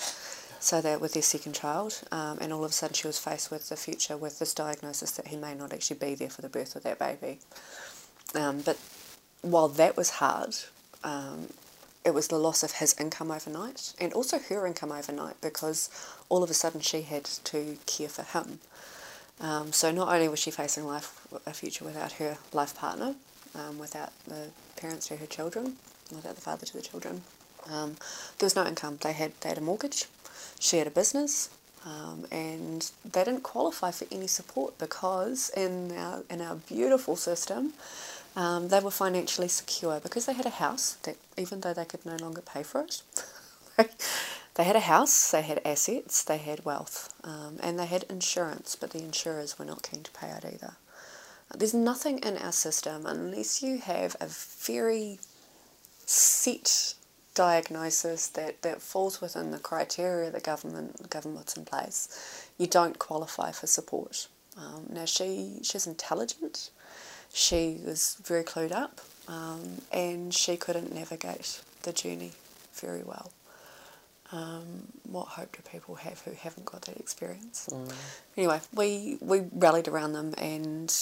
so 0.60 0.80
that 0.80 1.00
with 1.00 1.14
their 1.14 1.24
second 1.24 1.54
child, 1.54 2.02
um, 2.12 2.38
and 2.40 2.52
all 2.52 2.62
of 2.62 2.70
a 2.70 2.72
sudden 2.72 2.94
she 2.94 3.08
was 3.08 3.18
faced 3.18 3.50
with 3.50 3.68
the 3.68 3.76
future 3.76 4.16
with 4.16 4.38
this 4.38 4.54
diagnosis 4.54 5.10
that 5.10 5.26
he 5.26 5.36
may 5.36 5.56
not 5.56 5.72
actually 5.72 5.98
be 5.98 6.14
there 6.14 6.30
for 6.30 6.40
the 6.40 6.48
birth 6.48 6.76
of 6.76 6.84
that 6.84 7.00
baby. 7.00 7.40
Um, 8.36 8.60
but 8.60 8.78
while 9.42 9.66
that 9.66 9.96
was 9.96 10.10
hard, 10.10 10.54
um, 11.02 11.48
it 12.04 12.14
was 12.14 12.28
the 12.28 12.38
loss 12.38 12.62
of 12.62 12.72
his 12.72 12.94
income 12.98 13.30
overnight 13.30 13.94
and 14.00 14.12
also 14.12 14.38
her 14.38 14.66
income 14.66 14.92
overnight 14.92 15.40
because 15.40 15.90
all 16.28 16.42
of 16.42 16.50
a 16.50 16.54
sudden 16.54 16.80
she 16.80 17.02
had 17.02 17.24
to 17.24 17.76
care 17.86 18.08
for 18.08 18.22
him. 18.22 18.60
Um, 19.40 19.72
so 19.72 19.90
not 19.90 20.08
only 20.12 20.28
was 20.28 20.38
she 20.40 20.50
facing 20.50 20.84
life 20.84 21.26
a 21.46 21.52
future 21.52 21.84
without 21.84 22.12
her 22.12 22.38
life 22.52 22.74
partner, 22.76 23.14
um, 23.54 23.78
without 23.78 24.12
the 24.26 24.48
parents 24.76 25.08
to 25.08 25.16
her 25.16 25.26
children, 25.26 25.76
without 26.14 26.34
the 26.34 26.40
father 26.40 26.66
to 26.66 26.72
the 26.72 26.82
children, 26.82 27.22
um, 27.70 27.96
there 28.38 28.46
was 28.46 28.56
no 28.56 28.66
income. 28.66 28.98
They 29.00 29.12
had 29.12 29.32
they 29.40 29.50
had 29.50 29.58
a 29.58 29.62
mortgage, 29.62 30.06
she 30.58 30.78
had 30.78 30.86
a 30.86 30.90
business, 30.90 31.50
um, 31.84 32.26
and 32.30 32.90
they 33.04 33.24
didn't 33.24 33.42
qualify 33.42 33.90
for 33.90 34.06
any 34.10 34.26
support 34.26 34.78
because 34.78 35.50
in 35.56 35.92
our 35.96 36.22
in 36.28 36.40
our 36.40 36.56
beautiful 36.56 37.16
system, 37.16 37.74
um, 38.38 38.68
they 38.68 38.78
were 38.78 38.92
financially 38.92 39.48
secure 39.48 39.98
because 39.98 40.26
they 40.26 40.32
had 40.32 40.46
a 40.46 40.50
house 40.50 40.94
that 41.02 41.16
even 41.36 41.60
though 41.60 41.74
they 41.74 41.84
could 41.84 42.06
no 42.06 42.14
longer 42.14 42.40
pay 42.40 42.62
for 42.62 42.82
it, 42.82 43.02
they 44.54 44.62
had 44.62 44.76
a 44.76 44.80
house, 44.80 45.32
they 45.32 45.42
had 45.42 45.60
assets, 45.64 46.22
they 46.22 46.38
had 46.38 46.64
wealth, 46.64 47.12
um, 47.24 47.58
and 47.60 47.76
they 47.76 47.86
had 47.86 48.04
insurance, 48.04 48.76
but 48.76 48.90
the 48.92 49.02
insurers 49.02 49.58
were 49.58 49.64
not 49.64 49.82
keen 49.82 50.04
to 50.04 50.10
pay 50.12 50.30
out 50.30 50.44
either. 50.44 50.76
There's 51.52 51.74
nothing 51.74 52.18
in 52.20 52.36
our 52.36 52.52
system 52.52 53.06
unless 53.06 53.60
you 53.60 53.78
have 53.78 54.14
a 54.20 54.28
very 54.28 55.18
set 56.06 56.94
diagnosis 57.34 58.28
that, 58.28 58.62
that 58.62 58.80
falls 58.80 59.20
within 59.20 59.50
the 59.50 59.58
criteria 59.58 60.30
the 60.30 60.40
government 60.40 61.10
government's 61.10 61.56
in 61.56 61.64
place, 61.64 62.46
you 62.56 62.68
don't 62.68 63.00
qualify 63.00 63.50
for 63.50 63.66
support. 63.66 64.28
Um, 64.56 64.86
now 64.90 65.06
she 65.06 65.58
she's 65.62 65.88
intelligent, 65.88 66.70
she 67.32 67.80
was 67.84 68.16
very 68.22 68.44
clued 68.44 68.72
up, 68.72 69.00
um, 69.28 69.82
and 69.92 70.32
she 70.32 70.56
couldn't 70.56 70.94
navigate 70.94 71.60
the 71.82 71.92
journey 71.92 72.32
very 72.74 73.02
well. 73.02 73.32
Um, 74.30 74.88
what 75.04 75.28
hope 75.28 75.56
do 75.56 75.62
people 75.70 75.94
have 75.96 76.20
who 76.20 76.32
haven't 76.32 76.66
got 76.66 76.82
that 76.82 76.98
experience? 76.98 77.68
Mm. 77.72 77.92
Anyway, 78.36 78.60
we 78.74 79.18
we 79.20 79.44
rallied 79.52 79.88
around 79.88 80.12
them 80.12 80.34
and 80.36 80.94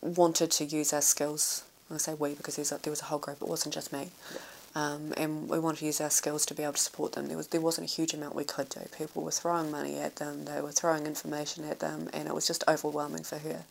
wanted 0.00 0.50
to 0.52 0.64
use 0.64 0.92
our 0.92 1.02
skills. 1.02 1.64
I 1.90 1.98
say 1.98 2.14
we 2.14 2.34
because 2.34 2.58
a, 2.58 2.78
there 2.78 2.90
was 2.90 3.02
a 3.02 3.06
whole 3.06 3.18
group. 3.18 3.42
It 3.42 3.48
wasn't 3.48 3.74
just 3.74 3.92
me. 3.92 4.08
Yeah. 4.32 4.38
Um, 4.74 5.14
and 5.16 5.48
we 5.48 5.58
wanted 5.58 5.78
to 5.78 5.86
use 5.86 6.02
our 6.02 6.10
skills 6.10 6.44
to 6.46 6.54
be 6.54 6.62
able 6.62 6.74
to 6.74 6.80
support 6.80 7.12
them. 7.12 7.28
There 7.28 7.36
was 7.36 7.48
there 7.48 7.62
wasn't 7.62 7.88
a 7.88 7.92
huge 7.92 8.12
amount 8.12 8.34
we 8.34 8.44
could 8.44 8.68
do. 8.68 8.80
People 8.96 9.22
were 9.22 9.30
throwing 9.30 9.70
money 9.70 9.98
at 9.98 10.16
them, 10.16 10.44
they 10.44 10.60
were 10.60 10.72
throwing 10.72 11.06
information 11.06 11.64
at 11.64 11.80
them, 11.80 12.10
and 12.12 12.28
it 12.28 12.34
was 12.34 12.46
just 12.46 12.62
overwhelming 12.68 13.24
for 13.24 13.38
her. 13.38 13.64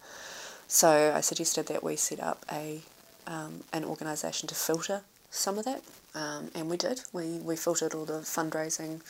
So 0.68 1.13
I 1.16 1.22
suggested 1.22 1.68
that 1.68 1.84
we 1.84 1.95
set 1.95 2.20
up 2.20 2.45
a 2.51 2.82
um, 3.28 3.63
an 3.74 3.84
organisation 3.84 4.47
to 4.49 4.55
filter 4.55 5.01
some 5.32 5.57
of 5.57 5.66
that, 5.66 5.82
um, 6.13 6.51
and 6.53 6.70
we 6.70 6.78
did. 6.78 7.01
We 7.13 7.39
we 7.39 7.55
filtered 7.55 7.93
all 7.93 8.05
the 8.05 8.22
fundraising, 8.22 9.01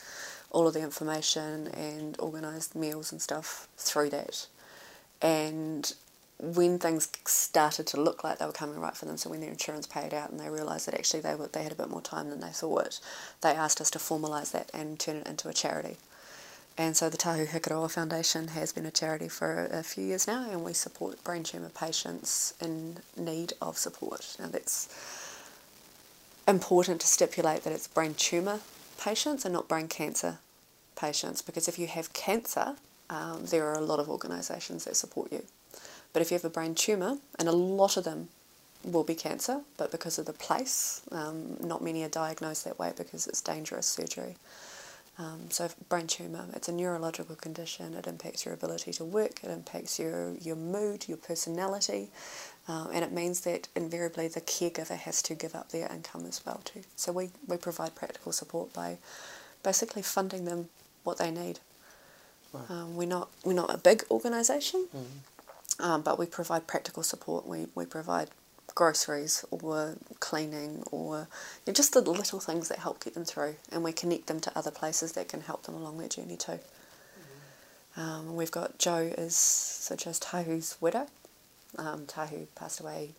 all 0.50 0.66
of 0.66 0.74
the 0.74 0.80
information, 0.82 1.68
and 1.68 2.18
organised 2.18 2.74
meals 2.74 3.12
and 3.12 3.20
stuff 3.20 3.68
through 3.76 4.10
that, 4.10 4.46
and 5.22 5.94
when 6.38 6.78
things 6.78 7.08
started 7.24 7.86
to 7.86 8.00
look 8.00 8.22
like 8.22 8.38
they 8.38 8.46
were 8.46 8.52
coming 8.52 8.78
right 8.78 8.96
for 8.96 9.06
them, 9.06 9.16
so 9.16 9.30
when 9.30 9.40
their 9.40 9.50
insurance 9.50 9.86
paid 9.86 10.12
out 10.12 10.30
and 10.30 10.38
they 10.38 10.50
realised 10.50 10.86
that 10.86 10.94
actually 10.94 11.20
they 11.20 11.34
were, 11.34 11.46
they 11.46 11.62
had 11.62 11.72
a 11.72 11.76
bit 11.76 11.88
more 11.88 12.02
time 12.02 12.28
than 12.28 12.40
they 12.40 12.48
thought, 12.48 13.00
they 13.40 13.50
asked 13.50 13.80
us 13.80 13.90
to 13.90 13.98
formalise 13.98 14.52
that 14.52 14.70
and 14.74 15.00
turn 15.00 15.16
it 15.16 15.26
into 15.26 15.48
a 15.48 15.54
charity. 15.54 15.96
And 16.78 16.94
so 16.94 17.08
the 17.08 17.16
Tahu 17.16 17.46
Hikaroa 17.46 17.90
Foundation 17.90 18.48
has 18.48 18.72
been 18.72 18.84
a 18.84 18.90
charity 18.90 19.28
for 19.28 19.66
a 19.72 19.82
few 19.82 20.04
years 20.04 20.26
now, 20.26 20.50
and 20.50 20.62
we 20.62 20.74
support 20.74 21.24
brain 21.24 21.42
tumour 21.42 21.70
patients 21.70 22.52
in 22.60 22.98
need 23.16 23.54
of 23.62 23.78
support. 23.78 24.36
Now 24.38 24.48
that's 24.48 24.88
important 26.46 27.00
to 27.00 27.06
stipulate 27.06 27.64
that 27.64 27.72
it's 27.72 27.88
brain 27.88 28.14
tumour 28.14 28.60
patients 29.00 29.44
and 29.44 29.54
not 29.54 29.68
brain 29.68 29.88
cancer 29.88 30.38
patients, 30.96 31.40
because 31.40 31.66
if 31.66 31.78
you 31.78 31.86
have 31.86 32.12
cancer, 32.12 32.76
um, 33.08 33.46
there 33.46 33.66
are 33.66 33.74
a 33.74 33.80
lot 33.80 33.98
of 33.98 34.10
organisations 34.10 34.84
that 34.84 34.96
support 34.96 35.32
you. 35.32 35.44
But 36.12 36.20
if 36.20 36.30
you 36.30 36.34
have 36.34 36.44
a 36.44 36.50
brain 36.50 36.74
tumour, 36.74 37.18
and 37.38 37.48
a 37.48 37.52
lot 37.52 37.96
of 37.96 38.04
them 38.04 38.28
will 38.84 39.04
be 39.04 39.14
cancer, 39.14 39.62
but 39.78 39.90
because 39.90 40.18
of 40.18 40.26
the 40.26 40.32
place, 40.32 41.00
um, 41.10 41.56
not 41.60 41.82
many 41.82 42.02
are 42.04 42.08
diagnosed 42.08 42.64
that 42.64 42.78
way 42.78 42.92
because 42.96 43.26
it's 43.26 43.40
dangerous 43.40 43.86
surgery. 43.86 44.36
Um, 45.18 45.50
so 45.50 45.68
brain 45.88 46.06
tumour, 46.06 46.44
it's 46.54 46.68
a 46.68 46.72
neurological 46.72 47.36
condition. 47.36 47.94
It 47.94 48.06
impacts 48.06 48.44
your 48.44 48.52
ability 48.52 48.92
to 48.94 49.04
work. 49.04 49.42
It 49.42 49.50
impacts 49.50 49.98
your 49.98 50.34
your 50.34 50.56
mood, 50.56 51.08
your 51.08 51.16
personality, 51.16 52.10
uh, 52.68 52.88
and 52.92 53.02
it 53.02 53.12
means 53.12 53.40
that 53.42 53.68
invariably 53.74 54.28
the 54.28 54.42
caregiver 54.42 54.96
has 54.96 55.22
to 55.22 55.34
give 55.34 55.54
up 55.54 55.70
their 55.70 55.90
income 55.90 56.26
as 56.26 56.44
well 56.44 56.60
too. 56.64 56.82
So 56.96 57.12
we, 57.12 57.30
we 57.46 57.56
provide 57.56 57.94
practical 57.94 58.32
support 58.32 58.74
by 58.74 58.98
basically 59.62 60.02
funding 60.02 60.44
them 60.44 60.68
what 61.04 61.16
they 61.16 61.30
need. 61.30 61.60
Right. 62.52 62.70
Um, 62.70 62.96
we're 62.96 63.08
not 63.08 63.30
we're 63.42 63.54
not 63.54 63.74
a 63.74 63.78
big 63.78 64.04
organisation. 64.10 64.88
Mm. 64.94 65.04
Um, 65.78 66.02
but 66.02 66.18
we 66.18 66.26
provide 66.26 66.66
practical 66.66 67.02
support. 67.02 67.46
We, 67.46 67.66
we 67.74 67.84
provide 67.84 68.30
groceries 68.76 69.44
or 69.50 69.96
cleaning 70.20 70.84
or 70.92 71.26
you 71.64 71.70
know, 71.70 71.72
just 71.72 71.94
the 71.94 72.00
little 72.00 72.38
things 72.38 72.68
that 72.68 72.78
help 72.78 73.02
get 73.02 73.14
them 73.14 73.24
through, 73.24 73.56
and 73.72 73.82
we 73.82 73.90
connect 73.90 74.28
them 74.28 74.38
to 74.38 74.56
other 74.56 74.70
places 74.70 75.12
that 75.12 75.28
can 75.28 75.40
help 75.40 75.64
them 75.64 75.74
along 75.74 75.98
their 75.98 76.08
journey 76.08 76.36
too. 76.36 76.60
Mm-hmm. 76.60 78.00
Um, 78.00 78.36
we've 78.36 78.52
got 78.52 78.78
Joe 78.78 79.12
is 79.18 79.34
so 79.34 79.96
just 79.96 80.22
Tahu's 80.22 80.76
widow. 80.80 81.08
Um, 81.76 82.06
Tahu 82.06 82.46
passed 82.54 82.78
away, 82.80 83.10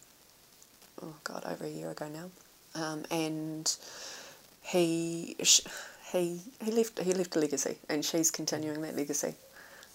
oh 1.01 1.16
god, 1.26 1.43
over 1.45 1.66
a 1.66 1.70
year 1.70 1.91
ago 1.91 2.08
now, 2.08 2.30
um, 2.82 3.03
and 3.12 3.76
he 4.62 5.36
he 6.12 6.39
he 6.64 6.72
left 6.72 6.99
he 6.99 7.14
left 7.14 7.36
a 7.36 7.39
legacy, 7.39 7.78
and 7.89 8.05
she's 8.05 8.32
continuing 8.32 8.82
that 8.84 8.95
legacy. 8.95 9.36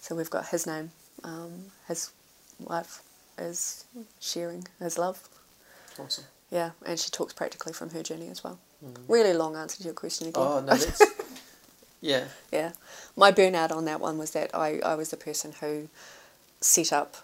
So 0.01 0.15
we've 0.15 0.29
got 0.29 0.47
his 0.47 0.67
name, 0.67 0.91
um, 1.23 1.71
his 1.87 2.11
wife 2.59 3.01
is 3.37 3.85
sharing 4.19 4.67
his 4.79 4.97
love. 4.97 5.29
Awesome. 5.99 6.25
Yeah, 6.51 6.71
and 6.85 6.99
she 6.99 7.09
talks 7.09 7.33
practically 7.33 7.73
from 7.73 7.89
her 7.91 8.03
journey 8.03 8.29
as 8.29 8.43
well. 8.43 8.59
Mm. 8.85 8.95
Really 9.07 9.33
long 9.33 9.55
answer 9.55 9.77
to 9.77 9.83
your 9.83 9.93
question 9.93 10.27
again. 10.27 10.43
Oh, 10.43 10.59
no, 10.59 10.75
that's. 10.75 11.01
yeah. 12.01 12.25
Yeah. 12.51 12.73
My 13.15 13.31
burnout 13.31 13.71
on 13.71 13.85
that 13.85 13.99
one 13.99 14.17
was 14.17 14.31
that 14.31 14.53
I, 14.53 14.79
I 14.79 14.95
was 14.95 15.09
the 15.09 15.17
person 15.17 15.53
who 15.59 15.89
set 16.61 16.93
up, 16.93 17.17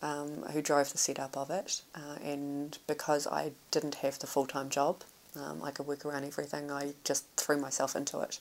um, 0.00 0.44
who 0.52 0.62
drove 0.62 0.92
the 0.92 0.98
setup 0.98 1.36
of 1.36 1.50
it, 1.50 1.82
uh, 1.94 2.16
and 2.24 2.78
because 2.86 3.26
I 3.26 3.52
didn't 3.70 3.96
have 3.96 4.18
the 4.18 4.26
full 4.26 4.46
time 4.46 4.70
job, 4.70 5.02
um, 5.36 5.62
I 5.62 5.70
could 5.70 5.86
work 5.86 6.04
around 6.04 6.24
everything, 6.24 6.70
I 6.70 6.94
just 7.04 7.26
threw 7.36 7.58
myself 7.58 7.94
into 7.94 8.20
it. 8.20 8.38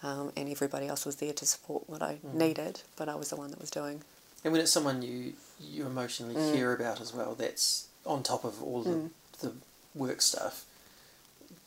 Um, 0.00 0.30
and 0.36 0.48
everybody 0.48 0.86
else 0.86 1.04
was 1.04 1.16
there 1.16 1.32
to 1.32 1.44
support 1.44 1.90
what 1.90 2.02
I 2.02 2.18
mm. 2.24 2.34
needed, 2.34 2.82
but 2.96 3.08
I 3.08 3.16
was 3.16 3.30
the 3.30 3.36
one 3.36 3.50
that 3.50 3.60
was 3.60 3.70
doing 3.70 4.02
and 4.44 4.52
when 4.52 4.60
it's 4.60 4.72
someone 4.72 5.02
you 5.02 5.32
you 5.60 5.86
emotionally 5.86 6.34
mm. 6.34 6.54
care 6.54 6.72
about 6.72 7.00
as 7.00 7.12
well, 7.12 7.34
that's 7.34 7.87
on 8.08 8.22
top 8.22 8.44
of 8.44 8.62
all 8.62 8.82
the, 8.82 8.90
mm. 8.90 9.10
the 9.40 9.52
work 9.94 10.20
stuff. 10.20 10.64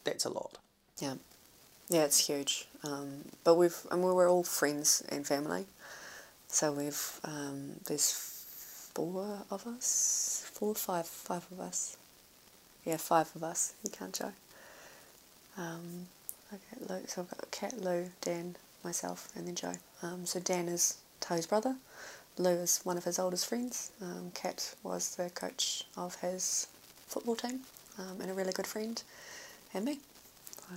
That's 0.04 0.26
a 0.26 0.30
lot. 0.30 0.58
Yeah, 1.00 1.16
yeah, 1.90 2.04
it's 2.04 2.28
huge. 2.28 2.68
Um, 2.84 3.26
but 3.44 3.56
we've 3.56 3.78
and 3.92 4.04
we 4.04 4.12
were 4.12 4.28
all 4.28 4.44
friends 4.44 5.04
and 5.10 5.26
family, 5.26 5.66
so 6.48 6.72
we've 6.72 7.20
um, 7.24 7.74
there's 7.86 8.12
four 8.94 9.44
of 9.50 9.66
us, 9.68 10.50
four, 10.52 10.76
five, 10.76 11.08
five 11.08 11.46
of 11.52 11.60
us. 11.60 11.98
Yeah, 12.86 12.98
five 12.98 13.30
of 13.36 13.44
us. 13.44 13.74
You 13.84 13.92
can't 13.92 14.16
show. 14.16 14.32
Um, 15.58 16.08
okay, 16.52 16.86
Lou. 16.90 17.02
So 17.08 17.22
I've 17.22 17.30
got 17.30 17.52
Kat, 17.52 17.80
Lou, 17.80 18.10
Dan, 18.22 18.56
myself, 18.84 19.30
and 19.36 19.48
then 19.48 19.56
Joe. 19.56 19.74
Um, 20.02 20.26
so 20.26 20.40
Dan 20.40 20.68
is 20.68 20.98
Toe's 21.20 21.46
brother. 21.46 21.76
Lou 22.38 22.52
is 22.52 22.82
one 22.84 22.98
of 22.98 23.04
his 23.04 23.20
oldest 23.20 23.48
friends. 23.48 23.92
Um, 24.02 24.32
Kat 24.34 24.76
was 24.84 25.16
the 25.16 25.30
coach 25.30 25.86
of 25.98 26.16
his 26.16 26.68
football 27.08 27.36
team 27.36 27.62
um, 28.00 28.22
and 28.22 28.32
a 28.32 28.34
really 28.34 28.54
good 28.54 28.68
friend, 28.68 29.02
and 29.74 29.86
me. 29.86 30.00
So, 30.60 30.76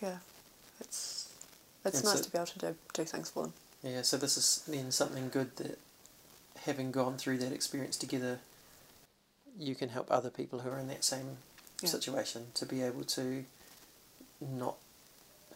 yeah, 0.00 0.16
it's 0.80 1.32
it's 1.84 1.96
and 1.96 2.04
nice 2.04 2.18
so, 2.18 2.24
to 2.24 2.30
be 2.30 2.38
able 2.38 2.46
to 2.46 2.58
do, 2.58 2.74
do 2.94 3.04
things 3.04 3.30
for 3.30 3.44
them. 3.44 3.52
Yeah, 3.82 4.02
so 4.02 4.16
this 4.16 4.36
is 4.36 4.62
then 4.68 4.90
something 4.90 5.28
good 5.28 5.56
that 5.56 5.78
having 6.64 6.92
gone 6.92 7.16
through 7.16 7.38
that 7.38 7.52
experience 7.52 7.96
together, 7.96 8.38
you 9.58 9.74
can 9.74 9.88
help 9.88 10.10
other 10.10 10.30
people 10.30 10.60
who 10.60 10.70
are 10.70 10.78
in 10.78 10.88
that 10.88 11.04
same 11.04 11.38
yeah. 11.82 11.88
situation 11.88 12.46
to 12.54 12.66
be 12.66 12.82
able 12.82 13.02
to 13.04 13.44
not 14.40 14.76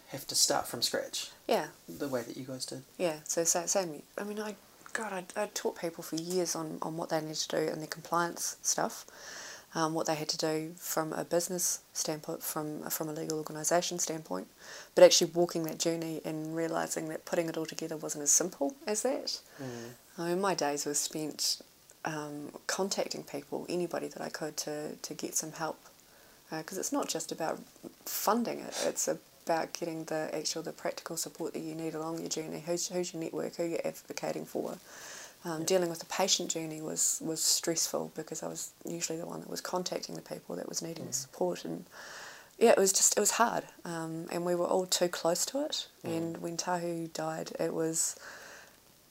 have 0.09 0.27
to 0.27 0.35
start 0.35 0.67
from 0.67 0.83
scratch. 0.83 1.31
Yeah. 1.47 1.67
The 1.89 2.09
way 2.09 2.23
that 2.23 2.37
you 2.37 2.45
guys 2.45 2.67
did. 2.67 2.83
Yeah. 2.99 3.17
So 3.25 3.45
same. 3.45 4.03
I 4.19 4.25
mean, 4.25 4.41
I 4.41 4.57
God, 4.97 5.13
I, 5.37 5.43
I 5.43 5.47
taught 5.53 5.79
people 5.79 6.03
for 6.03 6.17
years 6.17 6.57
on, 6.57 6.79
on 6.81 6.97
what 6.97 7.11
they 7.11 7.21
need 7.21 7.35
to 7.37 7.49
do 7.49 7.71
and 7.71 7.81
their 7.81 7.87
compliance 7.87 8.57
stuff. 8.63 9.05
um, 9.77 9.93
what 9.93 10.07
they 10.07 10.15
had 10.15 10.29
to 10.31 10.39
do 10.39 10.73
from 10.79 11.13
a 11.13 11.23
business 11.23 11.81
standpoint, 11.93 12.43
from 12.43 12.83
from 12.89 13.11
a 13.11 13.13
legal 13.13 13.37
organisation 13.37 13.99
standpoint, 13.99 14.49
but 14.95 15.05
actually 15.05 15.31
walking 15.35 15.65
that 15.65 15.79
journey 15.79 16.23
and 16.25 16.57
realising 16.57 17.11
that 17.11 17.27
putting 17.27 17.49
it 17.49 17.59
all 17.59 17.67
together 17.67 17.97
wasn't 17.97 18.23
as 18.23 18.31
simple 18.31 18.75
as 18.87 19.03
that. 19.03 19.39
Mm. 19.63 19.91
I 20.19 20.29
mean, 20.31 20.41
my 20.41 20.55
days 20.55 20.87
were 20.87 20.95
spent 20.95 21.61
um, 22.07 22.53
contacting 22.67 23.23
people, 23.23 23.67
anybody 23.69 24.09
that 24.09 24.23
I 24.23 24.31
could, 24.31 24.57
to, 24.59 24.97
to 24.97 25.15
get 25.15 25.37
some 25.37 25.53
help, 25.53 25.79
because 26.51 26.79
uh, 26.79 26.81
it's 26.81 26.93
not 26.93 27.07
just 27.07 27.31
about 27.31 27.61
funding 28.07 28.61
it; 28.61 28.83
it's 28.87 29.09
about 29.47 29.73
getting 29.73 30.05
the 30.05 30.29
actual 30.35 30.63
the 30.63 30.73
practical 30.73 31.17
support 31.17 31.53
that 31.55 31.61
you 31.61 31.75
need 31.75 31.95
along 31.95 32.19
your 32.19 32.29
journey. 32.29 32.63
Who's 32.67 32.89
who's 32.89 33.15
your 33.15 33.23
network? 33.23 33.57
Who 33.57 33.65
you're 33.65 33.87
advocating 33.87 34.45
for? 34.45 34.79
Um, 35.45 35.65
dealing 35.65 35.89
with 35.89 36.01
the 36.01 36.07
patient 36.07 36.51
journey 36.51 36.83
was, 36.83 37.23
was 37.25 37.41
stressful 37.41 38.11
because 38.17 38.43
I 38.43 38.49
was 38.49 38.73
usually 38.85 39.17
the 39.17 39.27
one 39.27 39.41
that 39.41 39.51
was 39.51 39.61
contacting 39.61 40.17
the 40.17 40.23
people 40.23 40.57
that 40.57 40.69
was 40.69 40.83
needing 40.83 41.05
mm. 41.05 41.15
support 41.15 41.65
and 41.65 41.85
yeah, 42.59 42.71
it 42.71 42.79
was 42.79 42.93
just 42.93 43.17
it 43.17 43.21
was 43.21 43.33
hard, 43.33 43.65
um, 43.85 44.27
and 44.33 44.47
we 44.47 44.55
were 44.55 44.65
all 44.65 44.87
too 44.87 45.09
close 45.09 45.45
to 45.47 45.65
it. 45.65 45.89
Mm. 46.05 46.17
And 46.17 46.37
when 46.39 46.57
Tahu 46.57 47.09
died, 47.13 47.53
it 47.61 47.75
was 47.75 48.17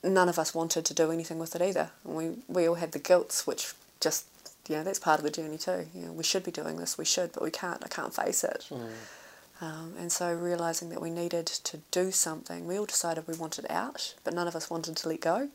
none 0.04 0.30
of 0.30 0.40
us 0.40 0.54
wanted 0.56 0.84
to 0.86 0.94
do 0.94 1.12
anything 1.12 1.38
with 1.38 1.56
it 1.56 1.62
either. 1.62 1.92
And 2.04 2.16
we 2.16 2.32
we 2.48 2.68
all 2.68 2.76
had 2.76 2.92
the 2.92 3.00
guilt, 3.00 3.44
which 3.46 3.74
just 4.00 4.26
you 4.68 4.78
know 4.78 4.84
that's 4.84 4.98
part 4.98 5.20
of 5.20 5.24
the 5.24 5.30
journey 5.30 5.60
too. 5.60 5.86
You 5.94 6.08
know, 6.08 6.12
we 6.12 6.24
should 6.24 6.44
be 6.44 6.52
doing 6.52 6.78
this, 6.78 6.98
we 6.98 7.06
should, 7.06 7.34
but 7.34 7.44
we 7.44 7.52
can't. 7.52 7.84
I 7.86 7.88
can't 7.88 8.14
face 8.14 8.44
it. 8.44 8.66
Mm. 8.72 8.90
Um, 9.62 9.94
and 9.98 10.12
so 10.12 10.34
realizing 10.34 10.90
that 10.90 11.02
we 11.02 11.10
needed 11.10 11.46
to 11.46 11.80
do 11.92 12.12
something, 12.12 12.68
we 12.68 12.78
all 12.78 12.86
decided 12.86 13.28
we 13.28 13.38
wanted 13.38 13.66
out, 13.70 14.16
but 14.24 14.34
none 14.34 14.48
of 14.48 14.56
us 14.56 14.70
wanted 14.70 14.98
to 14.98 15.10
let 15.10 15.22
go. 15.22 15.50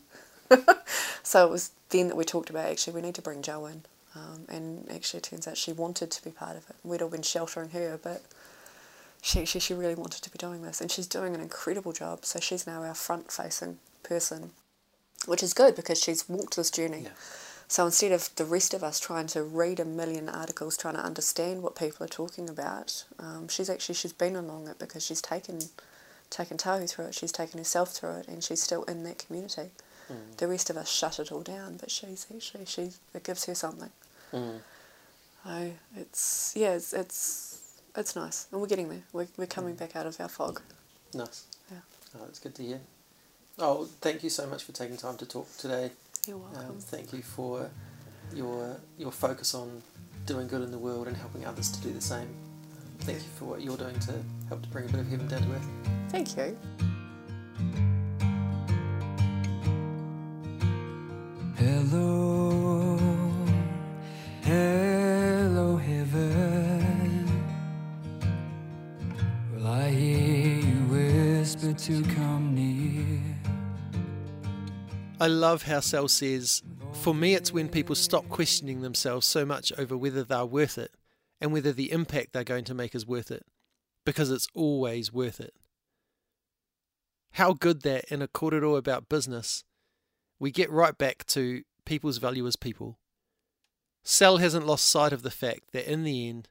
so 1.23 1.47
it 1.47 1.51
was 1.51 1.71
then 1.91 2.09
that 2.09 2.17
we 2.17 2.25
talked 2.25 2.51
about 2.51 2.67
actually 2.67 2.95
we 2.95 3.03
need 3.03 3.15
to 3.15 3.23
bring 3.23 3.43
Jo 3.43 3.67
in. 3.67 3.83
Um, 4.15 4.45
and 4.49 4.91
actually, 4.91 5.19
it 5.19 5.25
turns 5.25 5.47
out 5.47 5.57
she 5.57 5.73
wanted 5.73 6.11
to 6.11 6.25
be 6.25 6.31
part 6.31 6.57
of 6.57 6.69
it. 6.69 6.77
We'd 6.83 7.03
all 7.03 7.09
been 7.09 7.23
sheltering 7.23 7.71
her, 7.71 7.99
but 8.03 8.23
she, 9.23 9.45
she, 9.45 9.61
she 9.61 9.75
really 9.75 9.95
wanted 9.95 10.23
to 10.23 10.31
be 10.31 10.39
doing 10.39 10.63
this. 10.63 10.81
And 10.81 10.91
she's 10.91 11.07
doing 11.07 11.35
an 11.35 11.41
incredible 11.41 11.93
job. 11.93 12.25
So 12.25 12.41
she's 12.41 12.67
now 12.67 12.83
our 12.83 12.95
front 12.95 13.31
facing 13.31 13.79
person, 14.03 14.51
which 15.27 15.43
is 15.43 15.55
good 15.55 15.77
because 15.77 16.03
she's 16.03 16.29
walked 16.29 16.57
this 16.57 16.71
journey. 16.71 17.03
Yeah. 17.05 17.11
So 17.71 17.87
instead 17.87 18.11
of 18.11 18.35
the 18.35 18.45
rest 18.45 18.75
of 18.75 18.83
us 18.83 18.99
trying 18.99 19.29
to 19.29 19.45
read 19.45 19.79
a 19.79 19.85
million 19.85 20.29
articles, 20.29 20.77
trying 20.77 20.97
to 20.97 21.05
understand 21.05 21.63
what 21.63 21.77
people 21.77 22.05
are 22.05 22.09
talking 22.09 22.51
about, 22.51 23.05
um, 23.21 23.47
she's 23.47 23.71
actually 23.71 23.95
she's 23.95 24.13
been 24.13 24.35
along 24.35 24.67
it 24.67 24.81
because 24.81 25.07
she's 25.07 25.23
taken 25.23 25.61
taken 26.31 26.57
Tahu 26.57 26.89
through 26.89 27.07
it, 27.07 27.15
she's 27.15 27.31
taken 27.31 27.59
herself 27.59 27.93
through 27.93 28.17
it, 28.17 28.29
and 28.29 28.43
she's 28.43 28.61
still 28.61 28.83
in 28.85 29.05
that 29.05 29.25
community. 29.25 29.71
Mm. 30.11 30.37
The 30.39 30.49
rest 30.49 30.69
of 30.69 30.77
us 30.77 30.91
shut 30.91 31.21
it 31.21 31.31
all 31.31 31.43
down, 31.43 31.77
but 31.77 31.93
she's 31.93 32.27
actually 32.35 32.65
she 32.65 32.91
it 33.15 33.23
gives 33.23 33.45
her 33.45 33.55
something. 33.55 33.91
Mm. 34.33 34.59
So 35.45 35.71
it's 35.97 36.53
yeah, 36.57 36.73
it's, 36.73 36.93
it's 36.93 37.81
it's 37.95 38.17
nice, 38.17 38.49
and 38.51 38.61
we're 38.61 38.67
getting 38.67 38.89
there. 38.89 39.05
We're 39.13 39.29
we're 39.37 39.47
coming 39.47 39.77
mm. 39.77 39.79
back 39.79 39.95
out 39.95 40.07
of 40.07 40.21
our 40.21 40.29
fog. 40.29 40.61
Nice. 41.15 41.45
Yeah. 41.71 41.79
Oh, 42.19 42.25
it's 42.29 42.41
good 42.41 42.57
to 42.57 42.65
hear. 42.65 42.81
Oh, 43.61 43.85
thank 44.01 44.25
you 44.25 44.31
so 44.31 44.49
much 44.49 44.65
for 44.65 44.73
taking 44.73 44.97
time 44.97 45.17
to 45.19 45.27
talk 45.27 45.57
today. 45.57 45.93
You're 46.27 46.37
welcome. 46.37 46.71
Um, 46.71 46.79
thank 46.79 47.13
you 47.13 47.23
for 47.23 47.71
your 48.35 48.77
your 48.99 49.11
focus 49.11 49.55
on 49.55 49.83
doing 50.27 50.47
good 50.49 50.63
in 50.63 50.71
the 50.71 50.79
world 50.79 51.09
and 51.09 51.17
helping 51.17 51.47
others 51.47 51.71
to 51.71 51.81
do 51.81 51.93
the 51.93 52.01
same. 52.01 52.29
Thank 53.01 53.19
you 53.19 53.29
for 53.39 53.47
what 53.47 53.63
you're 53.63 53.77
doing 53.77 53.99
to 54.01 54.13
help 54.49 54.63
to 54.63 54.69
bring 54.69 54.85
a 54.85 54.89
bit 54.89 55.01
of 55.01 55.09
heaven 55.09 55.27
down 55.29 55.43
to 55.43 55.53
earth. 55.53 55.69
Thank 56.11 56.37
you. 56.37 56.57
Hello, 61.57 62.99
hello, 64.43 65.77
heaven. 65.77 67.43
Will 69.55 69.67
I 69.67 69.91
hear 69.91 70.61
you 70.61 70.79
whisper 70.89 71.73
to 71.73 72.03
come 72.15 72.55
near? 72.55 73.21
I 75.21 75.27
love 75.27 75.65
how 75.65 75.81
Sel 75.81 76.09
says, 76.09 76.63
For 76.93 77.15
me, 77.15 77.35
it's 77.35 77.53
when 77.53 77.69
people 77.69 77.95
stop 77.95 78.31
questioning 78.31 78.81
themselves 78.81 79.27
so 79.27 79.45
much 79.45 79.71
over 79.77 79.95
whether 79.95 80.25
they're 80.25 80.47
worth 80.47 80.79
it 80.79 80.93
and 81.43 81.53
whether 81.53 81.73
the 81.73 81.93
impact 81.93 82.33
they're 82.33 82.43
going 82.43 82.65
to 82.65 82.75
make 82.75 82.95
is 82.95 83.07
worth 83.07 83.31
it, 83.31 83.45
because 84.07 84.31
it's 84.31 84.49
always 84.55 85.13
worth 85.13 85.39
it. 85.39 85.53
How 87.33 87.53
good 87.53 87.83
that 87.83 88.07
in 88.11 88.23
a 88.23 88.29
korero 88.29 88.79
about 88.79 89.11
business, 89.11 89.63
we 90.39 90.51
get 90.51 90.71
right 90.71 90.97
back 90.97 91.27
to 91.27 91.65
people's 91.85 92.17
value 92.19 92.47
as 92.47 92.57
people. 92.57 92.99
Sel 94.03 94.39
hasn't 94.39 94.67
lost 94.67 94.87
sight 94.87 95.13
of 95.13 95.23
the 95.23 95.31
fact 95.31 95.73
that 95.73 95.91
in 95.91 96.03
the 96.03 96.31
end, 96.31 96.49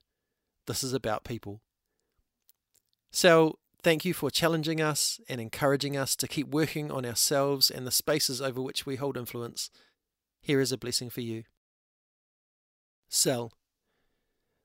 this 0.68 0.84
is 0.84 0.94
about 0.94 1.24
people. 1.24 1.62
Sel, 3.12 3.58
thank 3.82 4.06
you 4.06 4.14
for 4.14 4.30
challenging 4.30 4.82
us 4.82 5.20
and 5.30 5.40
encouraging 5.40 5.96
us 5.96 6.16
to 6.18 6.28
keep 6.28 6.48
working 6.48 6.92
on 6.92 7.06
ourselves 7.06 7.70
and 7.70 7.86
the 7.86 7.92
spaces 7.92 8.42
over 8.42 8.62
which 8.62 8.86
we 8.86 8.96
hold 8.96 9.18
influence. 9.18 9.70
Here 10.42 10.60
is 10.60 10.72
a 10.72 10.78
blessing 10.78 11.10
for 11.10 11.22
you. 11.22 11.44
Sel. 13.08 13.52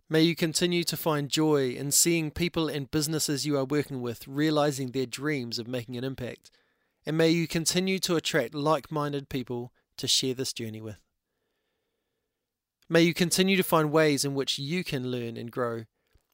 may 0.09 0.21
you 0.21 0.37
continue 0.37 0.85
to 0.85 0.97
find 0.97 1.31
joy 1.31 1.71
in 1.71 1.91
seeing 1.91 2.31
people 2.31 2.69
and 2.69 2.91
businesses 2.91 3.47
you 3.47 3.57
are 3.57 3.65
working 3.65 4.03
with 4.03 4.29
realizing 4.29 4.91
their 4.91 5.07
dreams 5.07 5.59
of 5.59 5.67
making 5.67 5.97
an 5.97 6.05
impact 6.05 6.51
and 7.07 7.17
may 7.17 7.31
you 7.31 7.49
continue 7.49 7.99
to 7.99 8.17
attract 8.17 8.55
like 8.55 8.91
minded 8.91 9.29
people 9.29 9.73
to 9.97 10.07
share 10.07 10.35
this 10.35 10.53
journey 10.53 10.81
with. 10.81 10.99
May 12.89 13.03
you 13.03 13.15
continue 13.15 13.57
to 13.57 13.63
find 13.63 13.91
ways 13.91 14.25
in 14.25 14.35
which 14.35 14.59
you 14.59 14.85
can 14.85 15.11
learn 15.11 15.37
and 15.37 15.51
grow 15.51 15.85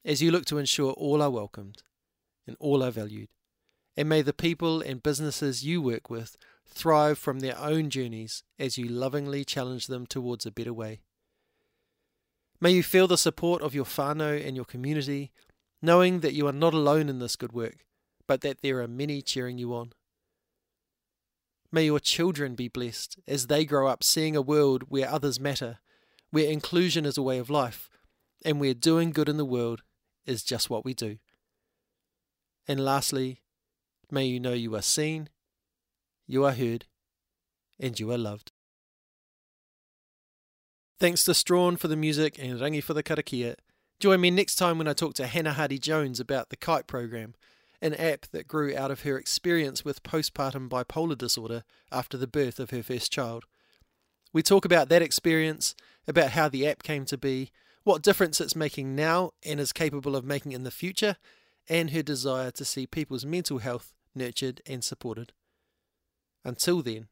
as 0.04 0.20
you 0.20 0.32
look 0.32 0.46
to 0.46 0.58
ensure 0.58 0.92
all 0.92 1.22
are 1.22 1.30
welcomed 1.30 1.82
and 2.50 2.56
all 2.58 2.82
are 2.82 2.90
valued. 2.90 3.28
And 3.96 4.08
may 4.08 4.22
the 4.22 4.32
people 4.32 4.80
and 4.80 5.02
businesses 5.02 5.64
you 5.64 5.80
work 5.80 6.10
with 6.10 6.36
thrive 6.66 7.16
from 7.16 7.38
their 7.38 7.56
own 7.56 7.90
journeys 7.90 8.42
as 8.58 8.76
you 8.76 8.88
lovingly 8.88 9.44
challenge 9.44 9.86
them 9.86 10.04
towards 10.04 10.44
a 10.44 10.50
better 10.50 10.72
way. 10.72 10.98
May 12.60 12.72
you 12.72 12.82
feel 12.82 13.06
the 13.06 13.16
support 13.16 13.62
of 13.62 13.72
your 13.72 13.84
whānau 13.84 14.44
and 14.44 14.56
your 14.56 14.64
community, 14.64 15.30
knowing 15.80 16.20
that 16.20 16.34
you 16.34 16.48
are 16.48 16.52
not 16.52 16.74
alone 16.74 17.08
in 17.08 17.20
this 17.20 17.36
good 17.36 17.52
work, 17.52 17.84
but 18.26 18.40
that 18.40 18.62
there 18.62 18.80
are 18.80 18.88
many 18.88 19.22
cheering 19.22 19.56
you 19.56 19.72
on. 19.72 19.92
May 21.70 21.84
your 21.84 22.00
children 22.00 22.56
be 22.56 22.66
blessed 22.66 23.16
as 23.28 23.46
they 23.46 23.64
grow 23.64 23.86
up 23.86 24.02
seeing 24.02 24.34
a 24.34 24.42
world 24.42 24.86
where 24.88 25.08
others 25.08 25.38
matter, 25.38 25.78
where 26.32 26.50
inclusion 26.50 27.06
is 27.06 27.16
a 27.16 27.22
way 27.22 27.38
of 27.38 27.48
life, 27.48 27.88
and 28.44 28.58
where 28.58 28.74
doing 28.74 29.12
good 29.12 29.28
in 29.28 29.36
the 29.36 29.44
world 29.44 29.82
is 30.26 30.42
just 30.42 30.68
what 30.68 30.84
we 30.84 30.94
do. 30.94 31.18
And 32.70 32.84
lastly, 32.84 33.40
may 34.12 34.26
you 34.26 34.38
know 34.38 34.52
you 34.52 34.76
are 34.76 34.80
seen, 34.80 35.28
you 36.28 36.44
are 36.44 36.52
heard, 36.52 36.84
and 37.80 37.98
you 37.98 38.12
are 38.12 38.16
loved. 38.16 38.52
Thanks 41.00 41.24
to 41.24 41.34
Strawn 41.34 41.76
for 41.76 41.88
the 41.88 41.96
music 41.96 42.38
and 42.38 42.60
Rangi 42.60 42.80
for 42.80 42.94
the 42.94 43.02
karakia. 43.02 43.56
Join 43.98 44.20
me 44.20 44.30
next 44.30 44.54
time 44.54 44.78
when 44.78 44.86
I 44.86 44.92
talk 44.92 45.14
to 45.14 45.26
Hannah 45.26 45.54
Hardy 45.54 45.80
Jones 45.80 46.20
about 46.20 46.50
the 46.50 46.56
KITE 46.56 46.86
program 46.86 47.34
an 47.82 47.94
app 47.94 48.26
that 48.30 48.46
grew 48.46 48.76
out 48.76 48.92
of 48.92 49.02
her 49.02 49.18
experience 49.18 49.84
with 49.84 50.04
postpartum 50.04 50.68
bipolar 50.68 51.18
disorder 51.18 51.64
after 51.90 52.16
the 52.16 52.28
birth 52.28 52.60
of 52.60 52.70
her 52.70 52.84
first 52.84 53.10
child. 53.10 53.46
We 54.32 54.44
talk 54.44 54.64
about 54.64 54.88
that 54.90 55.02
experience, 55.02 55.74
about 56.06 56.30
how 56.30 56.48
the 56.48 56.68
app 56.68 56.84
came 56.84 57.04
to 57.06 57.18
be, 57.18 57.50
what 57.82 58.02
difference 58.02 58.40
it's 58.40 58.54
making 58.54 58.94
now 58.94 59.32
and 59.44 59.58
is 59.58 59.72
capable 59.72 60.14
of 60.14 60.24
making 60.24 60.52
in 60.52 60.62
the 60.62 60.70
future, 60.70 61.16
and 61.70 61.90
her 61.90 62.02
desire 62.02 62.50
to 62.50 62.64
see 62.64 62.86
people's 62.86 63.24
mental 63.24 63.58
health 63.58 63.92
nurtured 64.14 64.60
and 64.66 64.82
supported. 64.82 65.32
Until 66.44 66.82
then, 66.82 67.06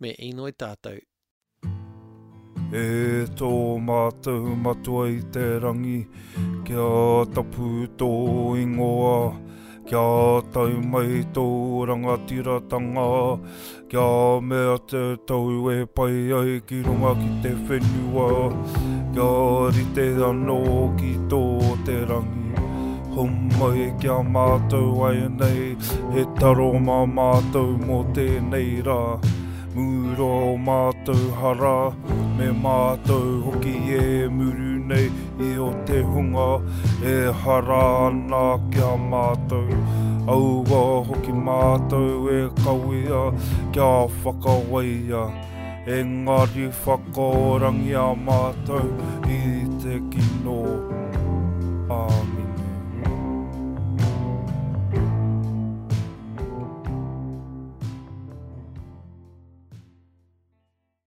me 0.00 0.16
inoi 0.18 0.52
tātou. 0.52 1.00
E 2.74 2.86
tō 3.38 3.50
mātou 3.78 4.56
matua 4.58 5.06
i 5.14 5.20
te 5.30 5.44
rangi, 5.62 6.00
kia 6.66 6.88
tapu 7.36 7.86
tō 8.00 8.10
ingoa, 8.64 9.18
Kia 9.84 10.40
tau 10.50 10.80
mai 10.80 11.20
tō 11.36 11.44
rangatiratanga, 11.88 13.38
kia 13.90 14.40
mea 14.40 14.78
te 14.88 15.02
tau 15.28 15.68
e 15.70 15.84
pai 15.84 16.32
ai 16.32 16.60
ki 16.66 16.80
runga 16.86 17.12
ki 17.20 17.28
te 17.42 17.52
whenua, 17.66 18.30
kia 19.12 19.28
rite 19.76 20.06
anō 20.30 20.62
ki 20.96 21.12
tō 21.28 21.44
te 21.84 22.00
rangi. 22.08 22.73
Humai 23.14 23.92
kia 24.02 24.16
mātou 24.26 25.04
ai 25.06 25.28
nei, 25.30 25.76
he 26.14 26.24
taro 26.40 26.72
mā 26.86 26.96
mātou 27.06 27.76
mō 27.78 27.98
tēnei 28.16 28.82
rā. 28.88 28.98
Muro 29.74 30.30
o 30.48 30.56
mātou 30.68 31.22
hara, 31.38 31.76
me 32.38 32.50
mātou 32.64 33.38
hoki 33.46 33.74
e 34.00 34.26
muru 34.38 34.74
nei 34.90 35.06
i 35.38 35.54
o 35.62 35.70
te 35.86 36.02
hunga 36.10 36.50
e 37.14 37.16
hara 37.44 37.80
ana 38.08 38.44
kia 38.74 38.92
mātou. 39.06 39.80
Aua 40.34 40.84
hoki 41.08 41.34
mātou 41.48 42.30
e 42.34 42.44
kawea 42.64 43.24
kia 43.72 43.90
whakawaia 44.22 45.26
Engari 45.86 46.70
whakorangi 46.84 47.92
a 47.92 48.06
mātou 48.16 48.88
i 49.28 49.42
te 49.82 50.00
kino. 50.08 50.62
Amen. 51.90 52.43